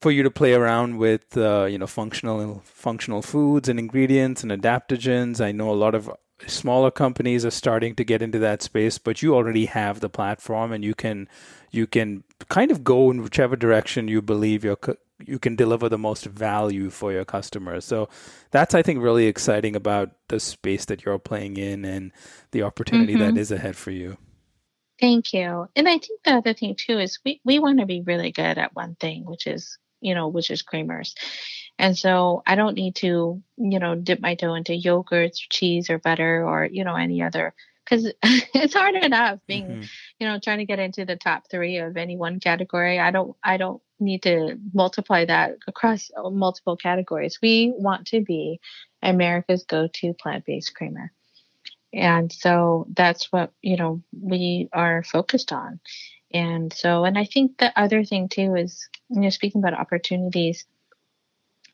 for 0.00 0.10
you 0.10 0.22
to 0.22 0.30
play 0.30 0.52
around 0.52 0.98
with 0.98 1.34
uh, 1.36 1.64
you 1.64 1.78
know 1.78 1.86
functional 1.86 2.62
functional 2.64 3.22
foods 3.22 3.68
and 3.68 3.78
ingredients 3.78 4.42
and 4.42 4.52
adaptogens. 4.52 5.40
I 5.40 5.50
know 5.50 5.70
a 5.70 5.72
lot 5.72 5.94
of 5.94 6.10
smaller 6.46 6.90
companies 6.90 7.44
are 7.44 7.50
starting 7.50 7.94
to 7.94 8.04
get 8.04 8.22
into 8.22 8.38
that 8.40 8.62
space, 8.62 8.98
but 8.98 9.22
you 9.22 9.34
already 9.34 9.66
have 9.66 10.00
the 10.00 10.10
platform 10.10 10.72
and 10.72 10.84
you 10.84 10.94
can 10.94 11.28
you 11.74 11.86
can 11.86 12.22
kind 12.48 12.70
of 12.70 12.84
go 12.84 13.10
in 13.10 13.22
whichever 13.22 13.56
direction 13.56 14.08
you 14.08 14.22
believe 14.22 14.64
your 14.64 14.78
you 15.26 15.38
can 15.38 15.56
deliver 15.56 15.88
the 15.88 15.98
most 15.98 16.24
value 16.24 16.90
for 16.90 17.12
your 17.12 17.24
customers. 17.24 17.84
So 17.84 18.08
that's 18.50 18.74
I 18.74 18.82
think 18.82 19.02
really 19.02 19.26
exciting 19.26 19.76
about 19.76 20.10
the 20.28 20.40
space 20.40 20.84
that 20.86 21.04
you're 21.04 21.18
playing 21.18 21.56
in 21.56 21.84
and 21.84 22.12
the 22.50 22.62
opportunity 22.62 23.14
mm-hmm. 23.14 23.34
that 23.34 23.40
is 23.40 23.50
ahead 23.50 23.76
for 23.76 23.90
you. 23.90 24.16
Thank 25.00 25.32
you. 25.32 25.68
And 25.74 25.88
I 25.88 25.98
think 25.98 26.22
the 26.24 26.34
other 26.34 26.54
thing 26.54 26.76
too 26.76 26.98
is 26.98 27.18
we, 27.24 27.40
we 27.44 27.58
want 27.58 27.80
to 27.80 27.86
be 27.86 28.02
really 28.02 28.30
good 28.30 28.58
at 28.58 28.74
one 28.74 28.96
thing, 28.96 29.24
which 29.24 29.46
is 29.46 29.78
you 30.00 30.14
know, 30.14 30.28
which 30.28 30.50
is 30.50 30.62
creamers. 30.62 31.14
And 31.78 31.96
so 31.96 32.42
I 32.46 32.54
don't 32.56 32.76
need 32.76 32.94
to, 32.96 33.42
you 33.56 33.78
know, 33.78 33.94
dip 33.94 34.20
my 34.20 34.34
toe 34.34 34.54
into 34.54 34.72
yogurts, 34.72 35.38
cheese, 35.50 35.90
or 35.90 35.98
butter, 35.98 36.46
or 36.46 36.68
you 36.70 36.84
know, 36.84 36.94
any 36.94 37.22
other 37.22 37.54
because 37.84 38.12
it's 38.22 38.74
hard 38.74 38.94
enough 38.94 39.38
being, 39.46 39.66
mm-hmm. 39.66 39.82
you 40.18 40.26
know, 40.26 40.38
trying 40.38 40.58
to 40.58 40.64
get 40.64 40.78
into 40.78 41.04
the 41.04 41.16
top 41.16 41.44
three 41.50 41.78
of 41.78 41.96
any 41.96 42.16
one 42.16 42.40
category. 42.40 42.98
I 42.98 43.10
don't, 43.10 43.36
I 43.42 43.56
don't 43.56 43.82
need 44.00 44.22
to 44.22 44.58
multiply 44.72 45.24
that 45.24 45.56
across 45.66 46.10
multiple 46.16 46.76
categories. 46.76 47.38
We 47.42 47.72
want 47.76 48.06
to 48.08 48.20
be 48.20 48.60
America's 49.02 49.64
go-to 49.64 50.14
plant-based 50.14 50.74
creamer. 50.74 51.12
And 51.92 52.32
so 52.32 52.86
that's 52.94 53.30
what, 53.30 53.52
you 53.62 53.76
know, 53.76 54.02
we 54.20 54.68
are 54.72 55.04
focused 55.04 55.52
on. 55.52 55.80
And 56.32 56.72
so, 56.72 57.04
and 57.04 57.16
I 57.16 57.24
think 57.24 57.58
the 57.58 57.72
other 57.78 58.04
thing 58.04 58.28
too 58.28 58.56
is, 58.56 58.88
you 59.08 59.20
know, 59.20 59.30
speaking 59.30 59.60
about 59.60 59.78
opportunities, 59.78 60.66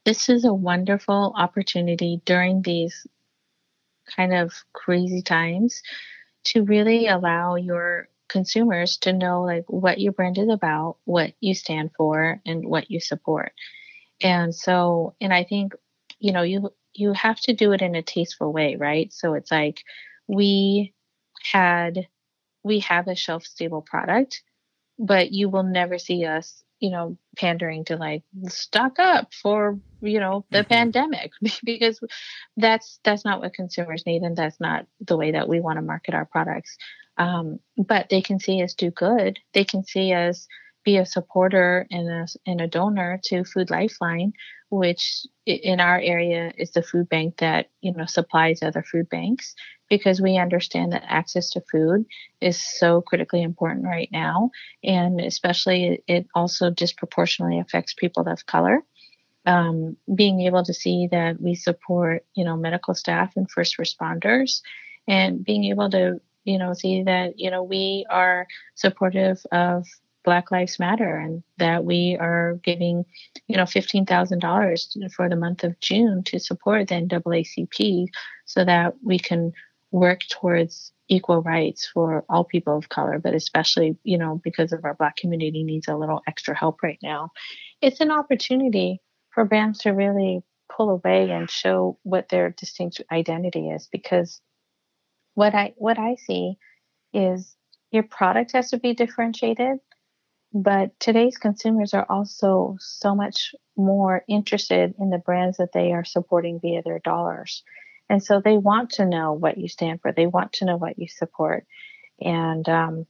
this 0.04 0.28
is 0.28 0.44
a 0.44 0.52
wonderful 0.52 1.32
opportunity 1.36 2.20
during 2.26 2.60
these 2.60 3.06
kind 4.14 4.34
of 4.34 4.52
crazy 4.72 5.22
times 5.22 5.82
to 6.44 6.62
really 6.64 7.06
allow 7.08 7.56
your 7.56 8.08
consumers 8.28 8.96
to 8.98 9.12
know 9.12 9.42
like 9.42 9.64
what 9.68 10.00
your 10.00 10.12
brand 10.12 10.38
is 10.38 10.48
about, 10.48 10.96
what 11.04 11.32
you 11.40 11.54
stand 11.54 11.90
for, 11.96 12.40
and 12.46 12.64
what 12.66 12.90
you 12.90 13.00
support. 13.00 13.52
And 14.22 14.54
so, 14.54 15.14
and 15.20 15.32
I 15.34 15.44
think, 15.44 15.74
you 16.18 16.32
know, 16.32 16.42
you 16.42 16.72
you 16.94 17.12
have 17.14 17.40
to 17.42 17.54
do 17.54 17.72
it 17.72 17.82
in 17.82 17.94
a 17.94 18.02
tasteful 18.02 18.52
way, 18.52 18.76
right? 18.76 19.12
So 19.12 19.34
it's 19.34 19.50
like 19.50 19.82
we 20.28 20.94
had 21.52 22.08
we 22.64 22.80
have 22.80 23.08
a 23.08 23.14
shelf 23.14 23.44
stable 23.44 23.82
product 23.82 24.42
but 25.00 25.32
you 25.32 25.48
will 25.48 25.62
never 25.64 25.98
see 25.98 26.26
us 26.26 26.62
you 26.80 26.90
know 26.90 27.16
pandering 27.36 27.84
to 27.84 27.96
like 27.96 28.22
stock 28.48 28.98
up 28.98 29.32
for 29.34 29.78
you 30.00 30.18
know 30.18 30.44
the 30.50 30.58
mm-hmm. 30.58 30.68
pandemic 30.68 31.30
because 31.64 32.00
that's 32.56 32.98
that's 33.04 33.24
not 33.24 33.40
what 33.40 33.54
consumers 33.54 34.04
need 34.06 34.22
and 34.22 34.36
that's 34.36 34.58
not 34.58 34.86
the 35.00 35.16
way 35.16 35.32
that 35.32 35.48
we 35.48 35.60
want 35.60 35.76
to 35.76 35.82
market 35.82 36.14
our 36.14 36.24
products 36.24 36.76
um, 37.18 37.60
but 37.76 38.08
they 38.08 38.22
can 38.22 38.40
see 38.40 38.62
us 38.62 38.74
do 38.74 38.90
good 38.90 39.38
they 39.52 39.64
can 39.64 39.84
see 39.84 40.12
us 40.12 40.48
be 40.84 40.96
a 40.96 41.06
supporter 41.06 41.86
and 41.90 42.08
a, 42.08 42.26
and 42.46 42.60
a 42.60 42.66
donor 42.66 43.20
to 43.24 43.44
food 43.44 43.70
lifeline 43.70 44.32
which 44.70 45.26
in 45.46 45.80
our 45.80 45.98
area 46.00 46.52
is 46.56 46.70
the 46.70 46.82
food 46.82 47.08
bank 47.08 47.36
that 47.38 47.70
you 47.80 47.92
know 47.92 48.06
supplies 48.06 48.62
other 48.62 48.82
food 48.82 49.08
banks 49.08 49.54
because 49.88 50.20
we 50.20 50.38
understand 50.38 50.92
that 50.92 51.04
access 51.06 51.50
to 51.50 51.60
food 51.70 52.06
is 52.40 52.60
so 52.78 53.02
critically 53.02 53.42
important 53.42 53.84
right 53.84 54.08
now 54.12 54.50
and 54.84 55.20
especially 55.20 56.02
it 56.06 56.26
also 56.34 56.70
disproportionately 56.70 57.58
affects 57.58 57.92
people 57.92 58.26
of 58.26 58.46
color. 58.46 58.82
Um, 59.46 59.96
being 60.14 60.42
able 60.42 60.62
to 60.64 60.74
see 60.74 61.08
that 61.10 61.40
we 61.40 61.54
support 61.54 62.24
you 62.34 62.44
know 62.44 62.56
medical 62.56 62.94
staff 62.94 63.32
and 63.36 63.50
first 63.50 63.78
responders 63.78 64.60
and 65.08 65.42
being 65.42 65.64
able 65.64 65.90
to 65.90 66.20
you 66.44 66.58
know 66.58 66.74
see 66.74 67.02
that 67.02 67.38
you 67.38 67.50
know 67.50 67.62
we 67.62 68.04
are 68.10 68.46
supportive 68.74 69.40
of 69.50 69.86
Black 70.24 70.50
Lives 70.50 70.78
Matter 70.78 71.16
and 71.16 71.42
that 71.58 71.84
we 71.84 72.16
are 72.20 72.60
giving, 72.62 73.04
you 73.46 73.56
know, 73.56 73.64
$15,000 73.64 75.12
for 75.12 75.28
the 75.28 75.36
month 75.36 75.64
of 75.64 75.78
June 75.80 76.22
to 76.24 76.38
support 76.38 76.88
the 76.88 76.94
NAACP 76.96 78.06
so 78.44 78.64
that 78.64 78.94
we 79.02 79.18
can 79.18 79.52
work 79.90 80.20
towards 80.28 80.92
equal 81.08 81.42
rights 81.42 81.90
for 81.92 82.24
all 82.28 82.44
people 82.44 82.76
of 82.76 82.88
color, 82.88 83.18
but 83.18 83.34
especially, 83.34 83.96
you 84.04 84.16
know, 84.16 84.40
because 84.44 84.72
of 84.72 84.84
our 84.84 84.94
Black 84.94 85.16
community 85.16 85.64
needs 85.64 85.88
a 85.88 85.96
little 85.96 86.22
extra 86.28 86.56
help 86.56 86.82
right 86.82 86.98
now. 87.02 87.30
It's 87.80 88.00
an 88.00 88.12
opportunity 88.12 89.00
for 89.30 89.44
brands 89.44 89.80
to 89.80 89.90
really 89.90 90.42
pull 90.70 90.90
away 90.90 91.30
and 91.30 91.50
show 91.50 91.98
what 92.04 92.28
their 92.28 92.50
distinct 92.50 93.00
identity 93.10 93.70
is 93.70 93.88
because 93.90 94.40
what 95.34 95.54
I 95.54 95.74
what 95.76 95.98
I 95.98 96.16
see 96.16 96.56
is 97.12 97.56
your 97.90 98.04
product 98.04 98.52
has 98.52 98.70
to 98.70 98.78
be 98.78 98.94
differentiated 98.94 99.78
but 100.52 100.98
today's 100.98 101.38
consumers 101.38 101.94
are 101.94 102.06
also 102.08 102.76
so 102.80 103.14
much 103.14 103.54
more 103.76 104.24
interested 104.28 104.94
in 104.98 105.10
the 105.10 105.18
brands 105.18 105.58
that 105.58 105.72
they 105.72 105.92
are 105.92 106.04
supporting 106.04 106.60
via 106.60 106.82
their 106.82 106.98
dollars. 106.98 107.62
And 108.08 108.22
so 108.22 108.40
they 108.40 108.58
want 108.58 108.90
to 108.90 109.06
know 109.06 109.32
what 109.32 109.58
you 109.58 109.68
stand 109.68 110.00
for. 110.02 110.12
They 110.12 110.26
want 110.26 110.54
to 110.54 110.64
know 110.64 110.76
what 110.76 110.98
you 110.98 111.06
support. 111.06 111.64
And 112.20 112.68
um, 112.68 113.06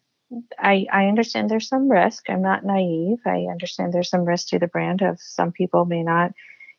I, 0.59 0.87
I 0.93 1.07
understand 1.07 1.49
there's 1.49 1.69
some 1.69 1.91
risk. 1.91 2.29
I'm 2.29 2.43
not 2.43 2.65
naive. 2.65 3.19
I 3.27 3.47
understand 3.51 3.93
there's 3.93 4.11
some 4.11 4.25
risk 4.25 4.49
to 4.49 4.59
the 4.59 4.69
brand 4.69 5.01
of 5.01 5.19
some 5.21 5.53
people 5.53 5.87
may 5.87 6.03
not, 6.03 6.33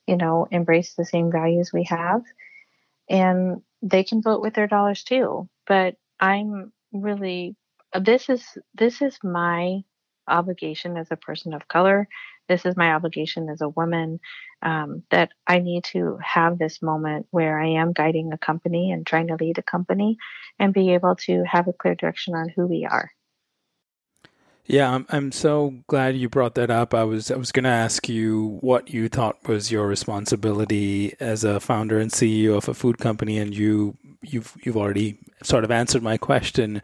you 0.05 0.17
know, 0.17 0.47
embrace 0.51 0.93
the 0.93 1.05
same 1.05 1.31
values 1.31 1.73
we 1.73 1.85
have. 1.85 2.21
And 3.09 3.63
they 3.81 4.03
can 4.03 4.21
vote 4.21 4.41
with 4.41 4.53
their 4.53 4.67
dollars 4.67 5.03
too. 5.03 5.49
But 5.67 5.95
I'm 6.19 6.71
really 6.93 7.55
this 7.99 8.29
is 8.29 8.57
this 8.75 9.01
is 9.01 9.17
my 9.23 9.81
obligation 10.31 10.97
as 10.97 11.07
a 11.11 11.15
person 11.15 11.53
of 11.53 11.67
color. 11.67 12.07
This 12.47 12.65
is 12.65 12.75
my 12.75 12.93
obligation 12.93 13.49
as 13.49 13.61
a 13.61 13.69
woman 13.69 14.19
um, 14.61 15.03
that 15.11 15.29
I 15.47 15.59
need 15.59 15.83
to 15.85 16.17
have 16.23 16.57
this 16.57 16.81
moment 16.81 17.27
where 17.31 17.59
I 17.59 17.67
am 17.67 17.93
guiding 17.93 18.33
a 18.33 18.37
company 18.37 18.91
and 18.91 19.05
trying 19.05 19.27
to 19.27 19.35
lead 19.35 19.57
a 19.57 19.63
company 19.63 20.17
and 20.59 20.73
be 20.73 20.93
able 20.93 21.15
to 21.27 21.43
have 21.43 21.67
a 21.67 21.73
clear 21.73 21.95
direction 21.95 22.35
on 22.35 22.49
who 22.49 22.67
we 22.67 22.85
are. 22.85 23.11
Yeah, 24.65 24.93
I'm 24.93 25.05
I'm 25.09 25.31
so 25.31 25.73
glad 25.87 26.15
you 26.15 26.29
brought 26.29 26.55
that 26.55 26.69
up. 26.69 26.93
I 26.93 27.03
was 27.03 27.31
I 27.31 27.35
was 27.35 27.51
going 27.51 27.63
to 27.63 27.69
ask 27.69 28.07
you 28.07 28.59
what 28.61 28.93
you 28.93 29.09
thought 29.09 29.47
was 29.47 29.71
your 29.71 29.87
responsibility 29.87 31.15
as 31.19 31.43
a 31.43 31.59
founder 31.59 31.97
and 31.99 32.11
CEO 32.11 32.55
of 32.55 32.69
a 32.69 32.73
food 32.73 32.97
company, 32.99 33.37
and 33.37 33.55
you 33.55 33.97
you've 34.21 34.55
you've 34.63 34.77
already 34.77 35.17
sort 35.43 35.63
of 35.63 35.71
answered 35.71 36.03
my 36.03 36.17
question. 36.17 36.81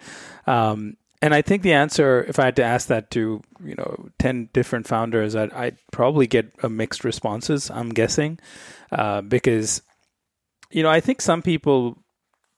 Um, 0.47 0.97
and 1.21 1.33
I 1.33 1.41
think 1.41 1.63
the 1.63 1.73
answer, 1.73 2.23
if 2.27 2.39
I 2.39 2.45
had 2.45 2.55
to 2.57 2.63
ask 2.63 2.87
that 2.87 3.11
to 3.11 3.41
you 3.63 3.75
know 3.75 4.09
ten 4.19 4.49
different 4.53 4.87
founders, 4.87 5.35
I'd, 5.35 5.51
I'd 5.53 5.77
probably 5.91 6.27
get 6.27 6.51
a 6.63 6.69
mixed 6.69 7.03
responses. 7.03 7.71
I'm 7.71 7.89
guessing 7.89 8.39
uh, 8.91 9.21
because 9.21 9.81
you 10.69 10.83
know 10.83 10.89
I 10.89 10.99
think 10.99 11.21
some 11.21 11.41
people 11.41 11.97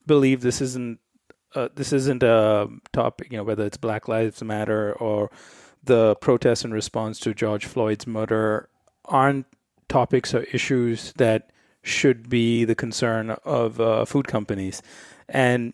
believe 0.06 0.42
this 0.42 0.62
isn't 0.62 1.00
uh, 1.56 1.70
this 1.76 1.94
isn't 1.94 2.24
a 2.24 2.68
topic. 2.92 3.32
You 3.32 3.38
know 3.38 3.44
whether 3.44 3.66
it's 3.66 3.78
Black 3.78 4.08
Lives 4.08 4.44
Matter 4.44 4.94
or 4.94 5.32
the 5.84 6.16
protests 6.16 6.66
in 6.66 6.72
response 6.72 7.20
to 7.22 7.34
George 7.34 7.66
Floyd's 7.66 8.06
murder 8.06 8.70
aren't 9.06 9.46
topics 9.88 10.34
or 10.34 10.44
issues 10.44 11.14
that 11.14 11.52
should 11.82 12.30
be 12.30 12.66
the 12.66 12.76
concern 12.76 13.32
of 13.44 13.80
uh, 13.80 14.06
food 14.06 14.28
companies. 14.28 14.82
And 15.28 15.74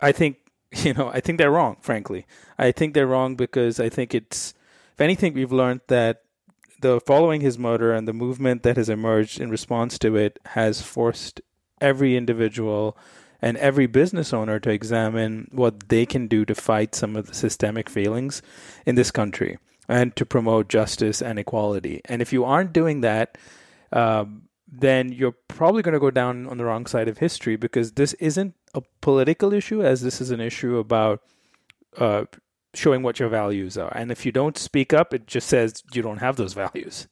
I 0.00 0.12
think, 0.12 0.38
you 0.82 0.94
know, 0.94 1.10
I 1.12 1.20
think 1.20 1.38
they're 1.38 1.50
wrong, 1.50 1.76
frankly. 1.80 2.26
I 2.58 2.72
think 2.72 2.94
they're 2.94 3.06
wrong 3.06 3.36
because 3.36 3.78
I 3.78 3.88
think 3.88 4.14
it's, 4.14 4.54
if 4.92 5.00
anything, 5.00 5.34
we've 5.34 5.52
learned 5.52 5.82
that 5.88 6.22
the 6.80 7.00
following 7.00 7.40
his 7.40 7.58
murder 7.58 7.92
and 7.92 8.06
the 8.06 8.12
movement 8.12 8.62
that 8.62 8.76
has 8.76 8.88
emerged 8.88 9.40
in 9.40 9.50
response 9.50 9.98
to 9.98 10.16
it 10.16 10.38
has 10.46 10.82
forced 10.82 11.40
every 11.80 12.16
individual 12.16 12.96
and 13.40 13.56
every 13.58 13.86
business 13.86 14.32
owner 14.32 14.58
to 14.58 14.70
examine 14.70 15.48
what 15.52 15.88
they 15.88 16.06
can 16.06 16.26
do 16.26 16.44
to 16.44 16.54
fight 16.54 16.94
some 16.94 17.16
of 17.16 17.26
the 17.26 17.34
systemic 17.34 17.88
failings 17.88 18.42
in 18.86 18.94
this 18.94 19.10
country 19.10 19.58
and 19.88 20.16
to 20.16 20.24
promote 20.24 20.68
justice 20.68 21.20
and 21.20 21.38
equality. 21.38 22.00
And 22.06 22.22
if 22.22 22.32
you 22.32 22.44
aren't 22.44 22.72
doing 22.72 23.02
that, 23.02 23.36
um, 23.92 24.48
then 24.66 25.12
you're 25.12 25.36
probably 25.48 25.82
going 25.82 25.92
to 25.92 26.00
go 26.00 26.10
down 26.10 26.46
on 26.46 26.58
the 26.58 26.64
wrong 26.64 26.86
side 26.86 27.06
of 27.06 27.18
history 27.18 27.56
because 27.56 27.92
this 27.92 28.14
isn't 28.14 28.54
a 28.74 28.82
political 29.00 29.52
issue, 29.52 29.82
as 29.82 30.02
this 30.02 30.20
is 30.20 30.30
an 30.30 30.40
issue 30.40 30.78
about 30.78 31.22
uh, 31.96 32.24
showing 32.74 33.02
what 33.02 33.18
your 33.20 33.28
values 33.28 33.78
are. 33.78 33.92
And 33.96 34.10
if 34.10 34.26
you 34.26 34.32
don't 34.32 34.58
speak 34.58 34.92
up, 34.92 35.14
it 35.14 35.26
just 35.26 35.48
says 35.48 35.82
you 35.92 36.02
don't 36.02 36.18
have 36.18 36.36
those 36.36 36.54
values. 36.54 37.06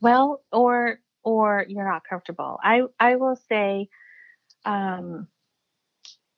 Well, 0.00 0.42
or 0.52 1.00
or 1.22 1.64
you're 1.68 1.88
not 1.88 2.02
comfortable. 2.08 2.58
I 2.62 2.82
I 2.98 3.16
will 3.16 3.36
say, 3.48 3.88
um, 4.64 5.28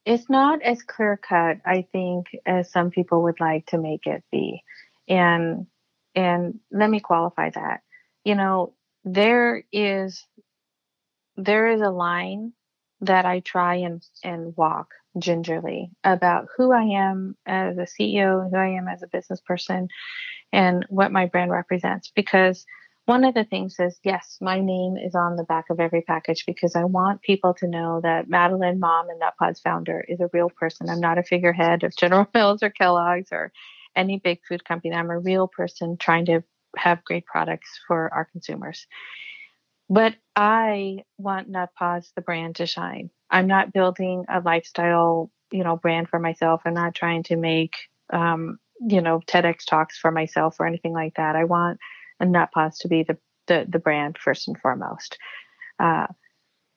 it's 0.05 0.29
not 0.29 0.63
as 0.63 0.83
clear 0.83 1.17
cut. 1.17 1.59
I 1.65 1.87
think 1.93 2.27
as 2.47 2.71
some 2.71 2.91
people 2.91 3.23
would 3.25 3.41
like 3.41 3.67
to 3.67 3.79
make 3.79 4.07
it 4.07 4.25
be, 4.31 4.63
and 5.09 5.67
and 6.15 6.61
let 6.71 6.91
me 6.91 7.01
qualify 7.01 7.51
that. 7.51 7.83
You 8.25 8.35
know, 8.35 8.75
there 9.05 9.65
is 9.73 10.27
there 11.37 11.71
is 11.71 11.81
a 11.81 11.91
line 11.91 12.53
that 13.01 13.25
I 13.25 13.41
try 13.41 13.77
and, 13.77 14.05
and 14.23 14.55
walk 14.57 14.89
gingerly 15.19 15.91
about 16.05 16.49
who 16.57 16.73
I 16.73 16.83
am 16.83 17.37
as 17.47 17.79
a 17.79 17.87
CEO, 17.87 18.49
who 18.49 18.57
I 18.57 18.69
am 18.69 18.89
as 18.89 19.03
a 19.03 19.09
business 19.09 19.41
person, 19.41 19.89
and 20.53 20.85
what 20.89 21.13
my 21.13 21.27
brand 21.27 21.51
represents. 21.51 22.13
Because 22.15 22.65
one 23.07 23.25
of 23.25 23.35
the 23.35 23.45
things 23.45 23.77
is, 23.79 23.99
yes, 24.05 24.39
my 24.41 24.61
name 24.61 24.97
is 24.97 25.15
on 25.15 25.37
the 25.37 25.45
back 25.45 25.65
of 25.71 25.81
every 25.81 26.03
package 26.03 26.45
because 26.47 26.77
I 26.77 26.85
want 26.85 27.23
people 27.23 27.55
to 27.55 27.67
know 27.67 28.01
that 28.03 28.29
Madeline 28.29 28.79
Mom 28.79 29.09
and 29.09 29.21
NutPods 29.21 29.63
founder 29.63 30.05
is 30.07 30.21
a 30.21 30.31
real 30.33 30.51
person. 30.51 30.89
I'm 30.89 31.01
not 31.01 31.19
a 31.19 31.25
figurehead 31.25 31.83
of 31.83 31.97
General 31.97 32.29
Mills 32.35 32.63
or 32.63 32.71
Kellogg's 32.71 33.33
or 33.33 33.53
any 33.97 34.19
big 34.19 34.41
food 34.49 34.65
company. 34.65 34.95
I'm 34.95 35.11
a 35.11 35.19
real 35.19 35.49
person 35.49 35.97
trying 35.97 36.27
to 36.27 36.45
have 36.77 37.03
great 37.05 37.27
products 37.27 37.81
for 37.89 38.13
our 38.15 38.27
consumers. 38.27 38.87
But 39.91 40.15
I 40.37 41.05
want 41.19 41.51
NutPods, 41.51 42.15
the 42.15 42.23
brand, 42.23 42.57
to 42.57 42.67
shine. 42.67 43.11
I'm 43.29 43.49
not 43.49 43.73
building 43.73 44.25
a 44.29 44.41
lifestyle, 44.41 45.33
you 45.51 45.65
know, 45.65 45.77
brand 45.77 46.09
for 46.09 46.21
myself. 46.21 46.63
I'm 46.65 46.75
not 46.75 46.95
trying 46.95 47.25
to 47.25 47.37
make, 47.37 47.75
um, 48.13 48.59
you 48.81 49.03
know, 49.03 49.21
TEDx 49.27 49.65
talks 49.67 49.99
for 49.99 50.13
myself 50.13 50.57
or 50.61 50.67
anything 50.67 50.93
like 50.93 51.15
that. 51.17 51.35
I 51.35 51.45
want 51.45 51.81
a 52.21 52.25
NutPods 52.25 52.79
to 52.81 52.89
be 52.89 53.03
the, 53.03 53.19
the, 53.49 53.67
the 53.69 53.81
brand 53.81 54.17
first 54.17 54.47
and 54.47 54.57
foremost. 54.57 55.19
Uh, 55.81 56.07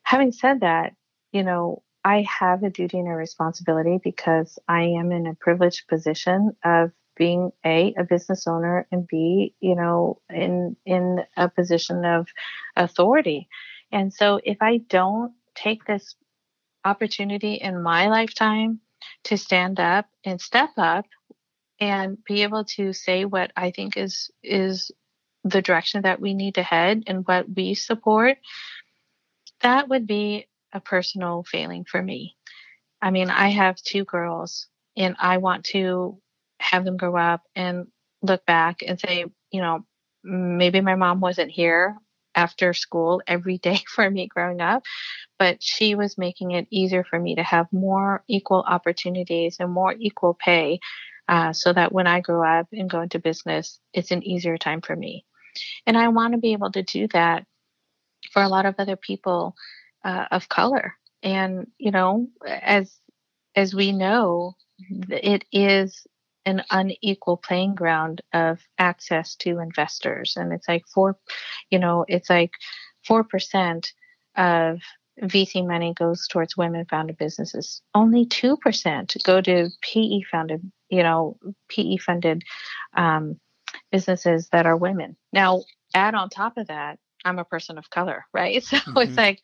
having 0.01 0.31
said 0.31 0.61
that, 0.61 0.93
you 1.31 1.43
know, 1.43 1.83
I 2.03 2.25
have 2.27 2.63
a 2.63 2.71
duty 2.71 2.97
and 2.97 3.07
a 3.07 3.11
responsibility 3.11 3.99
because 4.03 4.57
I 4.67 4.81
am 4.81 5.11
in 5.11 5.27
a 5.27 5.35
privileged 5.35 5.87
position 5.87 6.55
of 6.65 6.91
being 7.15 7.51
a 7.65 7.93
a 7.97 8.03
business 8.03 8.47
owner 8.47 8.87
and 8.91 9.07
b 9.07 9.53
you 9.59 9.75
know 9.75 10.19
in 10.29 10.75
in 10.85 11.19
a 11.37 11.49
position 11.49 12.05
of 12.05 12.27
authority. 12.75 13.47
And 13.91 14.13
so 14.13 14.39
if 14.43 14.57
i 14.61 14.77
don't 14.77 15.33
take 15.55 15.85
this 15.85 16.15
opportunity 16.85 17.53
in 17.55 17.81
my 17.81 18.07
lifetime 18.07 18.79
to 19.25 19.37
stand 19.37 19.79
up 19.79 20.05
and 20.25 20.41
step 20.41 20.71
up 20.77 21.05
and 21.79 22.17
be 22.25 22.43
able 22.43 22.65
to 22.65 22.93
say 22.93 23.25
what 23.25 23.51
i 23.55 23.71
think 23.71 23.97
is 23.97 24.31
is 24.41 24.91
the 25.43 25.61
direction 25.61 26.03
that 26.03 26.21
we 26.21 26.33
need 26.33 26.55
to 26.55 26.63
head 26.63 27.03
and 27.07 27.27
what 27.27 27.45
we 27.53 27.73
support 27.73 28.37
that 29.61 29.89
would 29.89 30.07
be 30.07 30.47
a 30.73 30.79
personal 30.79 31.43
failing 31.43 31.85
for 31.85 32.01
me. 32.01 32.35
I 33.01 33.11
mean 33.11 33.29
i 33.29 33.49
have 33.49 33.75
two 33.77 34.05
girls 34.05 34.67
and 34.97 35.15
i 35.19 35.37
want 35.37 35.65
to 35.65 36.19
have 36.63 36.85
them 36.85 36.97
grow 36.97 37.17
up 37.17 37.41
and 37.55 37.87
look 38.21 38.45
back 38.45 38.81
and 38.85 38.99
say, 38.99 39.25
you 39.51 39.61
know, 39.61 39.85
maybe 40.23 40.81
my 40.81 40.95
mom 40.95 41.19
wasn't 41.19 41.51
here 41.51 41.97
after 42.35 42.73
school 42.73 43.21
every 43.27 43.57
day 43.57 43.79
for 43.87 44.09
me 44.09 44.27
growing 44.27 44.61
up, 44.61 44.83
but 45.37 45.57
she 45.61 45.95
was 45.95 46.17
making 46.17 46.51
it 46.51 46.67
easier 46.71 47.03
for 47.03 47.19
me 47.19 47.35
to 47.35 47.43
have 47.43 47.67
more 47.71 48.23
equal 48.27 48.63
opportunities 48.67 49.57
and 49.59 49.71
more 49.71 49.93
equal 49.97 50.33
pay 50.33 50.79
uh, 51.27 51.53
so 51.53 51.71
that 51.71 51.91
when 51.91 52.07
I 52.07 52.19
grow 52.21 52.43
up 52.43 52.67
and 52.71 52.89
go 52.89 53.01
into 53.01 53.19
business, 53.19 53.79
it's 53.93 54.11
an 54.11 54.23
easier 54.23 54.57
time 54.57 54.81
for 54.81 54.95
me. 54.95 55.25
And 55.85 55.97
I 55.97 56.09
want 56.09 56.33
to 56.33 56.39
be 56.39 56.53
able 56.53 56.71
to 56.71 56.83
do 56.83 57.07
that 57.09 57.45
for 58.31 58.41
a 58.41 58.49
lot 58.49 58.65
of 58.65 58.75
other 58.77 58.95
people 58.95 59.55
uh, 60.03 60.25
of 60.31 60.49
color. 60.49 60.95
And, 61.21 61.67
you 61.77 61.91
know, 61.91 62.27
as 62.45 62.93
as 63.55 63.73
we 63.73 63.91
know, 63.91 64.55
it 65.09 65.45
is 65.51 66.05
an 66.45 66.63
unequal 66.69 67.37
playing 67.37 67.75
ground 67.75 68.21
of 68.33 68.59
access 68.77 69.35
to 69.35 69.59
investors. 69.59 70.35
And 70.35 70.51
it's 70.51 70.67
like 70.67 70.83
four, 70.93 71.17
you 71.69 71.79
know, 71.79 72.05
it's 72.07 72.29
like 72.29 72.51
4% 73.07 73.87
of 74.35 74.79
VC 75.21 75.65
money 75.65 75.93
goes 75.93 76.27
towards 76.27 76.57
women 76.57 76.85
founded 76.89 77.17
businesses. 77.17 77.81
Only 77.93 78.25
2% 78.25 79.23
go 79.23 79.41
to 79.41 79.69
PE 79.81 80.21
founded, 80.31 80.71
you 80.89 81.03
know, 81.03 81.37
PE 81.69 81.97
funded 81.97 82.43
um, 82.95 83.39
businesses 83.91 84.49
that 84.51 84.65
are 84.65 84.77
women. 84.77 85.15
Now, 85.31 85.63
add 85.93 86.15
on 86.15 86.29
top 86.29 86.57
of 86.57 86.67
that, 86.67 86.99
I'm 87.23 87.39
a 87.39 87.45
person 87.45 87.77
of 87.77 87.89
color, 87.89 88.25
right? 88.33 88.63
So 88.63 88.77
mm-hmm. 88.77 88.97
it's 88.97 89.17
like, 89.17 89.39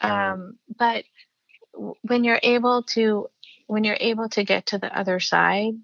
um, 0.00 0.58
but 0.78 1.04
when 2.02 2.24
you're 2.24 2.40
able 2.42 2.84
to, 2.94 3.28
when 3.66 3.84
you're 3.84 3.98
able 3.98 4.28
to 4.30 4.44
get 4.44 4.66
to 4.66 4.78
the 4.78 4.96
other 4.96 5.18
side, 5.18 5.74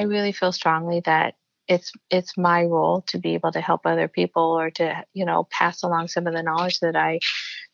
I 0.00 0.04
really 0.04 0.32
feel 0.32 0.50
strongly 0.50 1.00
that 1.04 1.34
it's 1.68 1.92
it's 2.08 2.38
my 2.38 2.64
role 2.64 3.02
to 3.08 3.18
be 3.18 3.34
able 3.34 3.52
to 3.52 3.60
help 3.60 3.82
other 3.84 4.08
people 4.08 4.58
or 4.58 4.70
to 4.70 5.04
you 5.12 5.26
know 5.26 5.46
pass 5.50 5.82
along 5.82 6.08
some 6.08 6.26
of 6.26 6.32
the 6.32 6.42
knowledge 6.42 6.80
that 6.80 6.96
I 6.96 7.20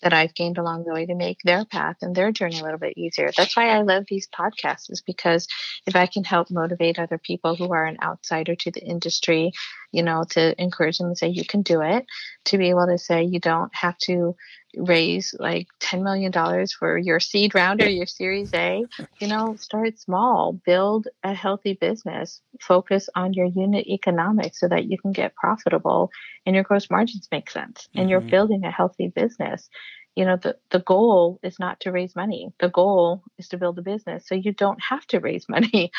that 0.03 0.12
I've 0.12 0.35
gained 0.35 0.59
along 0.59 0.85
the 0.85 0.93
way 0.93 1.07
to 1.07 1.14
make 1.14 1.39
their 1.45 1.64
path 1.64 1.99
and 2.03 2.14
their 2.14 2.33
journey 2.33 2.59
a 2.59 2.64
little 2.64 2.81
bit 2.81 2.99
easier. 2.99 3.31
That's 3.35 3.57
why 3.57 3.68
I 3.68 3.83
love 3.83 4.05
these 4.09 4.29
podcasts 4.29 4.91
is 4.91 5.03
because 5.07 5.47
if 5.87 5.95
I 5.95 6.07
can 6.07 6.24
help 6.24 6.51
motivate 6.51 6.99
other 6.99 7.16
people 7.16 7.55
who 7.55 7.72
are 7.72 7.87
an 7.87 7.97
outsider 8.03 8.57
to 8.57 8.70
the 8.72 8.83
industry, 8.83 9.53
you 9.93 10.03
know, 10.03 10.24
to 10.31 10.61
encourage 10.61 10.99
them 10.99 11.11
to 11.11 11.16
say 11.16 11.29
you 11.29 11.47
can 11.47 11.62
do 11.62 11.81
it, 11.81 12.05
to 12.47 12.59
be 12.59 12.70
able 12.70 12.89
to 12.89 12.99
say 12.99 13.22
you 13.22 13.39
don't 13.39 13.74
have 13.74 13.97
to 13.99 14.35
raise 14.77 15.35
like 15.39 15.66
$10 15.81 16.03
million 16.03 16.33
for 16.79 16.99
your 16.99 17.18
seed 17.18 17.55
round 17.55 17.83
or 17.83 17.89
your 17.89 18.07
series 18.07 18.53
A, 18.55 18.85
you 19.18 19.27
know, 19.27 19.57
start 19.57 19.99
small, 19.99 20.53
build 20.64 21.09
a 21.24 21.35
healthy 21.35 21.74
business, 21.74 22.41
focus 22.61 23.09
on 23.14 23.33
your 23.33 23.47
unit 23.47 23.87
economics 23.87 24.61
so 24.61 24.68
that 24.68 24.85
you 24.85 24.99
can 24.99 25.12
get 25.12 25.35
profitable 25.35 26.11
and 26.45 26.55
your 26.55 26.64
gross 26.64 26.91
margins 26.91 27.29
make 27.33 27.51
sense 27.51 27.89
and 27.95 28.03
mm-hmm. 28.03 28.11
you're 28.11 28.20
building 28.20 28.64
a 28.64 28.70
healthy 28.70 29.09
business. 29.09 29.68
You 30.14 30.24
know, 30.24 30.37
the, 30.37 30.57
the 30.70 30.81
goal 30.81 31.41
is 31.43 31.59
not 31.59 31.81
to 31.81 31.93
raise 31.93 32.16
money. 32.16 32.53
The 32.61 32.70
goal 32.70 33.22
is 33.39 33.49
to 33.49 33.59
build 33.59 33.79
a 33.79 33.83
business. 33.83 34.27
So 34.27 34.35
you 34.35 34.53
don't 34.53 34.81
have 34.81 35.07
to 35.09 35.20
raise 35.20 35.47
money. 35.49 35.91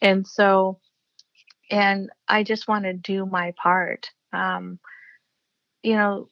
And 0.00 0.26
so, 0.26 0.78
and 1.70 2.10
I 2.26 2.42
just 2.42 2.68
want 2.68 2.84
to 2.84 2.92
do 2.92 3.26
my 3.26 3.54
part. 3.56 4.10
Um, 4.32 4.78
you 5.82 5.96
know, 5.96 6.28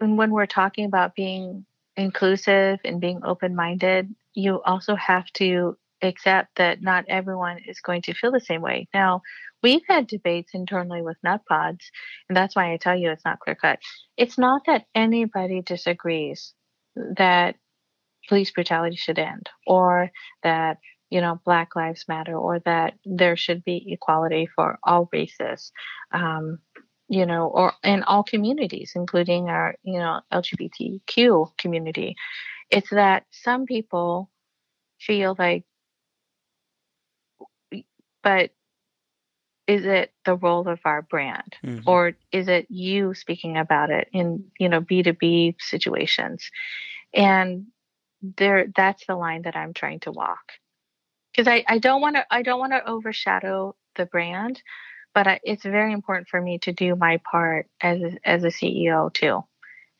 and 0.00 0.16
when 0.16 0.30
we're 0.30 0.46
talking 0.46 0.84
about 0.86 1.14
being 1.14 1.64
inclusive 1.96 2.78
and 2.84 3.00
being 3.00 3.20
open 3.24 3.54
minded, 3.54 4.14
you 4.34 4.62
also 4.62 4.94
have 4.94 5.26
to 5.34 5.76
accept 6.02 6.56
that 6.56 6.80
not 6.80 7.04
everyone 7.08 7.58
is 7.66 7.80
going 7.80 8.02
to 8.02 8.14
feel 8.14 8.32
the 8.32 8.40
same 8.40 8.62
way. 8.62 8.88
Now, 8.94 9.22
we've 9.62 9.82
had 9.86 10.06
debates 10.06 10.52
internally 10.54 11.02
with 11.02 11.18
Nutpods, 11.24 11.84
and 12.28 12.36
that's 12.36 12.56
why 12.56 12.72
I 12.72 12.78
tell 12.78 12.96
you 12.96 13.10
it's 13.10 13.24
not 13.24 13.40
clear 13.40 13.54
cut. 13.54 13.80
It's 14.16 14.38
not 14.38 14.62
that 14.66 14.86
anybody 14.94 15.60
disagrees 15.60 16.54
that 17.16 17.56
police 18.28 18.50
brutality 18.50 18.96
should 18.96 19.18
end 19.18 19.48
or 19.66 20.10
that 20.42 20.78
you 21.10 21.20
know 21.20 21.40
black 21.44 21.74
lives 21.76 22.04
matter 22.08 22.36
or 22.36 22.60
that 22.60 22.94
there 23.04 23.36
should 23.36 23.64
be 23.64 23.84
equality 23.92 24.48
for 24.54 24.78
all 24.84 25.08
races 25.12 25.72
um, 26.12 26.58
you 27.10 27.26
know, 27.26 27.48
or 27.48 27.72
in 27.82 28.04
all 28.04 28.22
communities, 28.22 28.92
including 28.94 29.48
our, 29.48 29.74
you 29.82 29.98
know, 29.98 30.20
LGBTQ 30.32 31.58
community. 31.58 32.14
It's 32.70 32.90
that 32.90 33.24
some 33.32 33.66
people 33.66 34.30
feel 35.00 35.34
like, 35.36 35.64
but 38.22 38.52
is 39.66 39.84
it 39.84 40.12
the 40.24 40.36
role 40.36 40.68
of 40.68 40.78
our 40.84 41.02
brand 41.02 41.56
mm-hmm. 41.64 41.88
or 41.88 42.12
is 42.30 42.46
it 42.46 42.66
you 42.70 43.12
speaking 43.14 43.56
about 43.56 43.90
it 43.90 44.08
in 44.12 44.44
you 44.58 44.68
know 44.68 44.80
b2b 44.80 45.54
situations 45.60 46.50
and 47.14 47.66
there 48.20 48.66
that's 48.74 49.06
the 49.06 49.14
line 49.14 49.42
that 49.42 49.54
i'm 49.54 49.72
trying 49.72 50.00
to 50.00 50.10
walk 50.10 50.52
because 51.30 51.46
I, 51.46 51.64
I 51.68 51.78
don't 51.78 52.00
want 52.00 52.16
to 52.16 52.26
i 52.32 52.42
don't 52.42 52.58
want 52.58 52.72
to 52.72 52.88
overshadow 52.88 53.76
the 53.94 54.06
brand 54.06 54.60
but 55.14 55.26
I, 55.26 55.40
it's 55.42 55.64
very 55.64 55.92
important 55.92 56.28
for 56.28 56.40
me 56.40 56.58
to 56.60 56.72
do 56.72 56.96
my 56.96 57.20
part 57.30 57.66
as 57.80 58.00
as 58.24 58.44
a 58.44 58.48
ceo 58.48 59.12
too. 59.12 59.44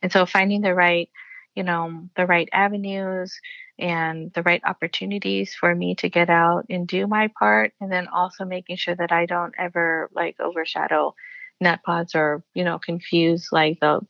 And 0.03 0.11
so 0.13 0.27
finding 0.27 0.63
the 0.63 0.75
right 0.75 1.09
you 1.55 1.63
know 1.63 2.09
the 2.17 2.27
right 2.27 2.49
avenues 2.53 3.39
and 3.79 4.33
the 4.35 4.43
right 4.43 4.63
opportunities 4.65 5.55
for 5.55 5.75
me 5.75 5.95
to 5.97 6.09
get 6.09 6.31
out 6.31 6.67
and 6.71 6.87
do 6.87 7.07
my 7.07 7.29
part 7.39 7.73
and 7.81 7.91
then 7.91 8.09
also 8.09 8.45
making 8.45 8.77
sure 8.77 8.95
that 8.95 9.13
i 9.13 9.27
don't 9.27 9.55
ever 9.59 10.09
like 10.15 10.37
overshadow 10.41 11.15
nutpods 11.63 12.15
or 12.15 12.43
you 12.55 12.65
know 12.65 12.79
confuse 12.79 13.49
like 13.53 13.79
the 13.81 14.01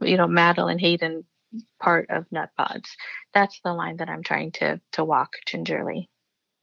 you 0.00 0.16
know 0.16 0.26
madeline 0.26 0.78
Haydon 0.78 1.24
part 1.80 2.10
of 2.10 2.26
nutpods 2.34 2.88
that's 3.32 3.60
the 3.64 3.72
line 3.72 3.98
that 3.98 4.08
i'm 4.08 4.22
trying 4.22 4.52
to 4.52 4.80
to 4.92 5.04
walk 5.04 5.32
gingerly 5.46 6.08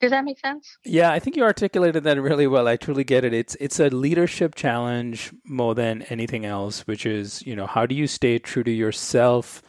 does 0.03 0.11
that 0.11 0.23
make 0.23 0.39
sense? 0.39 0.77
Yeah, 0.85 1.11
I 1.11 1.19
think 1.19 1.35
you 1.35 1.43
articulated 1.43 2.03
that 2.03 2.21
really 2.21 2.47
well. 2.47 2.67
I 2.67 2.77
truly 2.77 3.03
get 3.03 3.23
it. 3.25 3.33
It's 3.33 3.55
it's 3.59 3.79
a 3.79 3.89
leadership 3.89 4.55
challenge 4.55 5.31
more 5.43 5.73
than 5.73 6.03
anything 6.03 6.45
else, 6.45 6.85
which 6.85 7.05
is, 7.05 7.41
you 7.45 7.55
know, 7.55 7.65
how 7.65 7.85
do 7.85 7.95
you 7.95 8.07
stay 8.07 8.37
true 8.39 8.63
to 8.63 8.71
yourself 8.71 9.61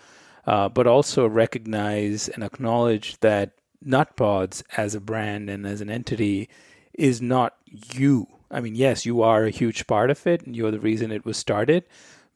uh, 0.46 0.68
but 0.68 0.86
also 0.86 1.26
recognize 1.26 2.28
and 2.28 2.44
acknowledge 2.44 3.18
that 3.20 3.52
Nutpods 3.84 4.62
as 4.76 4.94
a 4.94 5.00
brand 5.00 5.48
and 5.48 5.66
as 5.66 5.80
an 5.80 5.90
entity 5.90 6.48
is 6.92 7.20
not 7.20 7.56
you. 7.92 8.26
I 8.50 8.60
mean, 8.60 8.74
yes, 8.74 9.04
you 9.04 9.22
are 9.22 9.44
a 9.44 9.50
huge 9.50 9.86
part 9.86 10.10
of 10.10 10.26
it, 10.26 10.46
and 10.46 10.54
you're 10.54 10.70
the 10.70 10.80
reason 10.80 11.10
it 11.10 11.24
was 11.24 11.36
started, 11.36 11.84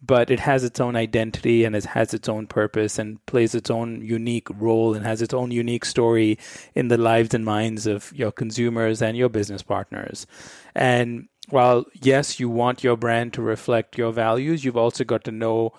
but 0.00 0.30
it 0.30 0.40
has 0.40 0.62
its 0.62 0.78
own 0.80 0.94
identity 0.94 1.64
and 1.64 1.74
it 1.74 1.84
has 1.84 2.14
its 2.14 2.28
own 2.28 2.46
purpose 2.46 2.98
and 2.98 3.24
plays 3.26 3.54
its 3.54 3.70
own 3.70 4.00
unique 4.00 4.48
role 4.50 4.94
and 4.94 5.04
has 5.04 5.20
its 5.20 5.34
own 5.34 5.50
unique 5.50 5.84
story 5.84 6.38
in 6.74 6.88
the 6.88 6.98
lives 6.98 7.34
and 7.34 7.44
minds 7.44 7.86
of 7.86 8.12
your 8.14 8.30
consumers 8.30 9.02
and 9.02 9.16
your 9.16 9.28
business 9.28 9.62
partners. 9.62 10.26
And 10.74 11.28
while, 11.48 11.86
yes, 11.94 12.38
you 12.38 12.48
want 12.48 12.84
your 12.84 12.96
brand 12.96 13.32
to 13.34 13.42
reflect 13.42 13.98
your 13.98 14.12
values, 14.12 14.64
you've 14.64 14.76
also 14.76 15.02
got 15.02 15.24
to 15.24 15.32
know 15.32 15.72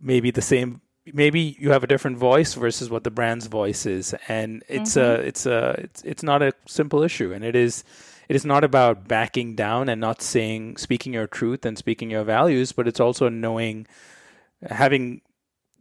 maybe 0.00 0.30
the 0.30 0.42
same 0.42 0.80
maybe 1.12 1.56
you 1.58 1.72
have 1.72 1.82
a 1.82 1.86
different 1.86 2.16
voice 2.16 2.54
versus 2.54 2.88
what 2.88 3.02
the 3.02 3.10
brand's 3.10 3.46
voice 3.46 3.86
is 3.86 4.14
and 4.28 4.62
it's 4.68 4.94
mm-hmm. 4.94 5.22
a 5.22 5.26
it's 5.26 5.46
a 5.46 5.70
it's, 5.78 6.02
it's 6.02 6.22
not 6.22 6.42
a 6.42 6.52
simple 6.66 7.02
issue 7.02 7.32
and 7.32 7.44
it 7.44 7.56
is 7.56 7.82
it 8.28 8.36
is 8.36 8.44
not 8.44 8.64
about 8.64 9.08
backing 9.08 9.54
down 9.54 9.88
and 9.88 10.00
not 10.00 10.22
saying 10.22 10.76
speaking 10.76 11.12
your 11.12 11.26
truth 11.26 11.64
and 11.66 11.78
speaking 11.78 12.10
your 12.10 12.24
values 12.24 12.72
but 12.72 12.88
it's 12.88 13.00
also 13.00 13.28
knowing 13.28 13.86
having 14.68 15.20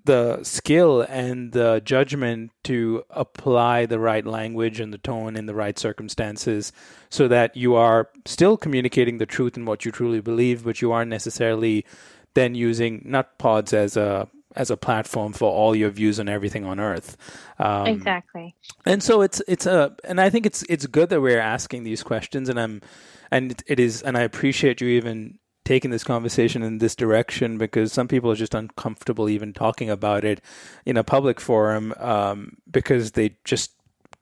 the 0.04 0.44
skill 0.44 1.02
and 1.02 1.52
the 1.52 1.82
judgment 1.86 2.52
to 2.64 3.04
apply 3.12 3.86
the 3.86 4.00
right 4.00 4.26
language 4.26 4.80
and 4.80 4.92
the 4.92 4.98
tone 4.98 5.36
in 5.36 5.46
the 5.46 5.54
right 5.54 5.78
circumstances 5.78 6.72
so 7.10 7.28
that 7.28 7.56
you 7.56 7.76
are 7.76 8.10
still 8.26 8.58
communicating 8.58 9.20
the 9.20 9.26
truth 9.26 9.56
and 9.56 9.68
what 9.68 9.86
you 9.86 9.92
truly 9.92 10.20
believe 10.20 10.64
but 10.64 10.82
you 10.82 10.92
aren't 10.92 11.10
necessarily 11.10 11.86
then 12.34 12.56
using 12.56 13.02
Nutpods 13.02 13.74
as 13.74 13.96
a 13.98 14.28
as 14.56 14.70
a 14.70 14.78
platform 14.78 15.34
for 15.34 15.52
all 15.52 15.76
your 15.76 15.90
views 15.90 16.20
on 16.20 16.30
everything 16.30 16.66
on 16.66 16.80
earth. 16.80 17.18
Um, 17.60 17.88
exactly. 17.88 18.56
and 18.86 19.02
so 19.04 19.22
it's 19.22 19.42
it's 19.48 19.66
a 19.66 19.96
and 20.04 20.20
i 20.20 20.30
think 20.30 20.46
it's 20.46 20.64
it's 20.70 20.88
good 20.88 21.10
that 21.10 21.22
we're 21.22 21.40
asking 21.40 21.84
these 21.84 22.02
questions 22.02 22.50
and 22.50 22.60
i'm 22.60 22.82
and 23.30 23.62
it 23.68 23.80
is 23.80 24.02
and 24.02 24.18
i 24.18 24.22
appreciate 24.22 24.82
you 24.82 24.88
even 24.88 25.38
taking 25.64 25.92
this 25.92 26.04
conversation 26.04 26.64
in 26.64 26.80
this 26.80 26.96
direction 26.96 27.58
because 27.58 27.94
some 27.94 28.08
people 28.08 28.32
are 28.32 28.36
just 28.36 28.56
uncomfortable 28.56 29.30
even 29.30 29.54
talking 29.54 29.90
about 29.90 30.26
it 30.26 30.42
in 30.86 30.98
a 30.98 31.04
public 31.04 31.40
forum 31.40 31.94
um, 31.98 32.58
because 32.70 33.12
they 33.12 33.38
just 33.46 33.72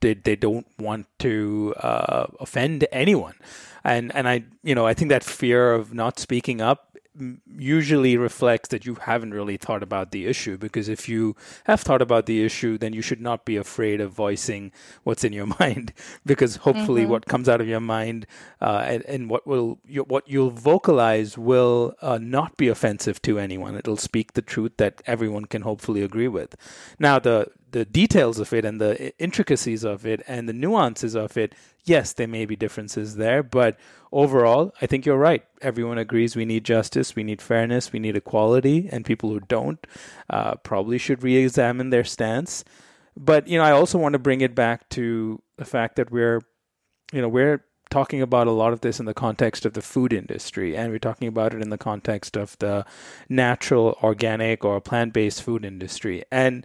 they, 0.00 0.14
they 0.14 0.36
don't 0.36 0.66
want 0.78 1.06
to 1.18 1.74
uh, 1.78 2.26
offend 2.38 2.86
anyone. 2.92 3.34
And 3.82 4.14
and 4.14 4.28
I 4.28 4.44
you 4.62 4.74
know 4.74 4.86
I 4.86 4.94
think 4.94 5.08
that 5.08 5.24
fear 5.24 5.72
of 5.72 5.94
not 5.94 6.18
speaking 6.18 6.60
up 6.60 6.89
usually 7.58 8.16
reflects 8.16 8.68
that 8.68 8.86
you 8.86 8.94
haven't 8.94 9.32
really 9.32 9.56
thought 9.56 9.82
about 9.82 10.10
the 10.10 10.26
issue 10.26 10.56
because 10.56 10.88
if 10.88 11.08
you 11.08 11.36
have 11.64 11.80
thought 11.80 12.02
about 12.02 12.26
the 12.26 12.42
issue 12.44 12.78
then 12.78 12.92
you 12.92 13.02
should 13.02 13.20
not 13.20 13.44
be 13.44 13.56
afraid 13.56 14.00
of 14.00 14.12
voicing 14.12 14.72
what's 15.04 15.24
in 15.24 15.32
your 15.32 15.46
mind 15.60 15.92
because 16.24 16.56
hopefully 16.56 17.02
mm-hmm. 17.02 17.12
what 17.12 17.26
comes 17.26 17.48
out 17.48 17.60
of 17.60 17.68
your 17.68 17.80
mind 17.80 18.26
uh, 18.60 18.82
and, 18.86 19.04
and, 19.04 19.30
what 19.30 19.46
will 19.46 19.78
you, 19.86 20.02
what 20.02 20.28
you'll 20.28 20.50
vocalize 20.50 21.38
will 21.38 21.94
uh, 22.02 22.18
not 22.20 22.56
be 22.56 22.68
offensive 22.68 23.20
to 23.22 23.38
anyone 23.38 23.76
it'll 23.76 23.96
speak 23.96 24.32
the 24.32 24.42
truth 24.42 24.72
that 24.76 25.00
everyone 25.06 25.44
can 25.44 25.62
hopefully 25.62 26.02
agree 26.02 26.28
with 26.28 26.56
now 26.98 27.18
the 27.18 27.46
the 27.72 27.84
details 27.84 28.38
of 28.38 28.52
it 28.52 28.64
and 28.64 28.80
the 28.80 29.12
intricacies 29.18 29.84
of 29.84 30.06
it 30.06 30.22
and 30.26 30.48
the 30.48 30.52
nuances 30.52 31.14
of 31.14 31.36
it, 31.36 31.54
yes, 31.84 32.12
there 32.12 32.28
may 32.28 32.44
be 32.44 32.56
differences 32.56 33.16
there, 33.16 33.42
but 33.42 33.78
overall, 34.12 34.72
I 34.80 34.86
think 34.86 35.06
you're 35.06 35.16
right. 35.16 35.44
Everyone 35.62 35.98
agrees 35.98 36.36
we 36.36 36.44
need 36.44 36.64
justice, 36.64 37.16
we 37.16 37.22
need 37.22 37.42
fairness, 37.42 37.92
we 37.92 37.98
need 37.98 38.16
equality, 38.16 38.88
and 38.90 39.04
people 39.04 39.30
who 39.30 39.40
don't 39.40 39.84
uh, 40.28 40.56
probably 40.56 40.98
should 40.98 41.22
re-examine 41.22 41.90
their 41.90 42.04
stance. 42.04 42.64
But 43.16 43.48
you 43.48 43.58
know, 43.58 43.64
I 43.64 43.72
also 43.72 43.98
want 43.98 44.14
to 44.14 44.18
bring 44.18 44.40
it 44.40 44.54
back 44.54 44.88
to 44.90 45.42
the 45.56 45.64
fact 45.64 45.96
that 45.96 46.10
we're, 46.10 46.40
you 47.12 47.20
know, 47.20 47.28
we're 47.28 47.64
talking 47.90 48.22
about 48.22 48.46
a 48.46 48.52
lot 48.52 48.72
of 48.72 48.82
this 48.82 49.00
in 49.00 49.06
the 49.06 49.14
context 49.14 49.66
of 49.66 49.74
the 49.74 49.82
food 49.82 50.12
industry, 50.12 50.76
and 50.76 50.92
we're 50.92 50.98
talking 50.98 51.28
about 51.28 51.52
it 51.52 51.60
in 51.60 51.70
the 51.70 51.78
context 51.78 52.36
of 52.36 52.56
the 52.58 52.86
natural, 53.28 53.98
organic, 54.02 54.64
or 54.64 54.80
plant-based 54.80 55.42
food 55.42 55.64
industry, 55.64 56.22
and 56.30 56.64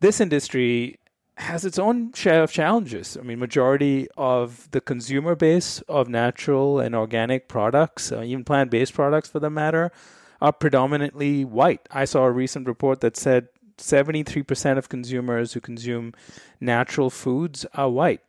this 0.00 0.20
industry 0.20 0.98
has 1.36 1.64
its 1.64 1.78
own 1.78 2.12
share 2.12 2.42
of 2.42 2.50
challenges. 2.50 3.16
I 3.16 3.22
mean, 3.22 3.38
majority 3.38 4.08
of 4.16 4.68
the 4.72 4.80
consumer 4.80 5.36
base 5.36 5.80
of 5.82 6.08
natural 6.08 6.80
and 6.80 6.94
organic 6.94 7.48
products, 7.48 8.10
uh, 8.10 8.22
even 8.22 8.44
plant-based 8.44 8.92
products 8.92 9.28
for 9.28 9.38
the 9.38 9.50
matter, 9.50 9.92
are 10.40 10.52
predominantly 10.52 11.44
white. 11.44 11.88
I 11.90 12.04
saw 12.04 12.24
a 12.24 12.30
recent 12.30 12.66
report 12.66 13.00
that 13.00 13.16
said 13.16 13.48
73% 13.76 14.78
of 14.78 14.88
consumers 14.88 15.52
who 15.52 15.60
consume 15.60 16.12
natural 16.60 17.10
foods 17.10 17.64
are 17.74 17.88
white. 17.88 18.20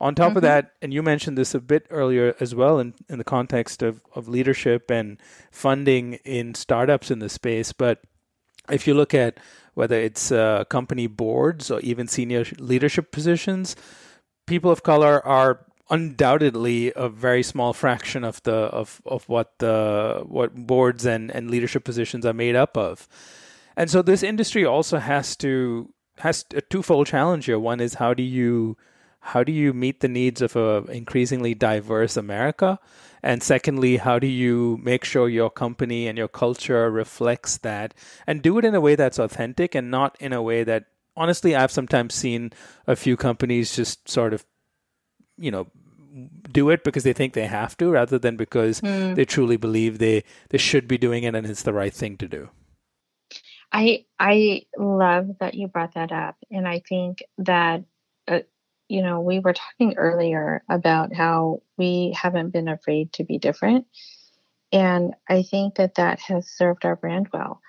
On 0.00 0.14
top 0.14 0.30
mm-hmm. 0.30 0.38
of 0.38 0.42
that, 0.42 0.72
and 0.82 0.92
you 0.92 1.02
mentioned 1.02 1.38
this 1.38 1.54
a 1.54 1.60
bit 1.60 1.86
earlier 1.90 2.34
as 2.40 2.54
well 2.54 2.80
in, 2.80 2.94
in 3.08 3.18
the 3.18 3.24
context 3.24 3.82
of, 3.82 4.02
of 4.14 4.28
leadership 4.28 4.90
and 4.90 5.18
funding 5.50 6.14
in 6.24 6.54
startups 6.54 7.10
in 7.10 7.20
the 7.20 7.28
space, 7.28 7.72
but 7.72 8.00
if 8.70 8.86
you 8.86 8.94
look 8.94 9.14
at 9.14 9.38
whether 9.74 9.96
it's 9.96 10.30
uh, 10.30 10.64
company 10.64 11.06
boards 11.06 11.70
or 11.70 11.80
even 11.80 12.06
senior 12.06 12.44
leadership 12.58 13.10
positions, 13.10 13.74
people 14.46 14.70
of 14.70 14.82
color 14.82 15.24
are 15.26 15.64
undoubtedly 15.90 16.92
a 16.96 17.08
very 17.08 17.42
small 17.42 17.72
fraction 17.72 18.24
of 18.24 18.42
the 18.44 18.52
of, 18.52 19.02
of 19.04 19.28
what 19.28 19.58
the 19.58 20.22
what 20.26 20.54
boards 20.54 21.04
and, 21.04 21.30
and 21.30 21.50
leadership 21.50 21.84
positions 21.84 22.24
are 22.24 22.32
made 22.32 22.56
up 22.56 22.76
of. 22.76 23.08
And 23.76 23.90
so 23.90 24.02
this 24.02 24.22
industry 24.22 24.64
also 24.64 24.98
has 24.98 25.36
to 25.36 25.92
has 26.18 26.44
a 26.54 26.60
twofold 26.60 27.06
challenge 27.06 27.46
here. 27.46 27.58
One 27.58 27.80
is 27.80 27.94
how 27.94 28.14
do 28.14 28.22
you 28.22 28.76
how 29.20 29.44
do 29.44 29.52
you 29.52 29.72
meet 29.72 30.00
the 30.00 30.08
needs 30.08 30.42
of 30.42 30.56
a 30.56 30.84
increasingly 30.90 31.54
diverse 31.54 32.16
America? 32.16 32.78
And 33.22 33.42
secondly, 33.42 33.98
how 33.98 34.18
do 34.18 34.26
you 34.26 34.80
make 34.82 35.04
sure 35.04 35.28
your 35.28 35.50
company 35.50 36.08
and 36.08 36.18
your 36.18 36.28
culture 36.28 36.90
reflects 36.90 37.58
that 37.58 37.94
and 38.26 38.42
do 38.42 38.58
it 38.58 38.64
in 38.64 38.74
a 38.74 38.80
way 38.80 38.96
that's 38.96 39.18
authentic 39.18 39.74
and 39.74 39.90
not 39.90 40.16
in 40.18 40.32
a 40.32 40.42
way 40.42 40.64
that 40.64 40.86
honestly 41.16 41.54
I've 41.54 41.70
sometimes 41.70 42.14
seen 42.14 42.52
a 42.86 42.96
few 42.96 43.16
companies 43.16 43.76
just 43.76 44.08
sort 44.08 44.34
of 44.34 44.44
you 45.38 45.50
know 45.50 45.68
do 46.50 46.68
it 46.70 46.84
because 46.84 47.04
they 47.04 47.12
think 47.12 47.32
they 47.32 47.46
have 47.46 47.76
to 47.78 47.90
rather 47.90 48.18
than 48.18 48.36
because 48.36 48.80
mm. 48.80 49.14
they 49.14 49.24
truly 49.24 49.56
believe 49.56 49.98
they 49.98 50.24
they 50.50 50.58
should 50.58 50.86
be 50.86 50.98
doing 50.98 51.22
it 51.24 51.34
and 51.34 51.46
it's 51.46 51.62
the 51.62 51.72
right 51.72 51.94
thing 51.94 52.16
to 52.18 52.28
do. 52.28 52.50
I 53.72 54.04
I 54.18 54.62
love 54.76 55.38
that 55.40 55.54
you 55.54 55.68
brought 55.68 55.94
that 55.94 56.12
up 56.12 56.36
and 56.50 56.68
I 56.68 56.82
think 56.86 57.22
that 57.38 57.84
uh, 58.28 58.40
you 58.92 59.00
know, 59.00 59.22
we 59.22 59.38
were 59.38 59.54
talking 59.54 59.94
earlier 59.96 60.62
about 60.68 61.14
how 61.14 61.62
we 61.78 62.14
haven't 62.14 62.50
been 62.50 62.68
afraid 62.68 63.10
to 63.14 63.24
be 63.24 63.38
different. 63.38 63.86
And 64.70 65.14
I 65.26 65.44
think 65.44 65.76
that 65.76 65.94
that 65.94 66.20
has 66.20 66.46
served 66.46 66.84
our 66.84 66.94
brand 66.94 67.30
well. 67.32 67.62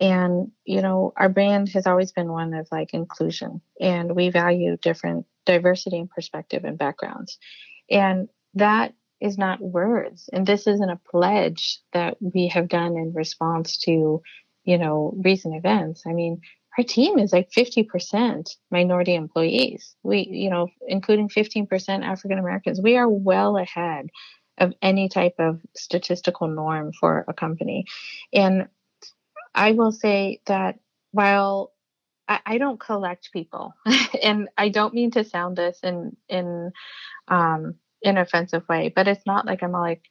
And, 0.00 0.52
you 0.64 0.80
know, 0.80 1.12
our 1.16 1.28
brand 1.28 1.70
has 1.70 1.88
always 1.88 2.12
been 2.12 2.30
one 2.30 2.54
of 2.54 2.68
like 2.70 2.94
inclusion, 2.94 3.60
and 3.80 4.14
we 4.14 4.30
value 4.30 4.76
different 4.80 5.26
diversity 5.46 5.98
and 5.98 6.08
perspective 6.08 6.62
and 6.64 6.78
backgrounds. 6.78 7.38
And 7.90 8.28
that 8.54 8.94
is 9.20 9.36
not 9.36 9.60
words. 9.60 10.30
And 10.32 10.46
this 10.46 10.68
isn't 10.68 10.90
a 10.90 11.00
pledge 11.10 11.80
that 11.92 12.18
we 12.20 12.46
have 12.54 12.68
done 12.68 12.96
in 12.96 13.12
response 13.14 13.78
to, 13.78 14.22
you 14.62 14.78
know, 14.78 15.12
recent 15.24 15.56
events. 15.56 16.04
I 16.06 16.12
mean, 16.12 16.40
our 16.78 16.84
team 16.84 17.18
is 17.18 17.32
like 17.32 17.50
50% 17.50 18.56
minority 18.70 19.14
employees. 19.14 19.96
We, 20.04 20.28
you 20.30 20.48
know, 20.48 20.68
including 20.86 21.28
15% 21.28 22.04
African 22.04 22.38
Americans. 22.38 22.80
We 22.80 22.96
are 22.96 23.08
well 23.08 23.56
ahead 23.56 24.08
of 24.58 24.72
any 24.80 25.08
type 25.08 25.34
of 25.40 25.60
statistical 25.76 26.46
norm 26.46 26.92
for 26.92 27.24
a 27.26 27.32
company. 27.34 27.84
And 28.32 28.68
I 29.54 29.72
will 29.72 29.92
say 29.92 30.40
that 30.46 30.78
while 31.10 31.72
I, 32.28 32.40
I 32.46 32.58
don't 32.58 32.78
collect 32.78 33.32
people, 33.32 33.74
and 34.22 34.48
I 34.56 34.68
don't 34.68 34.94
mean 34.94 35.10
to 35.12 35.24
sound 35.24 35.56
this 35.56 35.80
in 35.82 36.16
in 36.28 36.70
um, 37.26 37.74
an 38.04 38.18
offensive 38.18 38.68
way, 38.68 38.92
but 38.94 39.08
it's 39.08 39.26
not 39.26 39.46
like 39.46 39.62
I'm 39.62 39.72
like, 39.72 40.02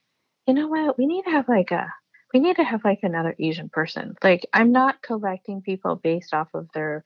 you 0.46 0.54
know 0.54 0.68
what, 0.68 0.98
we 0.98 1.06
need 1.06 1.22
to 1.24 1.30
have 1.30 1.48
like 1.48 1.70
a 1.70 1.92
we 2.38 2.42
need 2.44 2.56
to 2.56 2.64
have 2.64 2.84
like 2.84 3.00
another 3.02 3.34
Asian 3.40 3.68
person. 3.68 4.14
Like 4.22 4.46
I'm 4.52 4.70
not 4.70 5.02
collecting 5.02 5.60
people 5.60 5.96
based 5.96 6.32
off 6.32 6.46
of 6.54 6.68
their 6.72 7.02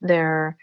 their 0.00 0.56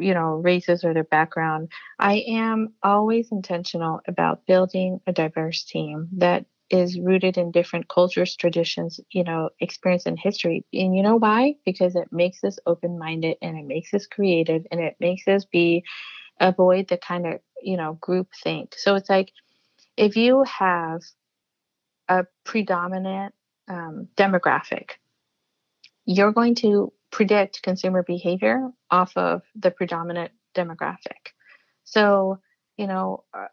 you 0.00 0.14
know 0.14 0.34
races 0.34 0.84
or 0.84 0.94
their 0.94 1.02
background. 1.02 1.72
I 1.98 2.24
am 2.28 2.74
always 2.84 3.32
intentional 3.32 4.00
about 4.06 4.46
building 4.46 5.00
a 5.08 5.12
diverse 5.12 5.64
team 5.64 6.08
that 6.18 6.46
is 6.70 7.00
rooted 7.00 7.36
in 7.36 7.50
different 7.50 7.88
cultures, 7.88 8.36
traditions, 8.36 9.00
you 9.10 9.24
know, 9.24 9.50
experience 9.58 10.06
and 10.06 10.18
history. 10.18 10.64
And 10.72 10.94
you 10.94 11.02
know 11.02 11.16
why? 11.16 11.56
Because 11.66 11.96
it 11.96 12.08
makes 12.12 12.44
us 12.44 12.58
open-minded 12.66 13.38
and 13.42 13.58
it 13.58 13.66
makes 13.66 13.92
us 13.92 14.06
creative 14.06 14.62
and 14.70 14.80
it 14.80 14.94
makes 15.00 15.26
us 15.26 15.44
be 15.46 15.82
avoid 16.40 16.88
the 16.88 16.96
kind 16.96 17.26
of, 17.26 17.40
you 17.60 17.76
know, 17.76 17.94
group 18.00 18.28
think. 18.40 18.74
So 18.76 18.94
it's 18.94 19.10
like 19.10 19.32
if 19.96 20.16
you 20.16 20.44
have 20.44 21.00
a 22.08 22.24
predominant 22.44 23.34
um, 23.68 24.08
demographic, 24.16 24.90
you're 26.04 26.32
going 26.32 26.54
to 26.56 26.92
predict 27.10 27.62
consumer 27.62 28.02
behavior 28.02 28.70
off 28.90 29.16
of 29.16 29.42
the 29.54 29.70
predominant 29.70 30.32
demographic. 30.54 31.32
So, 31.84 32.40
you 32.76 32.86
know, 32.86 33.24
uh, 33.32 33.46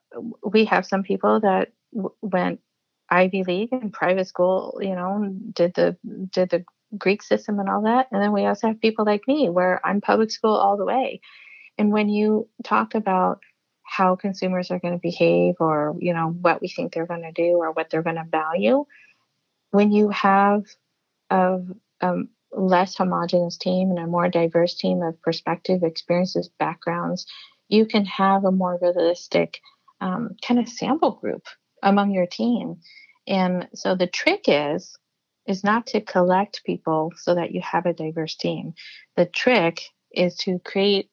we 0.43 0.66
have 0.66 0.86
some 0.86 1.03
people 1.03 1.39
that 1.41 1.72
w- 1.93 2.16
went 2.22 2.59
Ivy 3.09 3.43
League 3.43 3.70
and 3.72 3.93
private 3.93 4.28
school, 4.28 4.80
you 4.82 4.95
know, 4.95 5.34
did 5.53 5.74
the 5.76 5.97
did 6.32 6.49
the 6.49 6.66
Greek 6.97 7.22
system 7.22 7.59
and 7.59 7.70
all 7.70 7.84
that. 7.84 8.07
And 8.12 8.22
then 8.22 8.32
we 8.32 8.45
also 8.45 8.68
have 8.68 8.82
people 8.82 9.05
like 9.05 9.28
me 9.28 9.49
where 9.49 9.86
I'm 9.86 10.01
public 10.01 10.32
school 10.32 10.55
all 10.55 10.78
the 10.78 10.86
way. 10.86 11.22
And 11.78 11.91
when 11.91 12.09
you 12.09 12.47
talk 12.64 12.95
about 12.95 13.39
how 13.84 14.16
consumers 14.16 14.72
are 14.72 14.80
going 14.80 14.93
to 14.93 14.99
behave 14.99 15.55
or, 15.59 15.95
you 15.99 16.14
know, 16.14 16.30
what 16.30 16.62
we 16.62 16.70
think 16.70 16.93
they're 16.93 17.05
going 17.05 17.24
to 17.24 17.32
do 17.32 17.57
or 17.57 17.72
what 17.72 17.89
they're 17.89 18.03
going 18.03 18.16
to 18.16 18.26
value, 18.30 18.86
when 19.72 19.91
you 19.91 20.09
have 20.09 20.63
a, 21.30 21.59
a 22.01 22.15
less 22.51 22.95
homogenous 22.95 23.57
team 23.57 23.89
and 23.89 23.99
a 23.99 24.07
more 24.07 24.30
diverse 24.30 24.76
team 24.76 25.01
of 25.01 25.22
perspective, 25.22 25.84
experiences, 25.84 26.49
backgrounds, 26.59 27.26
you 27.67 27.86
can 27.86 28.05
have 28.05 28.43
a 28.43 28.51
more 28.51 28.78
realistic 28.82 29.59
um, 30.01 30.36
kind 30.45 30.59
of 30.59 30.67
sample 30.67 31.11
group 31.11 31.45
among 31.82 32.11
your 32.11 32.28
team. 32.28 32.78
And 33.28 33.67
so 33.74 33.95
the 33.95 34.07
trick 34.07 34.45
is 34.47 34.97
is 35.47 35.63
not 35.63 35.88
to 35.88 36.01
collect 36.01 36.61
people 36.65 37.11
so 37.17 37.34
that 37.34 37.51
you 37.51 37.61
have 37.61 37.86
a 37.86 37.93
diverse 37.93 38.36
team. 38.36 38.74
The 39.15 39.26
trick 39.26 39.82
is 40.11 40.36
to 40.38 40.59
create 40.59 41.09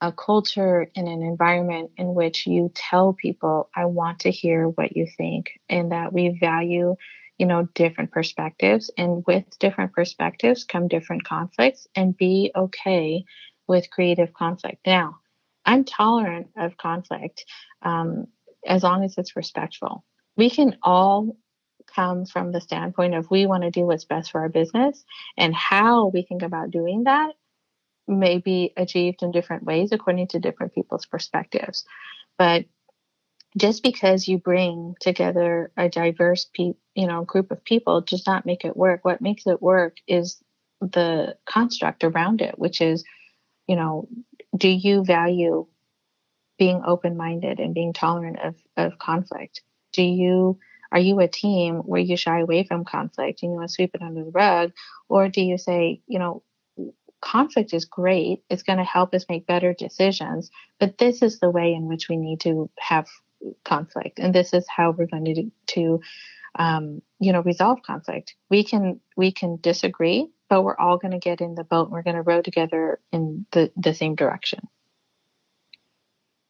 a 0.00 0.12
culture 0.12 0.90
and 0.96 1.08
an 1.08 1.22
environment 1.22 1.90
in 1.96 2.14
which 2.14 2.46
you 2.46 2.70
tell 2.74 3.12
people, 3.12 3.68
I 3.74 3.86
want 3.86 4.20
to 4.20 4.30
hear 4.30 4.68
what 4.68 4.96
you 4.96 5.06
think 5.16 5.50
and 5.68 5.92
that 5.92 6.12
we 6.12 6.38
value 6.38 6.96
you 7.38 7.46
know, 7.46 7.68
different 7.74 8.12
perspectives. 8.12 8.90
And 8.96 9.24
with 9.26 9.44
different 9.58 9.92
perspectives 9.92 10.64
come 10.64 10.88
different 10.88 11.24
conflicts 11.24 11.86
and 11.94 12.16
be 12.16 12.52
okay 12.54 13.24
with 13.66 13.90
creative 13.90 14.32
conflict. 14.32 14.78
Now, 14.86 15.18
I'm 15.64 15.84
tolerant 15.84 16.48
of 16.56 16.76
conflict 16.76 17.44
um, 17.82 18.26
as 18.66 18.82
long 18.82 19.04
as 19.04 19.18
it's 19.18 19.36
respectful. 19.36 20.04
We 20.36 20.50
can 20.50 20.76
all 20.82 21.36
come 21.94 22.26
from 22.26 22.52
the 22.52 22.60
standpoint 22.60 23.14
of 23.14 23.30
we 23.30 23.46
want 23.46 23.62
to 23.62 23.70
do 23.70 23.86
what's 23.86 24.04
best 24.04 24.30
for 24.30 24.40
our 24.40 24.48
business 24.48 25.04
and 25.36 25.54
how 25.54 26.06
we 26.06 26.22
think 26.22 26.42
about 26.42 26.70
doing 26.70 27.04
that 27.04 27.32
may 28.08 28.38
be 28.38 28.72
achieved 28.76 29.22
in 29.22 29.30
different 29.30 29.64
ways 29.64 29.90
according 29.92 30.28
to 30.28 30.38
different 30.38 30.74
people's 30.74 31.06
perspectives. 31.06 31.84
But 32.38 32.66
just 33.56 33.82
because 33.82 34.28
you 34.28 34.38
bring 34.38 34.94
together 35.00 35.70
a 35.76 35.88
diverse 35.88 36.46
pe- 36.54 36.74
you 36.94 37.06
know 37.06 37.24
group 37.24 37.50
of 37.50 37.64
people 37.64 38.00
does 38.00 38.26
not 38.26 38.46
make 38.46 38.64
it 38.64 38.76
work. 38.76 39.04
What 39.04 39.20
makes 39.20 39.46
it 39.46 39.62
work 39.62 39.96
is 40.06 40.42
the 40.80 41.36
construct 41.46 42.04
around 42.04 42.42
it 42.42 42.58
which 42.58 42.82
is 42.82 43.02
you 43.66 43.76
know 43.76 44.08
do 44.56 44.68
you 44.68 45.04
value 45.04 45.66
being 46.58 46.82
open-minded 46.86 47.60
and 47.60 47.74
being 47.74 47.92
tolerant 47.92 48.38
of, 48.40 48.54
of 48.76 48.98
conflict? 48.98 49.62
Do 49.92 50.02
you 50.02 50.58
are 50.92 50.98
you 51.00 51.18
a 51.20 51.28
team 51.28 51.76
where 51.78 52.00
you 52.00 52.16
shy 52.16 52.40
away 52.40 52.64
from 52.64 52.84
conflict 52.84 53.42
and 53.42 53.52
you 53.52 53.56
want 53.56 53.68
to 53.68 53.74
sweep 53.74 53.90
it 53.94 54.02
under 54.02 54.24
the 54.24 54.30
rug? 54.30 54.72
Or 55.08 55.28
do 55.28 55.40
you 55.40 55.58
say 55.58 56.00
you 56.06 56.18
know 56.18 56.42
conflict 57.22 57.72
is 57.72 57.86
great 57.86 58.42
it's 58.50 58.62
going 58.62 58.78
to 58.78 58.84
help 58.84 59.14
us 59.14 59.24
make 59.28 59.46
better 59.46 59.72
decisions 59.72 60.50
but 60.78 60.98
this 60.98 61.22
is 61.22 61.40
the 61.40 61.50
way 61.50 61.72
in 61.72 61.86
which 61.86 62.08
we 62.08 62.16
need 62.16 62.38
to 62.38 62.70
have 62.78 63.06
conflict. 63.64 64.18
And 64.18 64.34
this 64.34 64.52
is 64.52 64.66
how 64.68 64.90
we're 64.90 65.06
going 65.06 65.24
to 65.24 65.50
to 65.74 66.00
um, 66.58 67.02
you 67.18 67.32
know 67.32 67.42
resolve 67.42 67.82
conflict. 67.82 68.34
We 68.50 68.64
can 68.64 69.00
we 69.16 69.32
can 69.32 69.58
disagree 69.60 70.30
but 70.48 70.62
we're 70.62 70.76
all 70.76 70.98
going 70.98 71.12
to 71.12 71.18
get 71.18 71.40
in 71.40 71.54
the 71.54 71.64
boat 71.64 71.84
and 71.84 71.92
we're 71.92 72.02
going 72.02 72.16
to 72.16 72.22
row 72.22 72.42
together 72.42 73.00
in 73.12 73.46
the 73.52 73.70
the 73.76 73.94
same 73.94 74.14
direction. 74.14 74.60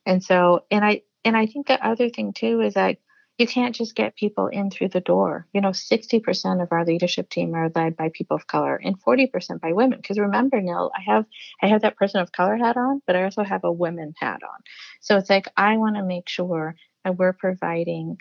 And 0.05 0.23
so 0.23 0.65
and 0.71 0.85
i 0.85 1.03
and 1.25 1.37
i 1.37 1.47
think 1.47 1.67
the 1.67 1.85
other 1.85 2.09
thing 2.09 2.33
too 2.33 2.61
is 2.61 2.75
that 2.75 2.99
you 3.39 3.47
can't 3.47 3.75
just 3.75 3.95
get 3.95 4.17
people 4.17 4.47
in 4.47 4.71
through 4.71 4.89
the 4.89 5.01
door. 5.01 5.47
You 5.53 5.61
know, 5.61 5.71
60% 5.71 6.63
of 6.63 6.73
our 6.73 6.85
leadership 6.85 7.29
team 7.29 7.55
are 7.55 7.71
led 7.75 7.97
by 7.97 8.09
people 8.09 8.37
of 8.37 8.47
color 8.47 8.77
and 8.77 9.01
40% 9.01 9.61
by 9.61 9.73
women. 9.73 9.99
Because 9.99 10.19
remember, 10.19 10.61
Neil, 10.61 10.91
I 10.97 11.03
have 11.03 11.27
I 11.63 11.69
have 11.69 11.83
that 11.83 11.97
person 11.97 12.21
of 12.21 12.33
color 12.33 12.57
hat 12.57 12.77
on, 12.77 13.03
but 13.07 13.15
I 13.15 13.25
also 13.25 13.43
have 13.45 13.65
a 13.65 13.73
women 13.73 14.15
hat 14.19 14.41
on. 14.43 14.59
So 15.01 15.17
it's 15.19 15.29
like 15.29 15.49
I 15.57 15.77
want 15.77 15.97
to 15.97 16.03
make 16.03 16.29
sure 16.29 16.77
that 17.05 17.19
we're 17.19 17.35
providing 17.35 18.17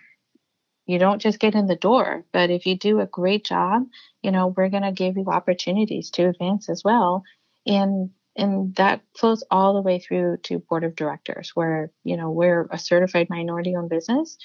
you 0.86 0.98
don't 1.00 1.20
just 1.20 1.40
get 1.40 1.56
in 1.56 1.66
the 1.66 1.74
door, 1.74 2.24
but 2.32 2.50
if 2.50 2.64
you 2.64 2.78
do 2.78 3.00
a 3.00 3.06
great 3.06 3.44
job, 3.44 3.86
you 4.22 4.30
know, 4.30 4.48
we're 4.48 4.68
to 4.70 4.92
give 4.92 5.16
you 5.16 5.26
opportunities 5.26 6.10
to 6.10 6.28
advance 6.28 6.68
as 6.68 6.82
well. 6.84 7.24
And 7.66 8.10
and 8.36 8.74
that 8.76 9.00
flows 9.16 9.42
all 9.50 9.72
the 9.74 9.80
way 9.80 9.98
through 9.98 10.36
to 10.44 10.58
board 10.58 10.84
of 10.84 10.94
directors 10.94 11.52
where, 11.54 11.90
you 12.04 12.18
know, 12.18 12.30
we're 12.30 12.68
a 12.70 12.78
certified 12.78 13.30
minority 13.30 13.74
owned 13.74 13.88
business 13.88 14.36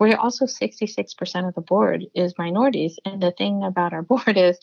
where 0.00 0.18
also 0.18 0.46
66% 0.46 1.46
of 1.46 1.54
the 1.54 1.60
board 1.60 2.06
is 2.14 2.32
minorities. 2.38 2.98
And 3.04 3.22
the 3.22 3.32
thing 3.32 3.62
about 3.62 3.92
our 3.92 4.00
board 4.14 4.38
is, 4.38 4.58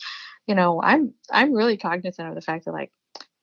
you 0.48 0.56
know, 0.56 0.82
I'm 0.82 1.14
I'm 1.30 1.52
really 1.52 1.76
cognizant 1.76 2.28
of 2.28 2.34
the 2.34 2.40
fact 2.40 2.64
that 2.64 2.72
like, 2.72 2.90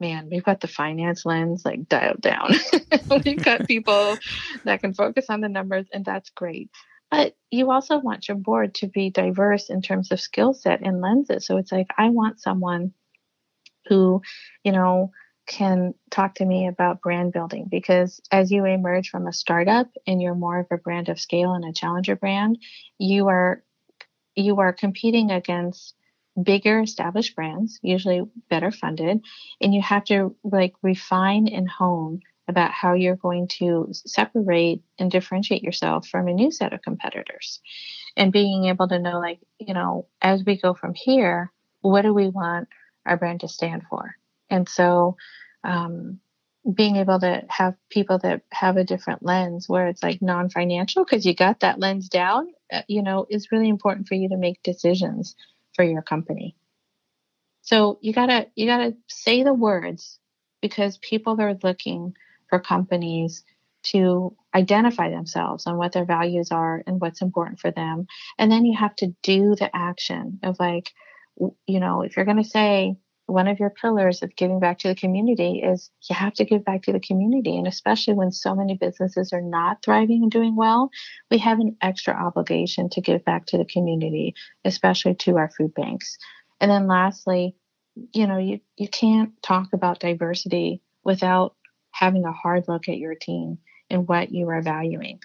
man, 0.02 0.28
we've 0.30 0.44
got 0.44 0.60
the 0.60 0.68
finance 0.68 1.26
lens 1.26 1.64
like 1.64 1.88
dialed 1.88 2.20
down. 2.20 2.52
we've 3.26 3.42
got 3.42 3.66
people 3.68 4.18
that 4.66 4.82
can 4.82 4.94
focus 4.94 5.28
on 5.30 5.40
the 5.40 5.48
numbers, 5.48 5.86
and 5.94 6.04
that's 6.04 6.30
great. 6.32 6.70
But 7.10 7.38
you 7.50 7.72
also 7.72 8.00
want 8.00 8.28
your 8.28 8.36
board 8.36 8.76
to 8.76 8.88
be 8.88 9.10
diverse 9.10 9.70
in 9.70 9.82
terms 9.82 10.12
of 10.12 10.20
skill 10.20 10.54
set 10.54 10.82
and 10.82 11.00
lenses. 11.00 11.46
So 11.46 11.56
it's 11.56 11.72
like 11.72 11.88
I 11.98 12.10
want 12.10 12.42
someone 12.42 12.92
who, 13.88 14.22
you 14.66 14.74
know, 14.74 15.12
can 15.46 15.94
talk 16.10 16.36
to 16.36 16.46
me 16.46 16.68
about 16.68 17.02
brand 17.02 17.32
building 17.34 17.68
because 17.70 18.20
as 18.32 18.52
you 18.52 18.66
emerge 18.66 19.10
from 19.10 19.28
a 19.28 19.34
startup 19.34 19.88
and 20.08 20.22
you're 20.22 20.36
more 20.36 20.60
of 20.60 20.68
a 20.72 20.78
brand 20.78 21.10
of 21.10 21.20
scale 21.20 21.54
and 21.54 21.64
a 21.66 21.74
challenger 21.74 22.16
brand, 22.16 22.58
you 22.98 23.28
are 23.28 23.64
you 24.36 24.60
are 24.60 24.74
competing 24.74 25.32
against 25.32 25.94
bigger 26.42 26.82
established 26.82 27.36
brands, 27.36 27.80
usually 27.82 28.22
better 28.50 28.72
funded, 28.72 29.22
and 29.62 29.74
you 29.74 29.82
have 29.82 30.04
to 30.06 30.36
like 30.44 30.74
refine 30.82 31.48
and 31.48 31.70
hone 31.70 32.22
about 32.48 32.72
how 32.72 32.94
you're 32.94 33.16
going 33.16 33.48
to 33.48 33.88
separate 33.92 34.82
and 35.00 35.10
differentiate 35.10 35.64
yourself 35.64 36.08
from 36.08 36.28
a 36.28 36.34
new 36.34 36.52
set 36.52 36.74
of 36.74 36.82
competitors. 36.82 37.60
And 38.18 38.32
being 38.32 38.66
able 38.66 38.88
to 38.88 39.00
know 39.00 39.20
like, 39.20 39.40
you 39.60 39.74
know, 39.74 40.08
as 40.22 40.44
we 40.46 40.60
go 40.60 40.74
from 40.74 40.94
here, 40.94 41.52
what 41.82 42.04
do 42.04 42.14
we 42.14 42.28
want 42.28 42.68
our 43.06 43.18
brand 43.18 43.42
to 43.42 43.48
stand 43.48 43.84
for? 43.90 44.16
And 44.50 44.68
so, 44.68 45.18
um, 45.64 46.20
being 46.74 46.96
able 46.96 47.20
to 47.20 47.44
have 47.50 47.76
people 47.90 48.18
that 48.20 48.42
have 48.52 48.78
a 48.78 48.84
different 48.84 49.24
lens 49.24 49.70
where 49.70 49.88
it's 49.88 50.02
like 50.02 50.22
non-financial 50.22 51.06
because 51.06 51.26
you 51.26 51.36
got 51.36 51.60
that 51.60 51.80
lens 51.80 52.10
down 52.10 52.48
uh, 52.74 52.82
you 52.88 53.04
know 53.04 53.28
is 53.30 53.52
really 53.52 53.70
important 53.70 54.08
for 54.08 54.16
you 54.16 54.30
to 54.30 54.38
make 54.38 54.64
decisions 54.64 55.36
for 55.76 55.84
your 55.84 56.02
company. 56.02 56.56
So 57.62 58.00
you 58.02 58.14
gotta 58.14 58.48
you 58.56 58.66
gotta 58.66 58.96
say 59.08 59.44
the 59.44 59.54
words 59.54 60.20
because 60.62 60.98
people 60.98 61.40
are 61.42 61.58
looking 61.64 62.16
for 62.50 62.60
companies 62.60 63.44
to 63.84 64.36
identify 64.56 65.12
themselves 65.12 65.68
on 65.68 65.78
what 65.78 65.92
their 65.92 66.06
values 66.06 66.52
are 66.52 66.84
and 66.88 67.00
what's 67.00 67.22
important 67.22 67.60
for 67.60 67.70
them. 67.70 68.08
And 68.40 68.52
then 68.52 68.66
you 68.66 68.76
have 68.78 68.96
to 68.98 69.16
do 69.22 69.56
the 69.56 69.70
action 69.76 70.40
of 70.42 70.60
like 70.60 70.92
you 71.68 71.80
know 71.80 72.02
if 72.02 72.16
you're 72.16 72.26
going 72.26 72.42
to 72.42 72.50
say 72.50 72.96
one 73.28 73.48
of 73.48 73.60
your 73.60 73.72
pillars 73.72 74.22
of 74.22 74.36
giving 74.36 74.60
back 74.60 74.80
to 74.80 74.88
the 74.88 74.96
community 74.96 75.62
is 75.64 75.90
you 76.10 76.16
have 76.16 76.34
to 76.36 76.46
give 76.46 76.64
back 76.64 76.84
to 76.84 76.92
the 76.92 77.00
community. 77.00 77.58
And 77.58 77.68
especially 77.68 78.14
when 78.14 78.32
so 78.32 78.56
many 78.56 78.76
businesses 78.76 79.34
are 79.34 79.42
not 79.42 79.84
thriving 79.84 80.22
and 80.24 80.32
doing 80.32 80.56
well, 80.56 80.90
we 81.32 81.40
have 81.40 81.60
an 81.60 81.76
extra 81.82 82.14
obligation 82.14 82.90
to 82.90 83.02
give 83.02 83.26
back 83.26 83.48
to 83.48 83.58
the 83.58 83.66
community, 83.66 84.36
especially 84.64 85.16
to 85.16 85.38
our 85.38 85.50
food 85.50 85.74
banks. 85.74 86.18
And 86.62 86.70
then 86.70 86.88
lastly, 86.88 87.56
you 88.14 88.28
know, 88.28 88.38
you, 88.38 88.60
you 88.78 88.88
can't 88.88 89.32
talk 89.42 89.74
about 89.74 90.00
diversity 90.00 90.82
without 91.04 91.56
having 91.92 92.26
a 92.26 92.32
hard 92.32 92.66
look 92.68 92.88
at 92.90 92.98
your 92.98 93.16
team 93.16 93.58
and 93.90 94.08
what 94.08 94.32
you 94.32 94.50
are 94.50 94.62
valuing 94.62 95.20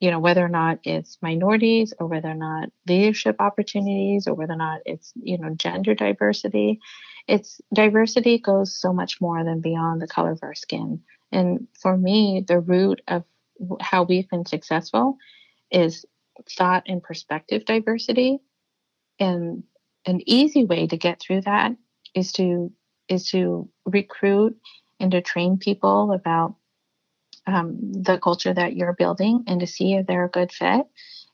you 0.00 0.10
know 0.10 0.20
whether 0.20 0.44
or 0.44 0.48
not 0.48 0.78
it's 0.84 1.18
minorities 1.22 1.92
or 1.98 2.06
whether 2.06 2.28
or 2.28 2.34
not 2.34 2.70
leadership 2.86 3.36
opportunities 3.40 4.26
or 4.26 4.34
whether 4.34 4.52
or 4.52 4.56
not 4.56 4.80
it's 4.86 5.12
you 5.16 5.38
know 5.38 5.50
gender 5.54 5.94
diversity 5.94 6.80
it's 7.28 7.60
diversity 7.74 8.38
goes 8.38 8.74
so 8.74 8.92
much 8.92 9.20
more 9.20 9.44
than 9.44 9.60
beyond 9.60 10.00
the 10.00 10.08
color 10.08 10.32
of 10.32 10.40
our 10.42 10.54
skin. 10.54 11.02
And 11.30 11.68
for 11.80 11.96
me 11.96 12.42
the 12.46 12.58
root 12.58 13.02
of 13.06 13.22
how 13.80 14.04
we've 14.04 14.28
been 14.28 14.46
successful 14.46 15.18
is 15.70 16.06
thought 16.56 16.84
and 16.86 17.02
perspective 17.02 17.66
diversity. 17.66 18.38
And 19.20 19.64
an 20.06 20.22
easy 20.26 20.64
way 20.64 20.86
to 20.86 20.96
get 20.96 21.20
through 21.20 21.42
that 21.42 21.72
is 22.14 22.32
to 22.32 22.72
is 23.08 23.30
to 23.30 23.68
recruit 23.84 24.56
and 24.98 25.10
to 25.12 25.20
train 25.20 25.58
people 25.58 26.12
about 26.12 26.54
um, 27.48 27.78
the 27.92 28.18
culture 28.18 28.52
that 28.52 28.76
you're 28.76 28.92
building 28.92 29.44
and 29.46 29.60
to 29.60 29.66
see 29.66 29.94
if 29.94 30.06
they're 30.06 30.26
a 30.26 30.30
good 30.30 30.52
fit. 30.52 30.86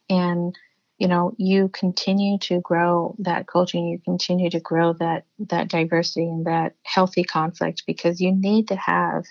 And 0.09 0.55
you 0.99 1.09
know, 1.09 1.35
you 1.39 1.69
continue 1.71 2.39
to 2.39 2.61
grow 2.61 3.17
that 3.19 3.49
culture 3.49 3.79
and 3.79 3.91
you 3.91 3.99
continue 4.05 4.49
to 4.51 4.61
grow 4.61 4.93
that 4.95 5.25
that 5.51 5.69
diversity 5.69 6.25
and 6.25 6.47
that 6.47 6.77
healthy 6.85 7.25
conflict 7.25 7.83
because 7.87 8.21
you 8.21 8.33
need 8.33 8.69
to 8.69 8.77
have 8.77 9.25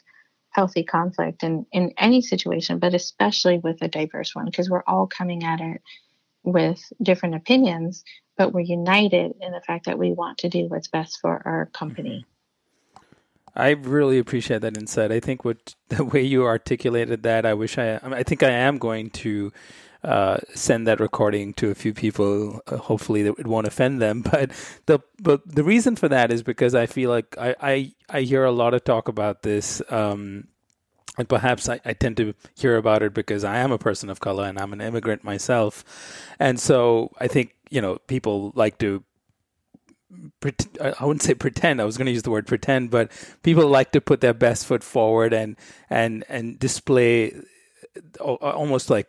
healthy 0.50 0.84
conflict 0.84 1.42
in, 1.42 1.66
in 1.72 1.94
any 1.98 2.22
situation, 2.22 2.80
but 2.80 2.94
especially 2.94 3.58
with 3.58 3.82
a 3.82 3.88
diverse 3.88 4.36
one, 4.36 4.46
because 4.46 4.70
we're 4.70 4.84
all 4.86 5.08
coming 5.08 5.44
at 5.44 5.62
it 5.62 5.82
with 6.44 6.92
different 7.02 7.36
opinions, 7.36 8.04
but 8.38 8.54
we're 8.54 8.60
united 8.60 9.34
in 9.42 9.52
the 9.52 9.62
fact 9.62 9.86
that 9.86 9.98
we 9.98 10.12
want 10.12 10.38
to 10.40 10.50
do 10.50 10.68
what's 10.68 10.90
best 10.90 11.20
for 11.22 11.42
our 11.46 11.70
company. 11.74 12.26
I 13.56 13.70
really 13.72 14.18
appreciate 14.18 14.62
that 14.62 14.78
insight. 14.78 15.12
I 15.12 15.20
think 15.20 15.46
what 15.46 15.76
the 15.90 16.04
way 16.04 16.22
you 16.22 16.46
articulated 16.46 17.24
that, 17.24 17.46
I 17.46 17.54
wish 17.54 17.78
I, 17.78 18.00
I 18.04 18.24
think 18.24 18.44
I 18.44 18.50
am 18.50 18.78
going 18.78 19.10
to 19.12 19.52
uh, 20.04 20.38
send 20.54 20.86
that 20.88 21.00
recording 21.00 21.54
to 21.54 21.70
a 21.70 21.76
few 21.76 21.94
people. 21.94 22.62
Uh, 22.68 22.78
hopefully, 22.78 23.24
that 23.24 23.36
it 23.40 23.48
won't 23.48 23.68
offend 23.68 24.02
them. 24.02 24.22
But 24.32 24.52
the 24.86 25.00
but 25.22 25.48
the 25.48 25.64
reason 25.64 25.96
for 25.96 26.10
that 26.10 26.32
is 26.32 26.44
because 26.44 26.76
I 26.76 26.88
feel 26.88 27.10
like 27.10 27.38
I 27.38 27.56
I, 27.62 27.92
I 28.10 28.22
hear 28.22 28.44
a 28.44 28.52
lot 28.52 28.74
of 28.74 28.84
talk 28.84 29.08
about 29.08 29.44
this. 29.44 29.82
Um, 29.90 30.48
and 31.18 31.30
perhaps 31.30 31.70
I, 31.70 31.80
I, 31.86 31.94
tend 31.94 32.18
to 32.18 32.34
hear 32.56 32.76
about 32.76 33.04
it 33.04 33.14
because 33.14 33.44
I 33.44 33.58
am 33.58 33.72
a 33.72 33.78
person 33.78 34.10
of 34.10 34.20
color 34.20 34.46
and 34.46 34.58
I'm 34.58 34.74
an 34.74 34.82
immigrant 34.82 35.24
myself. 35.24 35.86
And 36.40 36.60
so 36.60 37.12
I 37.20 37.28
think, 37.28 37.54
you 37.70 37.82
know, 37.82 38.00
people 38.08 38.52
like 38.56 38.80
to 38.80 39.04
I 40.82 41.06
wouldn't 41.06 41.22
say 41.24 41.34
pretend. 41.34 41.82
I 41.82 41.86
was 41.86 41.98
going 41.98 42.06
to 42.06 42.12
use 42.12 42.24
the 42.24 42.32
word 42.32 42.48
pretend, 42.48 42.92
but 42.92 43.12
people 43.44 43.68
like 43.68 43.92
to 43.94 44.02
put 44.02 44.22
their 44.22 44.34
best 44.34 44.66
foot 44.66 44.84
forward 44.84 45.34
and 45.34 45.56
and 45.90 46.24
and 46.30 46.60
display 46.60 47.34
uh, 48.20 48.34
almost 48.34 48.90
like 48.90 49.08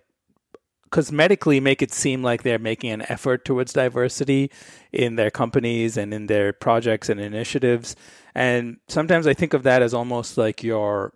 cosmetically 0.91 1.61
make 1.61 1.83
it 1.83 1.93
seem 1.93 2.23
like 2.23 2.43
they're 2.43 2.59
making 2.59 2.91
an 2.91 3.03
effort 3.09 3.45
towards 3.45 3.73
diversity 3.73 4.49
in 4.93 5.17
their 5.17 5.31
companies 5.31 5.97
and 5.97 6.15
in 6.15 6.27
their 6.27 6.53
projects 6.53 7.09
and 7.09 7.19
initiatives. 7.19 7.97
And 8.35 8.77
sometimes 8.87 9.27
I 9.27 9.35
think 9.35 9.55
of 9.55 9.65
that 9.65 9.83
as 9.83 9.93
almost 9.93 10.39
like 10.39 10.63
your 10.63 11.13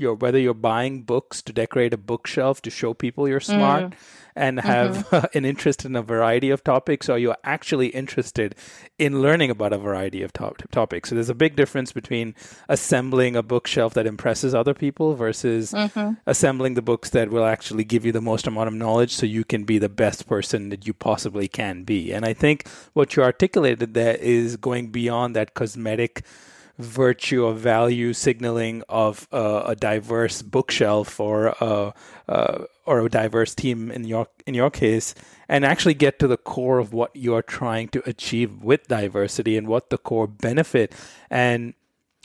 your 0.00 0.14
whether 0.14 0.38
you're 0.38 0.54
buying 0.54 1.02
books 1.02 1.42
to 1.42 1.52
decorate 1.52 1.94
a 1.94 1.98
bookshelf 1.98 2.62
to 2.62 2.70
show 2.70 2.94
people 2.94 3.28
you're 3.28 3.40
smart. 3.40 3.90
Mm 3.90 3.94
and 4.36 4.60
have 4.60 5.08
mm-hmm. 5.08 5.26
an 5.36 5.44
interest 5.44 5.84
in 5.84 5.96
a 5.96 6.02
variety 6.02 6.50
of 6.50 6.62
topics, 6.64 7.08
or 7.08 7.18
you're 7.18 7.36
actually 7.44 7.88
interested 7.88 8.54
in 8.98 9.20
learning 9.20 9.50
about 9.50 9.72
a 9.72 9.78
variety 9.78 10.22
of 10.22 10.32
top- 10.32 10.62
topics. 10.70 11.08
So 11.08 11.14
there's 11.14 11.28
a 11.28 11.34
big 11.34 11.56
difference 11.56 11.92
between 11.92 12.34
assembling 12.68 13.36
a 13.36 13.42
bookshelf 13.42 13.94
that 13.94 14.06
impresses 14.06 14.54
other 14.54 14.74
people 14.74 15.14
versus 15.14 15.72
mm-hmm. 15.72 16.14
assembling 16.26 16.74
the 16.74 16.82
books 16.82 17.10
that 17.10 17.30
will 17.30 17.44
actually 17.44 17.84
give 17.84 18.04
you 18.04 18.12
the 18.12 18.20
most 18.20 18.46
amount 18.46 18.68
of 18.68 18.74
knowledge 18.74 19.14
so 19.14 19.26
you 19.26 19.44
can 19.44 19.64
be 19.64 19.78
the 19.78 19.88
best 19.88 20.26
person 20.26 20.70
that 20.70 20.86
you 20.86 20.94
possibly 20.94 21.48
can 21.48 21.84
be. 21.84 22.12
And 22.12 22.24
I 22.24 22.32
think 22.32 22.68
what 22.92 23.16
you 23.16 23.22
articulated 23.22 23.94
there 23.94 24.16
is 24.16 24.56
going 24.56 24.90
beyond 24.90 25.36
that 25.36 25.54
cosmetic 25.54 26.24
virtue 26.80 27.44
of 27.44 27.58
value 27.58 28.12
signaling 28.12 28.82
of 28.88 29.28
uh, 29.32 29.62
a 29.66 29.76
diverse 29.76 30.42
bookshelf 30.42 31.20
or 31.20 31.54
a, 31.60 31.94
uh, 32.28 32.64
or 32.86 33.00
a 33.00 33.08
diverse 33.08 33.54
team 33.54 33.90
in 33.90 34.04
your 34.04 34.26
in 34.46 34.54
your 34.54 34.70
case 34.70 35.14
and 35.48 35.64
actually 35.64 35.94
get 35.94 36.18
to 36.18 36.26
the 36.26 36.36
core 36.36 36.78
of 36.78 36.92
what 36.92 37.10
you're 37.14 37.42
trying 37.42 37.88
to 37.88 38.02
achieve 38.08 38.62
with 38.62 38.86
diversity 38.88 39.56
and 39.56 39.66
what 39.66 39.90
the 39.90 39.98
core 39.98 40.26
benefit 40.26 40.92
and 41.30 41.74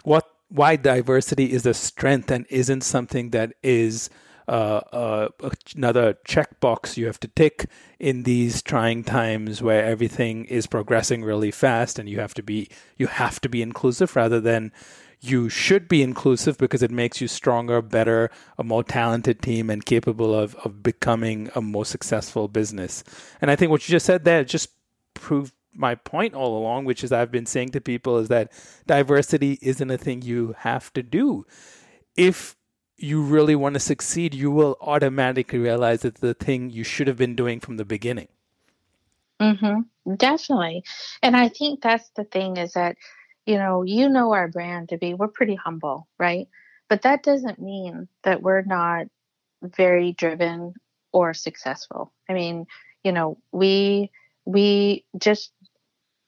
what 0.03 0.30
why 0.49 0.76
diversity 0.76 1.51
is 1.51 1.66
a 1.66 1.74
strength 1.74 2.32
and 2.32 2.45
isn't 2.49 2.82
something 2.82 3.32
that 3.32 3.53
is 3.64 4.10
uh, 4.48 4.82
uh, 4.91 5.30
another 5.76 6.18
checkbox 6.28 6.98
you 6.98 7.06
have 7.06 7.20
to 7.20 7.28
tick 7.30 7.68
in 8.00 8.24
these 8.24 8.62
trying 8.62 9.04
times 9.04 9.62
where 9.62 9.84
everything 9.84 10.46
is 10.46 10.68
progressing 10.68 11.24
really 11.24 11.52
fast 11.52 11.98
and 11.98 12.08
you 12.08 12.20
have 12.20 12.34
to 12.34 12.43
be 12.43 12.70
you 12.98 13.08
have 13.08 13.39
to 13.41 13.50
be 13.50 13.62
inclusive 13.62 14.16
rather 14.16 14.39
than 14.39 14.72
you 15.22 15.50
should 15.50 15.88
be 15.88 16.04
inclusive 16.04 16.58
because 16.58 16.84
it 16.84 16.91
makes 16.91 17.20
you 17.20 17.28
stronger, 17.28 17.82
better, 17.82 18.30
a 18.58 18.64
more 18.64 18.84
talented 18.84 19.41
team 19.41 19.70
and 19.70 19.86
capable 19.86 20.36
of, 20.36 20.56
of 20.56 20.84
becoming 20.84 21.50
a 21.56 21.62
more 21.62 21.86
successful 21.86 22.48
business. 22.48 23.04
And 23.41 23.50
I 23.50 23.56
think 23.56 23.72
what 23.72 23.88
you 23.88 23.93
just 23.93 24.06
said 24.06 24.24
there 24.24 24.43
just 24.43 24.70
proved 25.14 25.54
my 25.74 25.96
point 25.96 26.34
all 26.34 26.58
along, 26.58 26.86
which 26.86 27.04
is 27.04 27.12
I've 27.12 27.32
been 27.32 27.46
saying 27.46 27.70
to 27.70 27.82
people 27.82 28.18
is 28.18 28.28
that 28.30 28.52
diversity 28.88 29.58
isn't 29.62 29.91
a 29.91 29.98
thing 29.98 30.22
you 30.22 30.56
have 30.60 30.93
to 30.93 31.04
do. 31.04 31.46
If 32.16 32.56
you 33.06 33.22
really 33.22 33.56
want 33.56 33.74
to 33.76 33.80
succeed, 33.80 34.34
you 34.34 34.51
will 34.51 34.78
automatically 34.82 35.60
realize 35.60 36.03
it's 36.03 36.22
the 36.22 36.34
thing 36.34 36.70
you 36.70 36.84
should 36.84 37.08
have 37.08 37.18
been 37.18 37.36
doing 37.36 37.60
from 37.60 37.78
the 37.78 37.86
beginning. 37.86 38.28
Mm-hmm. 39.39 40.16
Definitely. 40.16 40.84
And 41.22 41.36
I 41.36 41.49
think 41.49 41.82
that's 41.82 42.10
the 42.16 42.24
thing 42.24 42.58
is 42.58 42.74
that, 42.74 42.97
you 43.45 43.58
know, 43.58 43.84
you 43.84 44.10
know 44.10 44.34
our 44.34 44.47
brand 44.47 44.89
to 44.89 44.97
be, 44.97 45.14
we're 45.14 45.28
pretty 45.28 45.56
humble, 45.56 46.08
right? 46.18 46.47
But 46.89 47.03
that 47.03 47.24
doesn't 47.24 47.60
mean 47.60 48.08
that 48.24 48.41
we're 48.41 48.62
not 48.62 49.08
very 49.62 50.14
driven 50.14 50.74
or 51.12 51.34
successful. 51.34 52.12
I 52.30 52.34
mean, 52.34 52.68
you 53.03 53.12
know, 53.12 53.38
we 53.51 54.12
we 54.45 55.06
just 55.18 55.51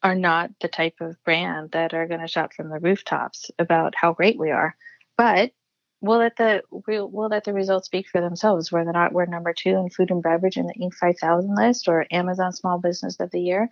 are 0.02 0.16
not 0.16 0.52
the 0.62 0.68
type 0.68 0.96
of 1.02 1.22
brand 1.24 1.72
that 1.72 1.94
are 1.94 2.08
going 2.08 2.22
to 2.22 2.28
shout 2.28 2.54
from 2.54 2.70
the 2.70 2.80
rooftops 2.80 3.52
about 3.60 3.94
how 3.96 4.14
great 4.14 4.40
we 4.40 4.52
are. 4.52 4.76
But 5.18 5.52
we'll 6.02 6.20
let 6.20 6.36
the 6.38 6.62
we'll, 6.72 7.10
we'll 7.10 7.30
let 7.30 7.44
the 7.44 7.54
results 7.54 7.88
speak 7.88 8.08
for 8.08 8.22
themselves. 8.22 8.72
Whether 8.72 8.90
or 8.90 8.94
not 8.94 9.14
we're 9.14 9.26
number 9.26 9.54
two 9.54 9.72
in 9.72 9.90
food 9.90 10.12
and 10.12 10.22
beverage 10.24 10.58
in 10.58 10.68
the 10.68 10.74
Inc. 10.82 10.94
5000 10.94 11.56
list 11.56 11.88
or 11.88 12.06
Amazon 12.12 12.54
Small 12.54 12.80
Business 12.80 13.20
of 13.20 13.32
the 13.32 13.42
Year, 13.42 13.70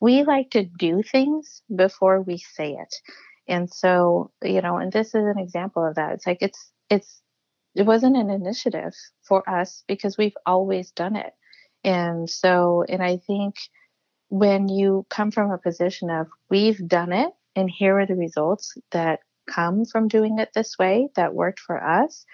we 0.00 0.24
like 0.24 0.50
to 0.50 0.64
do 0.64 1.02
things 1.02 1.62
before 1.74 2.20
we 2.20 2.38
say 2.38 2.72
it. 2.72 2.94
And 3.46 3.70
so, 3.72 4.30
you 4.42 4.60
know, 4.60 4.76
and 4.76 4.92
this 4.92 5.08
is 5.08 5.24
an 5.24 5.38
example 5.38 5.86
of 5.86 5.94
that. 5.94 6.12
It's 6.14 6.26
like 6.26 6.38
it's 6.40 6.70
it's 6.90 7.22
it 7.74 7.86
wasn't 7.86 8.16
an 8.16 8.30
initiative 8.30 8.94
for 9.22 9.48
us 9.48 9.84
because 9.86 10.18
we've 10.18 10.36
always 10.44 10.90
done 10.90 11.16
it. 11.16 11.32
And 11.84 12.28
so, 12.28 12.84
and 12.88 13.02
I 13.02 13.18
think 13.18 13.54
when 14.28 14.68
you 14.68 15.06
come 15.08 15.30
from 15.30 15.50
a 15.50 15.58
position 15.58 16.10
of 16.10 16.26
we've 16.50 16.86
done 16.86 17.12
it 17.12 17.30
and 17.56 17.70
here 17.70 17.98
are 17.98 18.06
the 18.06 18.14
results 18.14 18.76
that 18.90 19.20
come 19.48 19.84
from 19.84 20.08
doing 20.08 20.38
it 20.38 20.50
this 20.54 20.78
way 20.78 21.08
that 21.16 21.34
worked 21.34 21.60
for 21.60 21.82
us, 21.82 22.24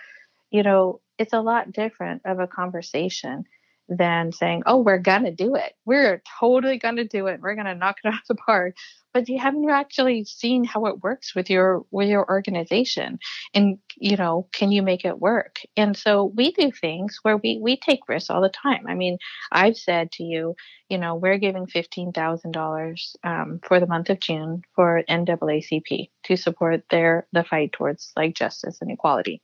you 0.50 0.62
know, 0.62 1.00
it's 1.18 1.32
a 1.32 1.40
lot 1.40 1.72
different 1.72 2.22
of 2.24 2.40
a 2.40 2.46
conversation 2.46 3.44
than 3.88 4.32
saying, 4.32 4.62
oh, 4.66 4.78
we're 4.78 4.98
going 4.98 5.24
to 5.24 5.30
do 5.30 5.54
it. 5.54 5.74
We're 5.84 6.22
totally 6.40 6.78
going 6.78 6.96
to 6.96 7.04
do 7.04 7.26
it. 7.26 7.40
We're 7.40 7.54
going 7.54 7.66
to 7.66 7.74
knock 7.74 7.96
it 8.02 8.08
out 8.12 8.14
of 8.14 8.28
the 8.28 8.34
park. 8.34 8.76
But 9.12 9.28
you 9.28 9.38
haven't 9.38 9.70
actually 9.70 10.24
seen 10.24 10.64
how 10.64 10.86
it 10.86 11.02
works 11.04 11.36
with 11.36 11.48
your 11.48 11.84
with 11.92 12.08
your 12.08 12.28
organization. 12.28 13.20
And, 13.54 13.78
you 13.96 14.16
know, 14.16 14.48
can 14.52 14.72
you 14.72 14.82
make 14.82 15.04
it 15.04 15.20
work? 15.20 15.58
And 15.76 15.96
so 15.96 16.32
we 16.34 16.50
do 16.50 16.72
things 16.72 17.20
where 17.22 17.36
we, 17.36 17.60
we 17.62 17.76
take 17.76 18.08
risks 18.08 18.28
all 18.28 18.40
the 18.40 18.48
time. 18.48 18.86
I 18.88 18.94
mean, 18.94 19.18
I've 19.52 19.76
said 19.76 20.10
to 20.12 20.24
you, 20.24 20.56
you 20.88 20.98
know, 20.98 21.14
we're 21.14 21.38
giving 21.38 21.66
$15,000 21.66 23.16
um, 23.22 23.60
for 23.62 23.78
the 23.78 23.86
month 23.86 24.10
of 24.10 24.18
June 24.18 24.62
for 24.74 25.04
NAACP 25.08 26.10
to 26.24 26.36
support 26.36 26.82
their 26.90 27.28
the 27.32 27.44
fight 27.44 27.70
towards 27.72 28.12
like 28.16 28.34
justice 28.34 28.78
and 28.80 28.90
equality. 28.90 29.40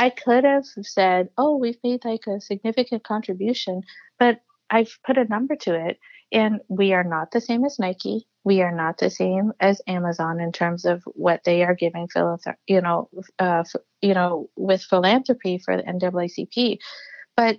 I 0.00 0.08
could 0.08 0.44
have 0.44 0.64
said, 0.64 1.28
oh, 1.36 1.56
we've 1.56 1.76
made 1.84 2.06
like 2.06 2.26
a 2.26 2.40
significant 2.40 3.04
contribution, 3.04 3.82
but 4.18 4.40
I've 4.70 4.98
put 5.06 5.18
a 5.18 5.26
number 5.26 5.56
to 5.56 5.74
it, 5.74 5.98
and 6.32 6.60
we 6.68 6.94
are 6.94 7.04
not 7.04 7.32
the 7.32 7.40
same 7.42 7.66
as 7.66 7.78
Nike. 7.78 8.26
We 8.42 8.62
are 8.62 8.74
not 8.74 8.96
the 8.96 9.10
same 9.10 9.52
as 9.60 9.82
Amazon 9.86 10.40
in 10.40 10.52
terms 10.52 10.86
of 10.86 11.02
what 11.04 11.44
they 11.44 11.64
are 11.64 11.74
giving, 11.74 12.08
you 12.66 12.80
know, 12.80 13.10
uh, 13.38 13.62
you 14.00 14.14
know, 14.14 14.48
with 14.56 14.80
philanthropy 14.82 15.58
for 15.62 15.76
the 15.76 15.82
NAACP. 15.82 16.78
But 17.36 17.58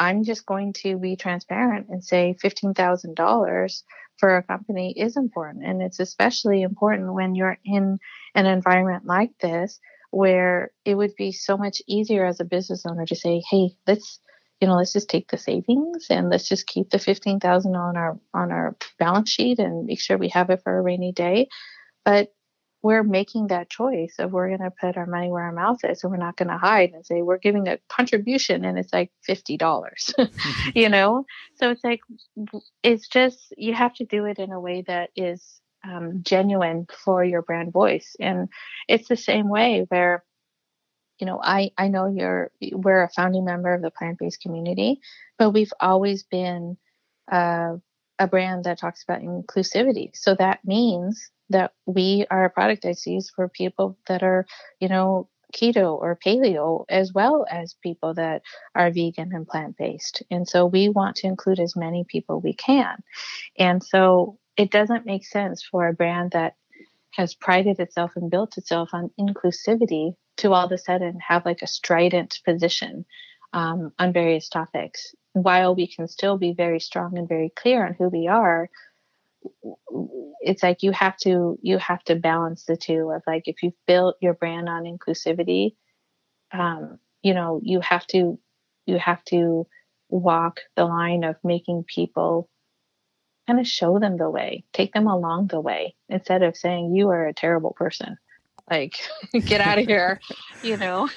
I'm 0.00 0.24
just 0.24 0.46
going 0.46 0.72
to 0.82 0.98
be 0.98 1.14
transparent 1.14 1.90
and 1.90 2.02
say 2.02 2.34
fifteen 2.40 2.74
thousand 2.74 3.14
dollars 3.14 3.84
for 4.16 4.36
a 4.36 4.42
company 4.42 4.94
is 4.98 5.16
important, 5.16 5.64
and 5.64 5.80
it's 5.80 6.00
especially 6.00 6.62
important 6.62 7.14
when 7.14 7.36
you're 7.36 7.58
in 7.64 8.00
an 8.34 8.46
environment 8.46 9.06
like 9.06 9.30
this 9.40 9.78
where 10.10 10.70
it 10.84 10.94
would 10.94 11.14
be 11.16 11.32
so 11.32 11.56
much 11.56 11.82
easier 11.86 12.24
as 12.24 12.40
a 12.40 12.44
business 12.44 12.84
owner 12.86 13.06
to 13.06 13.16
say, 13.16 13.42
"Hey, 13.50 13.70
let's." 13.86 14.20
You 14.60 14.66
know, 14.66 14.74
let's 14.74 14.92
just 14.92 15.08
take 15.08 15.30
the 15.30 15.38
savings 15.38 16.08
and 16.10 16.30
let's 16.30 16.48
just 16.48 16.66
keep 16.66 16.90
the 16.90 16.98
fifteen 16.98 17.38
thousand 17.38 17.76
on 17.76 17.96
our 17.96 18.18
on 18.34 18.50
our 18.50 18.76
balance 18.98 19.30
sheet 19.30 19.60
and 19.60 19.86
make 19.86 20.00
sure 20.00 20.18
we 20.18 20.30
have 20.30 20.50
it 20.50 20.62
for 20.64 20.76
a 20.76 20.82
rainy 20.82 21.12
day. 21.12 21.46
But 22.04 22.32
we're 22.82 23.02
making 23.02 23.48
that 23.48 23.70
choice 23.70 24.14
of 24.18 24.32
we're 24.32 24.48
going 24.48 24.60
to 24.60 24.70
put 24.80 24.96
our 24.96 25.06
money 25.06 25.30
where 25.30 25.44
our 25.44 25.52
mouth 25.52 25.78
is 25.84 26.02
and 26.02 26.10
we're 26.10 26.16
not 26.16 26.36
going 26.36 26.48
to 26.48 26.58
hide 26.58 26.92
and 26.92 27.04
say 27.04 27.22
we're 27.22 27.38
giving 27.38 27.66
a 27.66 27.78
contribution 27.88 28.64
and 28.64 28.78
it's 28.78 28.92
like 28.92 29.10
$50 29.28 29.58
mm-hmm. 29.58 30.70
you 30.74 30.88
know 30.88 31.24
so 31.56 31.70
it's 31.70 31.82
like 31.82 32.00
it's 32.82 33.08
just 33.08 33.52
you 33.56 33.74
have 33.74 33.94
to 33.94 34.04
do 34.04 34.24
it 34.24 34.38
in 34.38 34.52
a 34.52 34.60
way 34.60 34.84
that 34.86 35.10
is 35.16 35.60
um, 35.84 36.22
genuine 36.22 36.86
for 37.04 37.24
your 37.24 37.42
brand 37.42 37.72
voice 37.72 38.16
and 38.20 38.48
it's 38.88 39.08
the 39.08 39.16
same 39.16 39.48
way 39.48 39.86
where 39.88 40.24
you 41.18 41.26
know 41.26 41.40
i 41.42 41.70
i 41.78 41.88
know 41.88 42.06
you're 42.06 42.50
we're 42.72 43.02
a 43.02 43.10
founding 43.10 43.44
member 43.44 43.72
of 43.72 43.82
the 43.82 43.90
plant-based 43.90 44.40
community 44.40 45.00
but 45.38 45.50
we've 45.50 45.72
always 45.80 46.24
been 46.24 46.76
uh, 47.30 47.74
a 48.18 48.26
brand 48.26 48.64
that 48.64 48.78
talks 48.78 49.02
about 49.02 49.20
inclusivity 49.22 50.10
so 50.14 50.34
that 50.34 50.64
means 50.64 51.30
that 51.50 51.72
we 51.86 52.26
are 52.30 52.44
a 52.44 52.50
product 52.50 52.82
that's 52.82 53.06
used 53.06 53.32
for 53.34 53.48
people 53.48 53.96
that 54.06 54.22
are, 54.22 54.46
you 54.80 54.88
know, 54.88 55.28
keto 55.54 55.98
or 55.98 56.18
paleo, 56.24 56.84
as 56.90 57.12
well 57.12 57.46
as 57.50 57.74
people 57.82 58.12
that 58.14 58.42
are 58.74 58.90
vegan 58.90 59.32
and 59.32 59.48
plant 59.48 59.76
based. 59.78 60.22
And 60.30 60.46
so 60.46 60.66
we 60.66 60.90
want 60.90 61.16
to 61.16 61.26
include 61.26 61.58
as 61.58 61.74
many 61.74 62.04
people 62.04 62.40
we 62.40 62.52
can. 62.52 63.02
And 63.58 63.82
so 63.82 64.38
it 64.58 64.70
doesn't 64.72 65.06
make 65.06 65.24
sense 65.24 65.62
for 65.62 65.88
a 65.88 65.94
brand 65.94 66.32
that 66.32 66.56
has 67.12 67.34
prided 67.34 67.78
itself 67.78 68.10
and 68.16 68.30
built 68.30 68.58
itself 68.58 68.90
on 68.92 69.10
inclusivity 69.18 70.14
to 70.36 70.52
all 70.52 70.66
of 70.66 70.72
a 70.72 70.78
sudden 70.78 71.18
have 71.26 71.46
like 71.46 71.62
a 71.62 71.66
strident 71.66 72.40
position 72.44 73.06
um, 73.52 73.92
on 73.98 74.12
various 74.12 74.48
topics. 74.48 75.14
While 75.32 75.74
we 75.74 75.86
can 75.86 76.08
still 76.08 76.36
be 76.36 76.52
very 76.52 76.80
strong 76.80 77.16
and 77.16 77.28
very 77.28 77.50
clear 77.56 77.86
on 77.86 77.94
who 77.94 78.08
we 78.08 78.26
are, 78.26 78.68
it's 80.40 80.62
like 80.62 80.82
you 80.82 80.90
have 80.90 81.16
to 81.18 81.58
you 81.62 81.78
have 81.78 82.02
to 82.04 82.16
balance 82.16 82.64
the 82.64 82.76
two 82.76 83.12
of 83.14 83.22
like 83.26 83.44
if 83.46 83.62
you've 83.62 83.86
built 83.86 84.16
your 84.20 84.34
brand 84.34 84.68
on 84.68 84.82
inclusivity 84.82 85.74
um, 86.52 86.98
you 87.22 87.32
know 87.32 87.60
you 87.62 87.80
have 87.80 88.04
to 88.08 88.38
you 88.86 88.98
have 88.98 89.22
to 89.24 89.66
walk 90.08 90.60
the 90.74 90.84
line 90.84 91.22
of 91.22 91.36
making 91.44 91.84
people 91.86 92.48
kind 93.48 93.58
of 93.58 93.66
show 93.66 93.98
them 93.98 94.16
the 94.16 94.30
way 94.30 94.62
take 94.72 94.92
them 94.92 95.08
along 95.08 95.48
the 95.48 95.60
way 95.60 95.94
instead 96.08 96.42
of 96.42 96.56
saying 96.56 96.94
you 96.94 97.08
are 97.08 97.26
a 97.26 97.34
terrible 97.34 97.72
person 97.72 98.16
like 98.70 99.00
get 99.46 99.60
out 99.60 99.78
of 99.78 99.86
here 99.86 100.20
you 100.62 100.76
know 100.76 101.08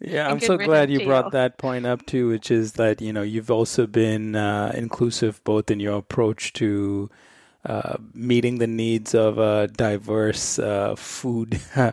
yeah 0.00 0.28
i'm 0.28 0.40
so 0.40 0.56
glad 0.56 0.90
you 0.90 1.04
brought 1.04 1.32
that 1.32 1.58
point 1.58 1.84
up 1.84 2.06
too 2.06 2.28
which 2.28 2.50
is 2.50 2.74
that 2.74 3.02
you 3.02 3.12
know 3.12 3.22
you've 3.22 3.50
also 3.50 3.86
been 3.86 4.36
uh, 4.36 4.72
inclusive 4.74 5.42
both 5.44 5.70
in 5.70 5.80
your 5.80 5.98
approach 5.98 6.52
to 6.52 7.10
uh, 7.64 7.98
meeting 8.14 8.58
the 8.58 8.66
needs 8.66 9.14
of 9.14 9.38
a 9.38 9.68
diverse 9.68 10.58
uh, 10.58 10.94
food. 10.96 11.60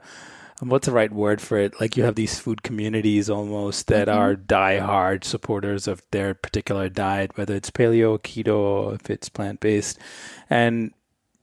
what's 0.60 0.88
the 0.88 0.92
right 0.92 1.12
word 1.12 1.40
for 1.42 1.58
it? 1.58 1.80
Like 1.80 1.98
you 1.98 2.04
have 2.04 2.16
these 2.16 2.40
food 2.40 2.64
communities 2.64 3.30
almost 3.30 3.88
that 3.88 4.08
mm-hmm. 4.08 4.18
are 4.18 4.36
die-hard 4.36 5.24
supporters 5.24 5.88
of 5.88 6.02
their 6.12 6.34
particular 6.34 6.90
diet, 6.90 7.38
whether 7.38 7.56
it's 7.56 7.70
paleo, 7.70 8.18
keto, 8.18 8.56
or 8.56 8.94
if 8.96 9.10
it's 9.10 9.30
plant-based, 9.30 10.00
and 10.50 10.94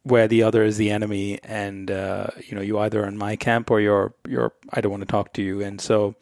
where 0.03 0.29
the 0.29 0.43
other 0.43 0.65
is 0.65 0.77
the 0.77 0.91
enemy, 0.91 1.39
and 1.45 1.91
uh, 1.91 2.27
you 2.47 2.55
know 2.55 2.63
you 2.63 2.79
either 2.79 3.07
in 3.07 3.17
my 3.17 3.37
camp 3.37 3.71
or 3.71 3.81
you're 3.81 4.15
you're 4.29 4.53
I 4.73 4.81
don't 4.81 4.91
want 4.91 5.03
to 5.03 5.07
talk 5.07 5.33
to 5.35 5.43
you, 5.43 5.63
and 5.63 5.81
so. 5.81 6.15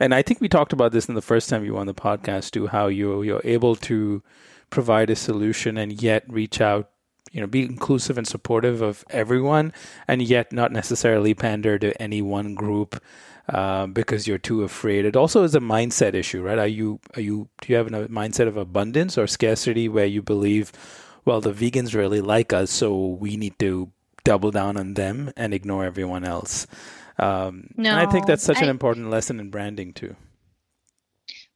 And 0.00 0.12
I 0.12 0.22
think 0.22 0.40
we 0.40 0.48
talked 0.48 0.72
about 0.72 0.90
this 0.90 1.08
in 1.08 1.14
the 1.14 1.22
first 1.22 1.48
time 1.48 1.64
you 1.64 1.74
were 1.74 1.78
on 1.78 1.86
the 1.86 1.94
podcast 1.94 2.50
too, 2.50 2.66
how 2.66 2.88
you 2.88 3.22
you're 3.22 3.40
able 3.44 3.76
to 3.76 4.24
provide 4.68 5.08
a 5.08 5.14
solution 5.14 5.78
and 5.78 6.02
yet 6.02 6.24
reach 6.26 6.60
out 6.60 6.90
you 7.34 7.40
know 7.40 7.46
be 7.48 7.62
inclusive 7.62 8.16
and 8.16 8.26
supportive 8.26 8.80
of 8.80 9.04
everyone 9.10 9.72
and 10.06 10.22
yet 10.22 10.52
not 10.52 10.70
necessarily 10.70 11.34
pander 11.34 11.78
to 11.78 12.00
any 12.00 12.22
one 12.22 12.54
group 12.54 13.02
uh, 13.48 13.86
because 13.86 14.26
you're 14.26 14.38
too 14.38 14.62
afraid. 14.62 15.04
It 15.04 15.16
also 15.16 15.42
is 15.42 15.54
a 15.54 15.60
mindset 15.60 16.14
issue 16.14 16.42
right? 16.42 16.58
Are 16.58 16.66
you 16.66 17.00
are 17.16 17.20
you 17.20 17.48
do 17.60 17.72
you 17.72 17.76
have 17.76 17.88
a 17.88 18.08
mindset 18.08 18.46
of 18.46 18.56
abundance 18.56 19.18
or 19.18 19.26
scarcity 19.26 19.88
where 19.88 20.06
you 20.06 20.22
believe 20.22 20.72
well 21.24 21.40
the 21.40 21.52
vegans 21.52 21.94
really 21.94 22.20
like 22.20 22.52
us 22.52 22.70
so 22.70 22.96
we 23.20 23.36
need 23.36 23.58
to 23.58 23.90
double 24.22 24.50
down 24.50 24.76
on 24.76 24.94
them 24.94 25.32
and 25.36 25.52
ignore 25.52 25.84
everyone 25.84 26.24
else? 26.24 26.68
Um, 27.18 27.70
no, 27.76 27.96
I 27.96 28.06
think 28.06 28.26
that's 28.26 28.44
such 28.44 28.58
I, 28.58 28.62
an 28.62 28.68
important 28.68 29.10
lesson 29.10 29.40
in 29.40 29.50
branding 29.50 29.92
too. 29.92 30.14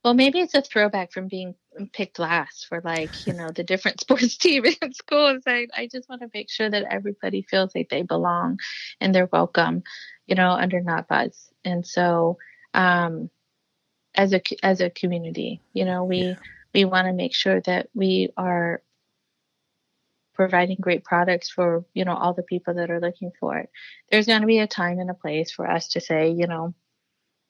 Well, 0.04 0.14
maybe 0.14 0.40
it's 0.40 0.54
a 0.54 0.62
throwback 0.62 1.12
from 1.12 1.28
being 1.28 1.54
picked 1.86 2.18
last 2.18 2.66
for 2.66 2.80
like, 2.84 3.26
you 3.26 3.32
know, 3.32 3.50
the 3.50 3.64
different 3.64 4.00
sports 4.02 4.36
team 4.36 4.64
in 4.64 4.92
schools. 4.92 5.42
I, 5.46 5.68
I 5.76 5.88
just 5.90 6.08
want 6.08 6.22
to 6.22 6.30
make 6.34 6.50
sure 6.50 6.68
that 6.68 6.84
everybody 6.90 7.42
feels 7.42 7.74
like 7.74 7.88
they 7.88 8.02
belong 8.02 8.58
and 9.00 9.14
they're 9.14 9.28
welcome, 9.32 9.82
you 10.26 10.34
know, 10.34 10.50
under 10.50 10.80
Nutpods. 10.80 11.48
And 11.64 11.86
so, 11.86 12.38
um, 12.74 13.30
as 14.14 14.32
a, 14.32 14.42
as 14.62 14.80
a 14.80 14.90
community, 14.90 15.60
you 15.72 15.84
know, 15.84 16.04
we, 16.04 16.18
yeah. 16.18 16.34
we 16.74 16.84
want 16.84 17.06
to 17.06 17.12
make 17.12 17.34
sure 17.34 17.60
that 17.60 17.88
we 17.94 18.30
are 18.36 18.82
providing 20.34 20.76
great 20.80 21.04
products 21.04 21.50
for, 21.50 21.84
you 21.94 22.04
know, 22.04 22.14
all 22.14 22.32
the 22.32 22.42
people 22.42 22.74
that 22.74 22.90
are 22.90 23.00
looking 23.00 23.32
for 23.40 23.58
it. 23.58 23.70
There's 24.10 24.26
going 24.26 24.40
to 24.40 24.46
be 24.46 24.60
a 24.60 24.68
time 24.68 25.00
and 25.00 25.10
a 25.10 25.14
place 25.14 25.50
for 25.50 25.68
us 25.68 25.88
to 25.88 26.00
say, 26.00 26.30
you 26.30 26.46
know, 26.46 26.74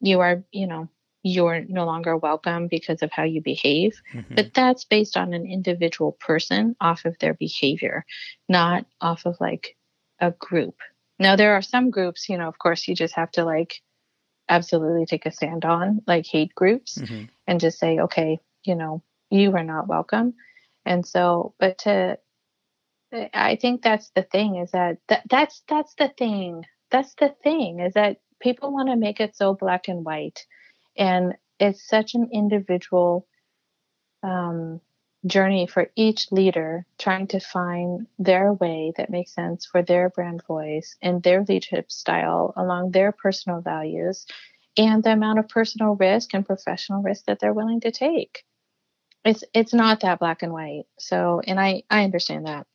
you 0.01 0.19
are, 0.21 0.43
you 0.51 0.67
know, 0.67 0.89
you're 1.23 1.65
no 1.67 1.85
longer 1.85 2.15
welcome 2.15 2.67
because 2.67 3.01
of 3.01 3.11
how 3.11 3.23
you 3.23 3.41
behave. 3.41 4.01
Mm-hmm. 4.13 4.35
But 4.35 4.53
that's 4.53 4.85
based 4.85 5.17
on 5.17 5.33
an 5.33 5.45
individual 5.45 6.13
person 6.13 6.75
off 6.79 7.05
of 7.05 7.17
their 7.19 7.33
behavior, 7.33 8.05
not 8.47 8.85
off 9.01 9.25
of 9.25 9.35
like 9.39 9.75
a 10.19 10.31
group. 10.31 10.75
Now, 11.19 11.35
there 11.35 11.55
are 11.55 11.61
some 11.61 11.89
groups, 11.89 12.29
you 12.29 12.37
know, 12.37 12.47
of 12.47 12.57
course, 12.57 12.87
you 12.87 12.95
just 12.95 13.15
have 13.15 13.31
to 13.31 13.43
like 13.43 13.81
absolutely 14.47 15.05
take 15.05 15.25
a 15.25 15.31
stand 15.31 15.65
on, 15.65 16.01
like 16.07 16.25
hate 16.25 16.55
groups, 16.55 16.97
mm-hmm. 16.97 17.25
and 17.45 17.59
just 17.59 17.79
say, 17.79 17.99
okay, 17.99 18.39
you 18.63 18.75
know, 18.75 19.03
you 19.29 19.53
are 19.55 19.63
not 19.63 19.87
welcome. 19.87 20.33
And 20.85 21.05
so, 21.05 21.53
but 21.59 21.79
to, 21.79 22.17
I 23.33 23.57
think 23.57 23.81
that's 23.81 24.11
the 24.11 24.23
thing 24.23 24.55
is 24.55 24.71
that, 24.71 24.97
that 25.09 25.23
that's 25.29 25.61
that's 25.67 25.93
the 25.95 26.11
thing. 26.17 26.63
That's 26.91 27.13
the 27.15 27.35
thing 27.43 27.81
is 27.81 27.93
that 27.93 28.17
people 28.39 28.71
want 28.71 28.89
to 28.89 28.95
make 28.95 29.19
it 29.19 29.35
so 29.35 29.53
black 29.53 29.87
and 29.87 30.05
white 30.05 30.45
and 30.99 31.33
it's 31.59 31.87
such 31.87 32.13
an 32.13 32.29
individual 32.31 33.25
um, 34.21 34.81
journey 35.25 35.67
for 35.67 35.89
each 35.95 36.31
leader 36.31 36.85
trying 36.97 37.27
to 37.27 37.39
find 37.39 38.07
their 38.19 38.53
way 38.53 38.93
that 38.97 39.09
makes 39.09 39.33
sense 39.33 39.65
for 39.65 39.81
their 39.81 40.09
brand 40.09 40.43
voice 40.47 40.95
and 41.01 41.23
their 41.23 41.43
leadership 41.43 41.91
style 41.91 42.53
along 42.55 42.91
their 42.91 43.11
personal 43.11 43.61
values 43.61 44.25
and 44.77 45.03
the 45.03 45.11
amount 45.11 45.39
of 45.39 45.49
personal 45.49 45.95
risk 45.95 46.33
and 46.33 46.45
professional 46.45 47.01
risk 47.01 47.25
that 47.25 47.39
they're 47.39 47.53
willing 47.53 47.81
to 47.81 47.91
take. 47.91 48.43
It's 49.25 49.43
it's 49.53 49.73
not 49.73 49.99
that 50.01 50.19
black 50.19 50.43
and 50.43 50.53
white. 50.53 50.85
So 50.97 51.41
and 51.45 51.59
I 51.59 51.83
I 51.89 52.03
understand 52.05 52.45
that. 52.47 52.65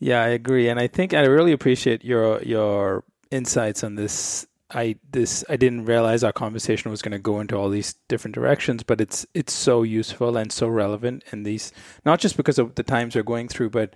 Yeah, 0.00 0.22
I 0.22 0.28
agree 0.28 0.68
and 0.68 0.80
I 0.80 0.88
think 0.88 1.14
I 1.14 1.20
really 1.22 1.52
appreciate 1.52 2.04
your 2.04 2.42
your 2.42 3.04
insights 3.30 3.84
on 3.84 3.94
this 3.94 4.46
I 4.70 4.96
this 5.10 5.44
I 5.48 5.56
didn't 5.56 5.84
realize 5.84 6.24
our 6.24 6.32
conversation 6.32 6.90
was 6.90 7.02
going 7.02 7.12
to 7.12 7.18
go 7.18 7.40
into 7.40 7.56
all 7.56 7.68
these 7.68 7.94
different 8.08 8.34
directions, 8.34 8.82
but 8.82 9.00
it's 9.00 9.26
it's 9.34 9.52
so 9.52 9.82
useful 9.82 10.36
and 10.36 10.50
so 10.50 10.68
relevant 10.68 11.24
in 11.32 11.42
these 11.42 11.72
not 12.04 12.20
just 12.20 12.36
because 12.36 12.58
of 12.58 12.74
the 12.74 12.82
times 12.82 13.14
we're 13.14 13.22
going 13.22 13.48
through, 13.48 13.70
but 13.70 13.94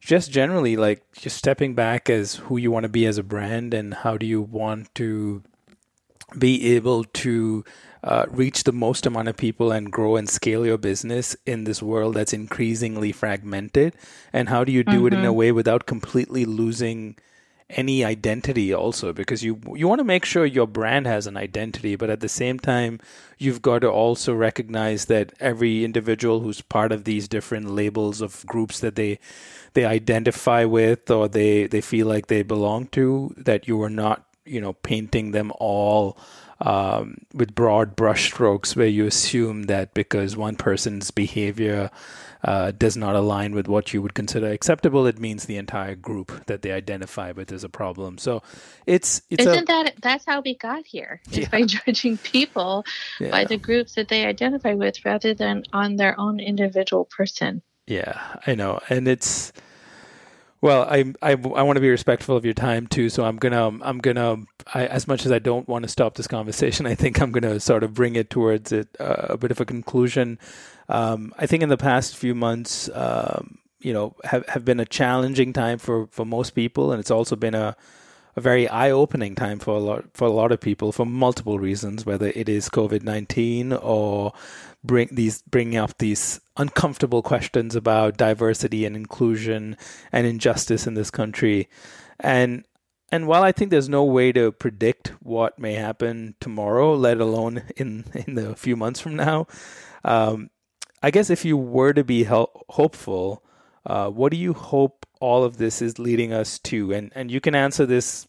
just 0.00 0.30
generally 0.30 0.76
like 0.76 1.04
just 1.12 1.36
stepping 1.36 1.74
back 1.74 2.08
as 2.08 2.36
who 2.36 2.56
you 2.56 2.70
want 2.70 2.84
to 2.84 2.88
be 2.88 3.06
as 3.06 3.18
a 3.18 3.22
brand 3.22 3.74
and 3.74 3.94
how 3.94 4.16
do 4.16 4.26
you 4.26 4.40
want 4.40 4.94
to 4.94 5.42
be 6.38 6.74
able 6.74 7.04
to 7.04 7.64
uh, 8.04 8.26
reach 8.28 8.64
the 8.64 8.72
most 8.72 9.06
amount 9.06 9.28
of 9.28 9.36
people 9.36 9.72
and 9.72 9.90
grow 9.90 10.16
and 10.16 10.28
scale 10.28 10.64
your 10.64 10.78
business 10.78 11.36
in 11.46 11.64
this 11.64 11.82
world 11.82 12.14
that's 12.14 12.32
increasingly 12.32 13.12
fragmented 13.12 13.94
and 14.32 14.48
how 14.48 14.62
do 14.62 14.70
you 14.70 14.84
do 14.84 14.92
mm-hmm. 14.92 15.06
it 15.06 15.12
in 15.14 15.20
a 15.20 15.28
mm-hmm. 15.28 15.36
way 15.36 15.52
without 15.52 15.86
completely 15.86 16.44
losing 16.44 17.16
any 17.70 18.02
identity 18.02 18.72
also 18.72 19.12
because 19.12 19.44
you 19.44 19.60
you 19.74 19.86
want 19.86 19.98
to 19.98 20.04
make 20.04 20.24
sure 20.24 20.46
your 20.46 20.66
brand 20.66 21.06
has 21.06 21.26
an 21.26 21.36
identity 21.36 21.96
but 21.96 22.08
at 22.08 22.20
the 22.20 22.28
same 22.28 22.58
time 22.58 22.98
you've 23.36 23.60
got 23.60 23.80
to 23.80 23.90
also 23.90 24.32
recognize 24.34 25.04
that 25.04 25.34
every 25.38 25.84
individual 25.84 26.40
who's 26.40 26.62
part 26.62 26.92
of 26.92 27.04
these 27.04 27.28
different 27.28 27.70
labels 27.70 28.22
of 28.22 28.44
groups 28.46 28.80
that 28.80 28.94
they 28.94 29.18
they 29.74 29.84
identify 29.84 30.64
with 30.64 31.10
or 31.10 31.28
they 31.28 31.66
they 31.66 31.82
feel 31.82 32.06
like 32.06 32.28
they 32.28 32.42
belong 32.42 32.86
to 32.86 33.34
that 33.36 33.68
you 33.68 33.80
are 33.82 33.90
not 33.90 34.24
you 34.46 34.60
know 34.60 34.72
painting 34.72 35.32
them 35.32 35.52
all 35.58 36.16
um, 36.60 37.18
with 37.34 37.54
broad 37.54 37.96
brushstrokes 37.96 38.74
where 38.74 38.86
you 38.86 39.06
assume 39.06 39.64
that 39.64 39.94
because 39.94 40.36
one 40.36 40.56
person's 40.56 41.10
behavior 41.10 41.90
uh, 42.44 42.72
does 42.72 42.96
not 42.96 43.16
align 43.16 43.54
with 43.54 43.68
what 43.68 43.92
you 43.92 44.02
would 44.02 44.14
consider 44.14 44.48
acceptable, 44.48 45.06
it 45.06 45.18
means 45.18 45.46
the 45.46 45.56
entire 45.56 45.94
group 45.94 46.46
that 46.46 46.62
they 46.62 46.72
identify 46.72 47.32
with 47.32 47.52
is 47.52 47.64
a 47.64 47.68
problem. 47.68 48.18
So 48.18 48.42
it's, 48.86 49.22
it's 49.30 49.44
isn't 49.44 49.64
a, 49.64 49.66
that 49.66 49.94
that's 50.00 50.24
how 50.24 50.40
we 50.40 50.54
got 50.54 50.86
here? 50.86 51.20
Is 51.30 51.38
yeah. 51.38 51.48
by 51.48 51.62
judging 51.66 52.16
people 52.18 52.84
yeah. 53.20 53.30
by 53.30 53.44
the 53.44 53.56
groups 53.56 53.94
that 53.94 54.08
they 54.08 54.24
identify 54.24 54.74
with 54.74 55.04
rather 55.04 55.34
than 55.34 55.64
on 55.72 55.96
their 55.96 56.18
own 56.18 56.40
individual 56.40 57.04
person. 57.04 57.62
Yeah, 57.86 58.20
I 58.46 58.54
know, 58.54 58.80
and 58.90 59.08
it's 59.08 59.52
well, 60.60 60.82
I, 60.82 61.12
I, 61.22 61.32
I 61.32 61.62
want 61.62 61.76
to 61.76 61.80
be 61.80 61.88
respectful 61.88 62.36
of 62.36 62.44
your 62.44 62.54
time 62.54 62.86
too, 62.86 63.08
so 63.08 63.24
I'm 63.24 63.36
gonna 63.36 63.66
I'm 63.82 63.98
gonna 63.98 64.38
I, 64.74 64.86
as 64.86 65.06
much 65.06 65.24
as 65.24 65.30
I 65.32 65.38
don't 65.38 65.68
want 65.68 65.84
to 65.84 65.88
stop 65.88 66.14
this 66.14 66.26
conversation, 66.26 66.86
I 66.94 66.94
think 66.94 67.20
I'm 67.20 67.30
gonna 67.30 67.60
sort 67.60 67.84
of 67.84 67.94
bring 67.94 68.16
it 68.16 68.30
towards 68.30 68.72
it, 68.72 68.88
uh, 68.98 69.26
a 69.30 69.36
bit 69.36 69.50
of 69.50 69.60
a 69.60 69.64
conclusion. 69.64 70.38
Um, 70.88 71.32
I 71.38 71.46
think 71.46 71.62
in 71.62 71.68
the 71.68 71.76
past 71.76 72.16
few 72.16 72.34
months, 72.34 72.90
um, 72.94 73.58
you 73.80 73.92
know, 73.92 74.16
have 74.24 74.46
have 74.48 74.64
been 74.64 74.80
a 74.80 74.84
challenging 74.84 75.52
time 75.52 75.78
for 75.78 76.08
for 76.08 76.24
most 76.24 76.50
people, 76.50 76.90
and 76.92 76.98
it's 76.98 77.10
also 77.10 77.36
been 77.36 77.54
a 77.54 77.76
a 78.34 78.40
very 78.40 78.68
eye-opening 78.68 79.34
time 79.34 79.58
for 79.58 79.74
a 79.74 79.80
lot 79.80 80.04
for 80.14 80.26
a 80.26 80.30
lot 80.30 80.50
of 80.50 80.60
people 80.60 80.90
for 80.90 81.06
multiple 81.06 81.58
reasons, 81.58 82.04
whether 82.04 82.32
it 82.34 82.48
is 82.48 82.68
COVID 82.68 83.02
nineteen 83.02 83.72
or 83.72 84.32
bring 84.84 85.08
these 85.12 85.42
bringing 85.42 85.76
up 85.76 85.98
these 85.98 86.40
uncomfortable 86.56 87.22
questions 87.22 87.74
about 87.74 88.16
diversity 88.16 88.84
and 88.84 88.96
inclusion 88.96 89.76
and 90.12 90.26
injustice 90.26 90.86
in 90.86 90.94
this 90.94 91.10
country. 91.10 91.68
And 92.20 92.64
and 93.10 93.26
while 93.26 93.42
I 93.42 93.52
think 93.52 93.70
there's 93.70 93.88
no 93.88 94.04
way 94.04 94.32
to 94.32 94.52
predict 94.52 95.08
what 95.20 95.58
may 95.58 95.74
happen 95.74 96.34
tomorrow, 96.40 96.94
let 96.94 97.20
alone 97.20 97.62
in 97.76 98.04
in 98.26 98.34
the 98.34 98.54
few 98.54 98.76
months 98.76 99.00
from 99.00 99.16
now, 99.16 99.46
um, 100.04 100.50
I 101.02 101.10
guess 101.10 101.30
if 101.30 101.44
you 101.44 101.56
were 101.56 101.92
to 101.92 102.04
be 102.04 102.24
help, 102.24 102.64
hopeful, 102.68 103.44
uh, 103.86 104.08
what 104.10 104.32
do 104.32 104.38
you 104.38 104.52
hope 104.52 105.06
all 105.20 105.44
of 105.44 105.56
this 105.56 105.80
is 105.80 105.98
leading 105.98 106.32
us 106.32 106.58
to? 106.60 106.92
And 106.92 107.12
and 107.14 107.30
you 107.30 107.40
can 107.40 107.54
answer 107.54 107.86
this 107.86 108.27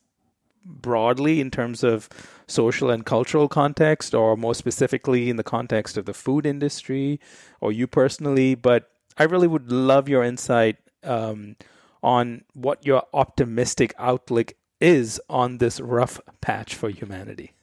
broadly 0.69 1.41
in 1.41 1.51
terms 1.51 1.83
of 1.83 2.07
social 2.47 2.89
and 2.89 3.05
cultural 3.05 3.47
context, 3.47 4.13
or 4.13 4.37
more 4.37 4.55
specifically 4.55 5.29
in 5.29 5.35
the 5.35 5.43
context 5.43 5.97
of 5.97 6.05
the 6.05 6.13
food 6.13 6.45
industry, 6.45 7.19
or 7.59 7.71
you 7.71 7.87
personally. 7.87 8.55
But 8.55 8.89
I 9.17 9.23
really 9.23 9.47
would 9.47 9.71
love 9.71 10.07
your 10.07 10.23
insight 10.23 10.77
um, 11.03 11.55
on 12.01 12.43
what 12.53 12.85
your 12.85 13.03
optimistic 13.13 13.93
outlook 13.97 14.53
is 14.79 15.19
on 15.29 15.57
this 15.57 15.79
rough 15.79 16.21
patch 16.41 16.75
for 16.75 16.89
humanity. 16.89 17.53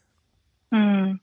Mm. 0.72 1.20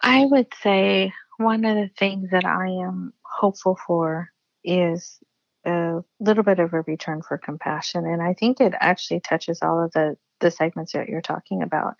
I 0.00 0.24
would 0.24 0.52
say 0.62 1.12
one 1.38 1.64
of 1.64 1.76
the 1.76 1.90
things 1.98 2.30
that 2.30 2.44
I 2.44 2.66
am 2.68 3.12
hopeful 3.22 3.78
for 3.86 4.30
is 4.64 5.18
a 5.64 6.02
little 6.20 6.42
bit 6.42 6.58
of 6.58 6.72
a 6.72 6.82
return 6.82 7.22
for 7.22 7.38
compassion. 7.38 8.06
And 8.06 8.22
I 8.22 8.34
think 8.34 8.60
it 8.60 8.74
actually 8.78 9.20
touches 9.20 9.60
all 9.62 9.84
of 9.84 9.92
the 9.92 10.16
the 10.42 10.50
segments 10.50 10.92
that 10.92 11.08
you're 11.08 11.22
talking 11.22 11.62
about. 11.62 11.94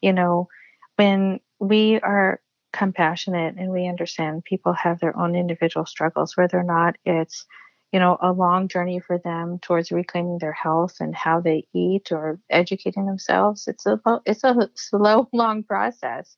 You 0.00 0.14
know, 0.14 0.48
when 0.96 1.40
we 1.60 2.00
are 2.00 2.40
compassionate 2.72 3.56
and 3.56 3.70
we 3.70 3.86
understand 3.86 4.44
people 4.44 4.72
have 4.72 4.98
their 5.00 5.16
own 5.16 5.36
individual 5.36 5.86
struggles, 5.86 6.36
whether 6.36 6.58
or 6.58 6.64
not 6.64 6.96
it's 7.04 7.46
you 7.94 8.00
know 8.00 8.18
a 8.20 8.32
long 8.32 8.66
journey 8.66 8.98
for 8.98 9.18
them 9.18 9.60
towards 9.60 9.92
reclaiming 9.92 10.38
their 10.38 10.52
health 10.52 10.96
and 10.98 11.14
how 11.14 11.40
they 11.40 11.64
eat 11.72 12.10
or 12.10 12.40
educating 12.50 13.06
themselves 13.06 13.68
it's 13.68 13.86
a 13.86 14.00
it's 14.26 14.42
a 14.42 14.68
slow 14.74 15.28
long 15.32 15.62
process 15.62 16.34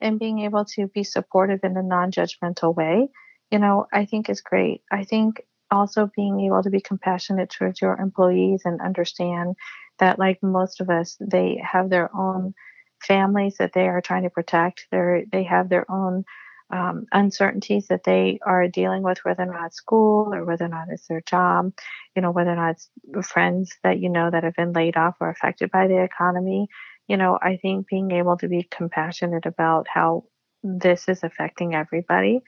and 0.00 0.18
being 0.18 0.38
able 0.38 0.64
to 0.64 0.86
be 0.88 1.04
supportive 1.04 1.60
in 1.62 1.76
a 1.76 1.82
non-judgmental 1.82 2.74
way 2.74 3.08
you 3.50 3.58
know 3.58 3.86
i 3.92 4.06
think 4.06 4.30
is 4.30 4.40
great 4.40 4.80
i 4.90 5.04
think 5.04 5.42
also 5.70 6.10
being 6.16 6.40
able 6.40 6.62
to 6.62 6.70
be 6.70 6.80
compassionate 6.80 7.50
towards 7.50 7.82
your 7.82 7.96
employees 7.96 8.62
and 8.64 8.80
understand 8.80 9.54
that 9.98 10.18
like 10.18 10.42
most 10.42 10.80
of 10.80 10.90
us 10.90 11.16
they 11.20 11.60
have 11.62 11.90
their 11.90 12.14
own 12.16 12.54
families 13.02 13.56
that 13.58 13.72
they 13.74 13.88
are 13.88 14.00
trying 14.00 14.22
to 14.24 14.30
protect. 14.30 14.86
They 14.90 15.26
they 15.30 15.44
have 15.44 15.68
their 15.68 15.90
own 15.90 16.24
um, 16.70 17.06
uncertainties 17.12 17.86
that 17.88 18.04
they 18.04 18.40
are 18.44 18.66
dealing 18.68 19.02
with 19.02 19.18
whether 19.24 19.44
or 19.44 19.52
not 19.52 19.74
school 19.74 20.34
or 20.34 20.44
whether 20.44 20.64
or 20.64 20.68
not 20.68 20.88
it's 20.90 21.06
their 21.06 21.20
job 21.20 21.72
you 22.16 22.22
know 22.22 22.32
whether 22.32 22.50
or 22.50 22.56
not 22.56 22.70
it's 22.70 23.28
friends 23.28 23.72
that 23.84 24.00
you 24.00 24.08
know 24.08 24.30
that 24.30 24.42
have 24.42 24.56
been 24.56 24.72
laid 24.72 24.96
off 24.96 25.14
or 25.20 25.30
affected 25.30 25.70
by 25.70 25.86
the 25.86 26.02
economy. 26.02 26.68
You 27.08 27.16
know 27.16 27.38
i 27.40 27.56
think 27.56 27.86
being 27.86 28.10
able 28.10 28.36
to 28.38 28.48
be 28.48 28.66
compassionate 28.68 29.46
about 29.46 29.86
how 29.88 30.24
this 30.64 31.08
is 31.08 31.22
affecting 31.22 31.74
everybody 31.74 32.40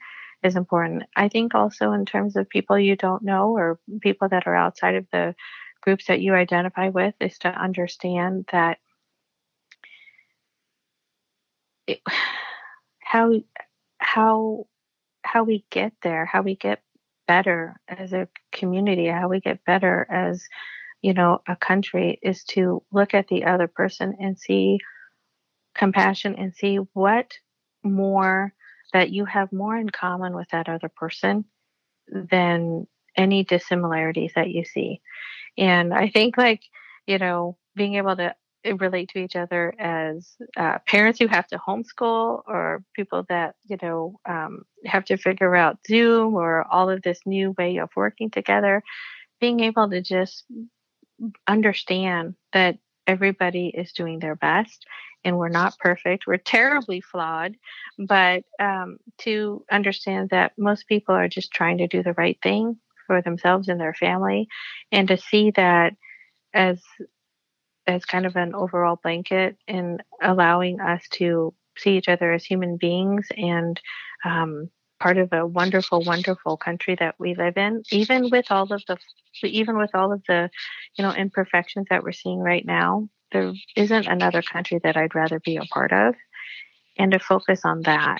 is 0.43 0.55
important. 0.55 1.03
I 1.15 1.27
think 1.29 1.55
also 1.55 1.91
in 1.91 2.05
terms 2.05 2.35
of 2.35 2.49
people 2.49 2.77
you 2.79 2.95
don't 2.95 3.23
know 3.23 3.55
or 3.55 3.79
people 4.01 4.29
that 4.29 4.47
are 4.47 4.55
outside 4.55 4.95
of 4.95 5.05
the 5.11 5.35
groups 5.81 6.07
that 6.07 6.21
you 6.21 6.33
identify 6.33 6.89
with 6.89 7.15
is 7.19 7.37
to 7.39 7.49
understand 7.49 8.45
that 8.51 8.77
it, 11.87 12.01
how 12.99 13.33
how 13.99 14.67
how 15.23 15.43
we 15.43 15.65
get 15.69 15.93
there, 16.01 16.25
how 16.25 16.41
we 16.41 16.55
get 16.55 16.81
better 17.27 17.79
as 17.87 18.13
a 18.13 18.27
community, 18.51 19.07
how 19.07 19.27
we 19.27 19.39
get 19.39 19.63
better 19.65 20.07
as 20.09 20.43
you 21.01 21.13
know 21.13 21.41
a 21.47 21.55
country 21.55 22.19
is 22.21 22.43
to 22.43 22.83
look 22.91 23.13
at 23.13 23.27
the 23.27 23.45
other 23.45 23.67
person 23.67 24.15
and 24.19 24.37
see 24.37 24.79
compassion 25.75 26.35
and 26.35 26.53
see 26.53 26.77
what 26.93 27.31
more 27.83 28.53
that 28.93 29.11
you 29.11 29.25
have 29.25 29.51
more 29.53 29.77
in 29.77 29.89
common 29.89 30.35
with 30.35 30.47
that 30.49 30.67
other 30.67 30.89
person 30.89 31.45
than 32.07 32.87
any 33.15 33.43
dissimilarities 33.43 34.33
that 34.35 34.49
you 34.49 34.63
see. 34.63 35.01
And 35.57 35.93
I 35.93 36.09
think, 36.09 36.37
like, 36.37 36.61
you 37.05 37.17
know, 37.17 37.57
being 37.75 37.95
able 37.95 38.15
to 38.15 38.35
relate 38.77 39.09
to 39.09 39.19
each 39.19 39.35
other 39.35 39.73
as 39.79 40.35
uh, 40.57 40.79
parents 40.87 41.19
who 41.19 41.27
have 41.27 41.47
to 41.47 41.57
homeschool 41.57 42.43
or 42.47 42.83
people 42.93 43.25
that, 43.29 43.55
you 43.65 43.77
know, 43.81 44.19
um, 44.27 44.63
have 44.85 45.05
to 45.05 45.17
figure 45.17 45.55
out 45.55 45.79
Zoom 45.87 46.35
or 46.35 46.65
all 46.71 46.89
of 46.89 47.01
this 47.01 47.19
new 47.25 47.55
way 47.57 47.77
of 47.77 47.89
working 47.95 48.29
together, 48.29 48.83
being 49.39 49.61
able 49.61 49.89
to 49.89 50.01
just 50.01 50.45
understand 51.47 52.35
that 52.53 52.77
everybody 53.07 53.67
is 53.67 53.91
doing 53.91 54.19
their 54.19 54.35
best 54.35 54.85
and 55.23 55.37
we're 55.37 55.49
not 55.49 55.77
perfect. 55.79 56.27
We're 56.27 56.37
terribly 56.37 57.01
flawed, 57.01 57.55
but 57.97 58.43
um, 58.59 58.97
to 59.19 59.65
understand 59.71 60.29
that 60.29 60.53
most 60.57 60.87
people 60.87 61.15
are 61.15 61.27
just 61.27 61.51
trying 61.51 61.79
to 61.79 61.87
do 61.87 62.03
the 62.03 62.13
right 62.13 62.37
thing 62.41 62.77
for 63.09 63.23
themselves 63.23 63.67
and 63.67 63.81
their 63.81 63.95
family, 63.95 64.47
and 64.91 65.07
to 65.07 65.17
see 65.17 65.51
that 65.55 65.93
as 66.53 66.79
as 67.87 68.05
kind 68.05 68.27
of 68.27 68.35
an 68.35 68.53
overall 68.53 68.99
blanket 69.01 69.57
and 69.67 70.03
allowing 70.21 70.79
us 70.79 71.01
to 71.09 71.53
see 71.75 71.97
each 71.97 72.07
other 72.07 72.31
as 72.31 72.45
human 72.45 72.77
beings 72.77 73.27
and 73.35 73.81
um, 74.23 74.69
part 74.99 75.17
of 75.17 75.33
a 75.33 75.47
wonderful, 75.47 76.03
wonderful 76.03 76.55
country 76.55 76.95
that 76.99 77.15
we 77.17 77.33
live 77.33 77.57
in, 77.57 77.81
even 77.91 78.29
with 78.29 78.45
all 78.51 78.71
of 78.71 78.83
the 78.87 78.97
even 79.43 79.77
with 79.77 79.91
all 79.95 80.11
of 80.11 80.21
the 80.27 80.49
you 80.97 81.03
know 81.03 81.13
imperfections 81.13 81.87
that 81.89 82.03
we're 82.03 82.11
seeing 82.11 82.39
right 82.39 82.65
now. 82.65 83.09
There 83.31 83.53
isn't 83.75 84.07
another 84.07 84.41
country 84.41 84.79
that 84.83 84.97
I'd 84.97 85.15
rather 85.15 85.39
be 85.39 85.57
a 85.57 85.65
part 85.65 85.91
of, 85.91 86.15
and 86.97 87.11
to 87.13 87.19
focus 87.19 87.61
on 87.63 87.81
that. 87.83 88.19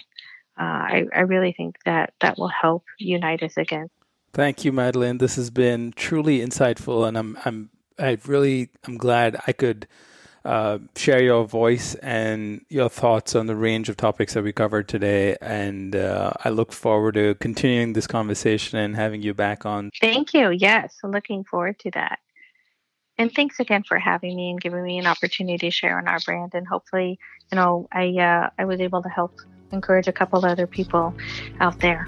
Uh, 0.60 0.64
I, 0.64 1.06
I 1.16 1.20
really 1.22 1.54
think 1.54 1.78
that 1.86 2.14
that 2.20 2.38
will 2.38 2.50
help 2.50 2.84
unite 2.98 3.44
us 3.44 3.56
again. 3.56 3.88
Thank 4.34 4.64
you, 4.64 4.72
Madeline. 4.72 5.18
This 5.18 5.36
has 5.36 5.50
been 5.50 5.92
truly 5.96 6.40
insightful, 6.40 7.08
and 7.08 7.18
I'm 7.18 7.38
I'm 7.46 7.70
I 7.98 8.18
really 8.26 8.70
I'm 8.86 8.98
glad 8.98 9.40
I 9.48 9.54
could 9.54 9.88
uh, 10.46 10.80
share 10.96 11.22
your 11.22 11.46
voice 11.46 11.96
and 11.96 12.66
your 12.70 12.90
thoughts 12.90 13.36
on 13.36 13.48
the 13.48 13.56
range 13.56 13.90
of 13.90 13.98
topics 13.98 14.34
that 14.34 14.44
we 14.44 14.54
covered 14.54 14.88
today. 14.88 15.36
And 15.42 15.96
uh, 15.96 16.32
I 16.44 16.50
look 16.50 16.72
forward 16.72 17.16
to 17.16 17.36
continuing 17.36 17.94
this 17.94 18.08
conversation 18.08 18.78
and 18.78 18.96
having 18.96 19.22
you 19.22 19.34
back 19.34 19.66
on. 19.66 19.92
Thank 20.00 20.34
you. 20.34 20.52
Yes, 20.52 20.96
I'm 21.04 21.12
looking 21.12 21.44
forward 21.44 21.80
to 21.80 21.92
that. 21.92 22.20
And 23.18 23.34
thanks 23.34 23.60
again 23.60 23.84
for 23.84 24.00
having 24.00 24.36
me 24.36 24.50
and 24.50 24.62
giving 24.62 24.82
me 24.82 24.98
an 24.98 25.06
opportunity 25.06 25.58
to 25.58 25.72
share 25.72 25.98
on 25.98 26.08
our 26.08 26.20
brand. 26.22 26.54
And 26.54 26.66
hopefully, 26.66 27.20
you 27.52 27.58
know, 27.58 27.88
I 27.92 28.16
uh, 28.18 28.50
I 28.58 28.66
was 28.66 28.80
able 28.80 29.04
to 29.04 29.10
help 29.10 29.42
encourage 29.72 30.08
a 30.08 30.14
couple 30.14 30.46
other 30.46 30.68
people 30.68 31.14
out 31.60 31.80
there. 31.80 32.08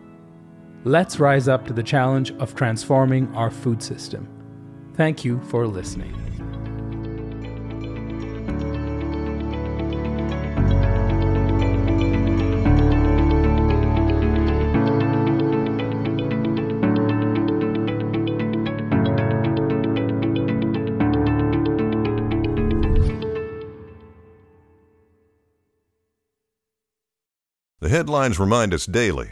Let's 0.83 1.19
rise 1.19 1.47
up 1.47 1.67
to 1.67 1.73
the 1.73 1.83
challenge 1.83 2.31
of 2.39 2.55
transforming 2.55 3.31
our 3.35 3.51
food 3.51 3.83
system. 3.83 4.27
Thank 4.95 5.23
you 5.23 5.39
for 5.41 5.67
listening. 5.67 6.17
The 27.81 27.89
headlines 27.89 28.39
remind 28.39 28.73
us 28.73 28.87
daily 28.87 29.31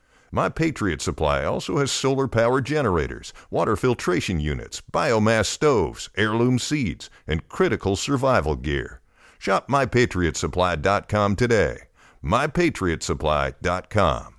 My 0.31 0.47
Patriot 0.47 1.01
Supply 1.01 1.43
also 1.43 1.79
has 1.79 1.91
solar 1.91 2.27
power 2.27 2.61
generators, 2.61 3.33
water 3.49 3.75
filtration 3.75 4.39
units, 4.39 4.81
biomass 4.91 5.47
stoves, 5.47 6.09
heirloom 6.15 6.57
seeds, 6.57 7.09
and 7.27 7.47
critical 7.49 7.97
survival 7.97 8.55
gear. 8.55 9.01
Shop 9.39 9.67
MyPatriotSupply.com 9.67 11.35
today. 11.35 11.79
MyPatriotSupply.com. 12.23 14.35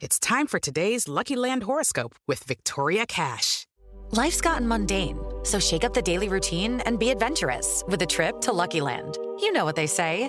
It's 0.00 0.18
time 0.18 0.46
for 0.46 0.58
today's 0.58 1.08
Lucky 1.08 1.36
Land 1.36 1.62
horoscope 1.62 2.16
with 2.26 2.42
Victoria 2.44 3.06
Cash. 3.06 3.66
Life's 4.12 4.40
gotten 4.40 4.66
mundane, 4.66 5.20
so 5.44 5.60
shake 5.60 5.84
up 5.84 5.94
the 5.94 6.02
daily 6.02 6.28
routine 6.28 6.80
and 6.80 6.98
be 6.98 7.10
adventurous 7.10 7.84
with 7.86 8.02
a 8.02 8.06
trip 8.06 8.40
to 8.40 8.52
Lucky 8.52 8.80
Land. 8.80 9.16
You 9.38 9.52
know 9.52 9.64
what 9.64 9.76
they 9.76 9.86
say. 9.86 10.28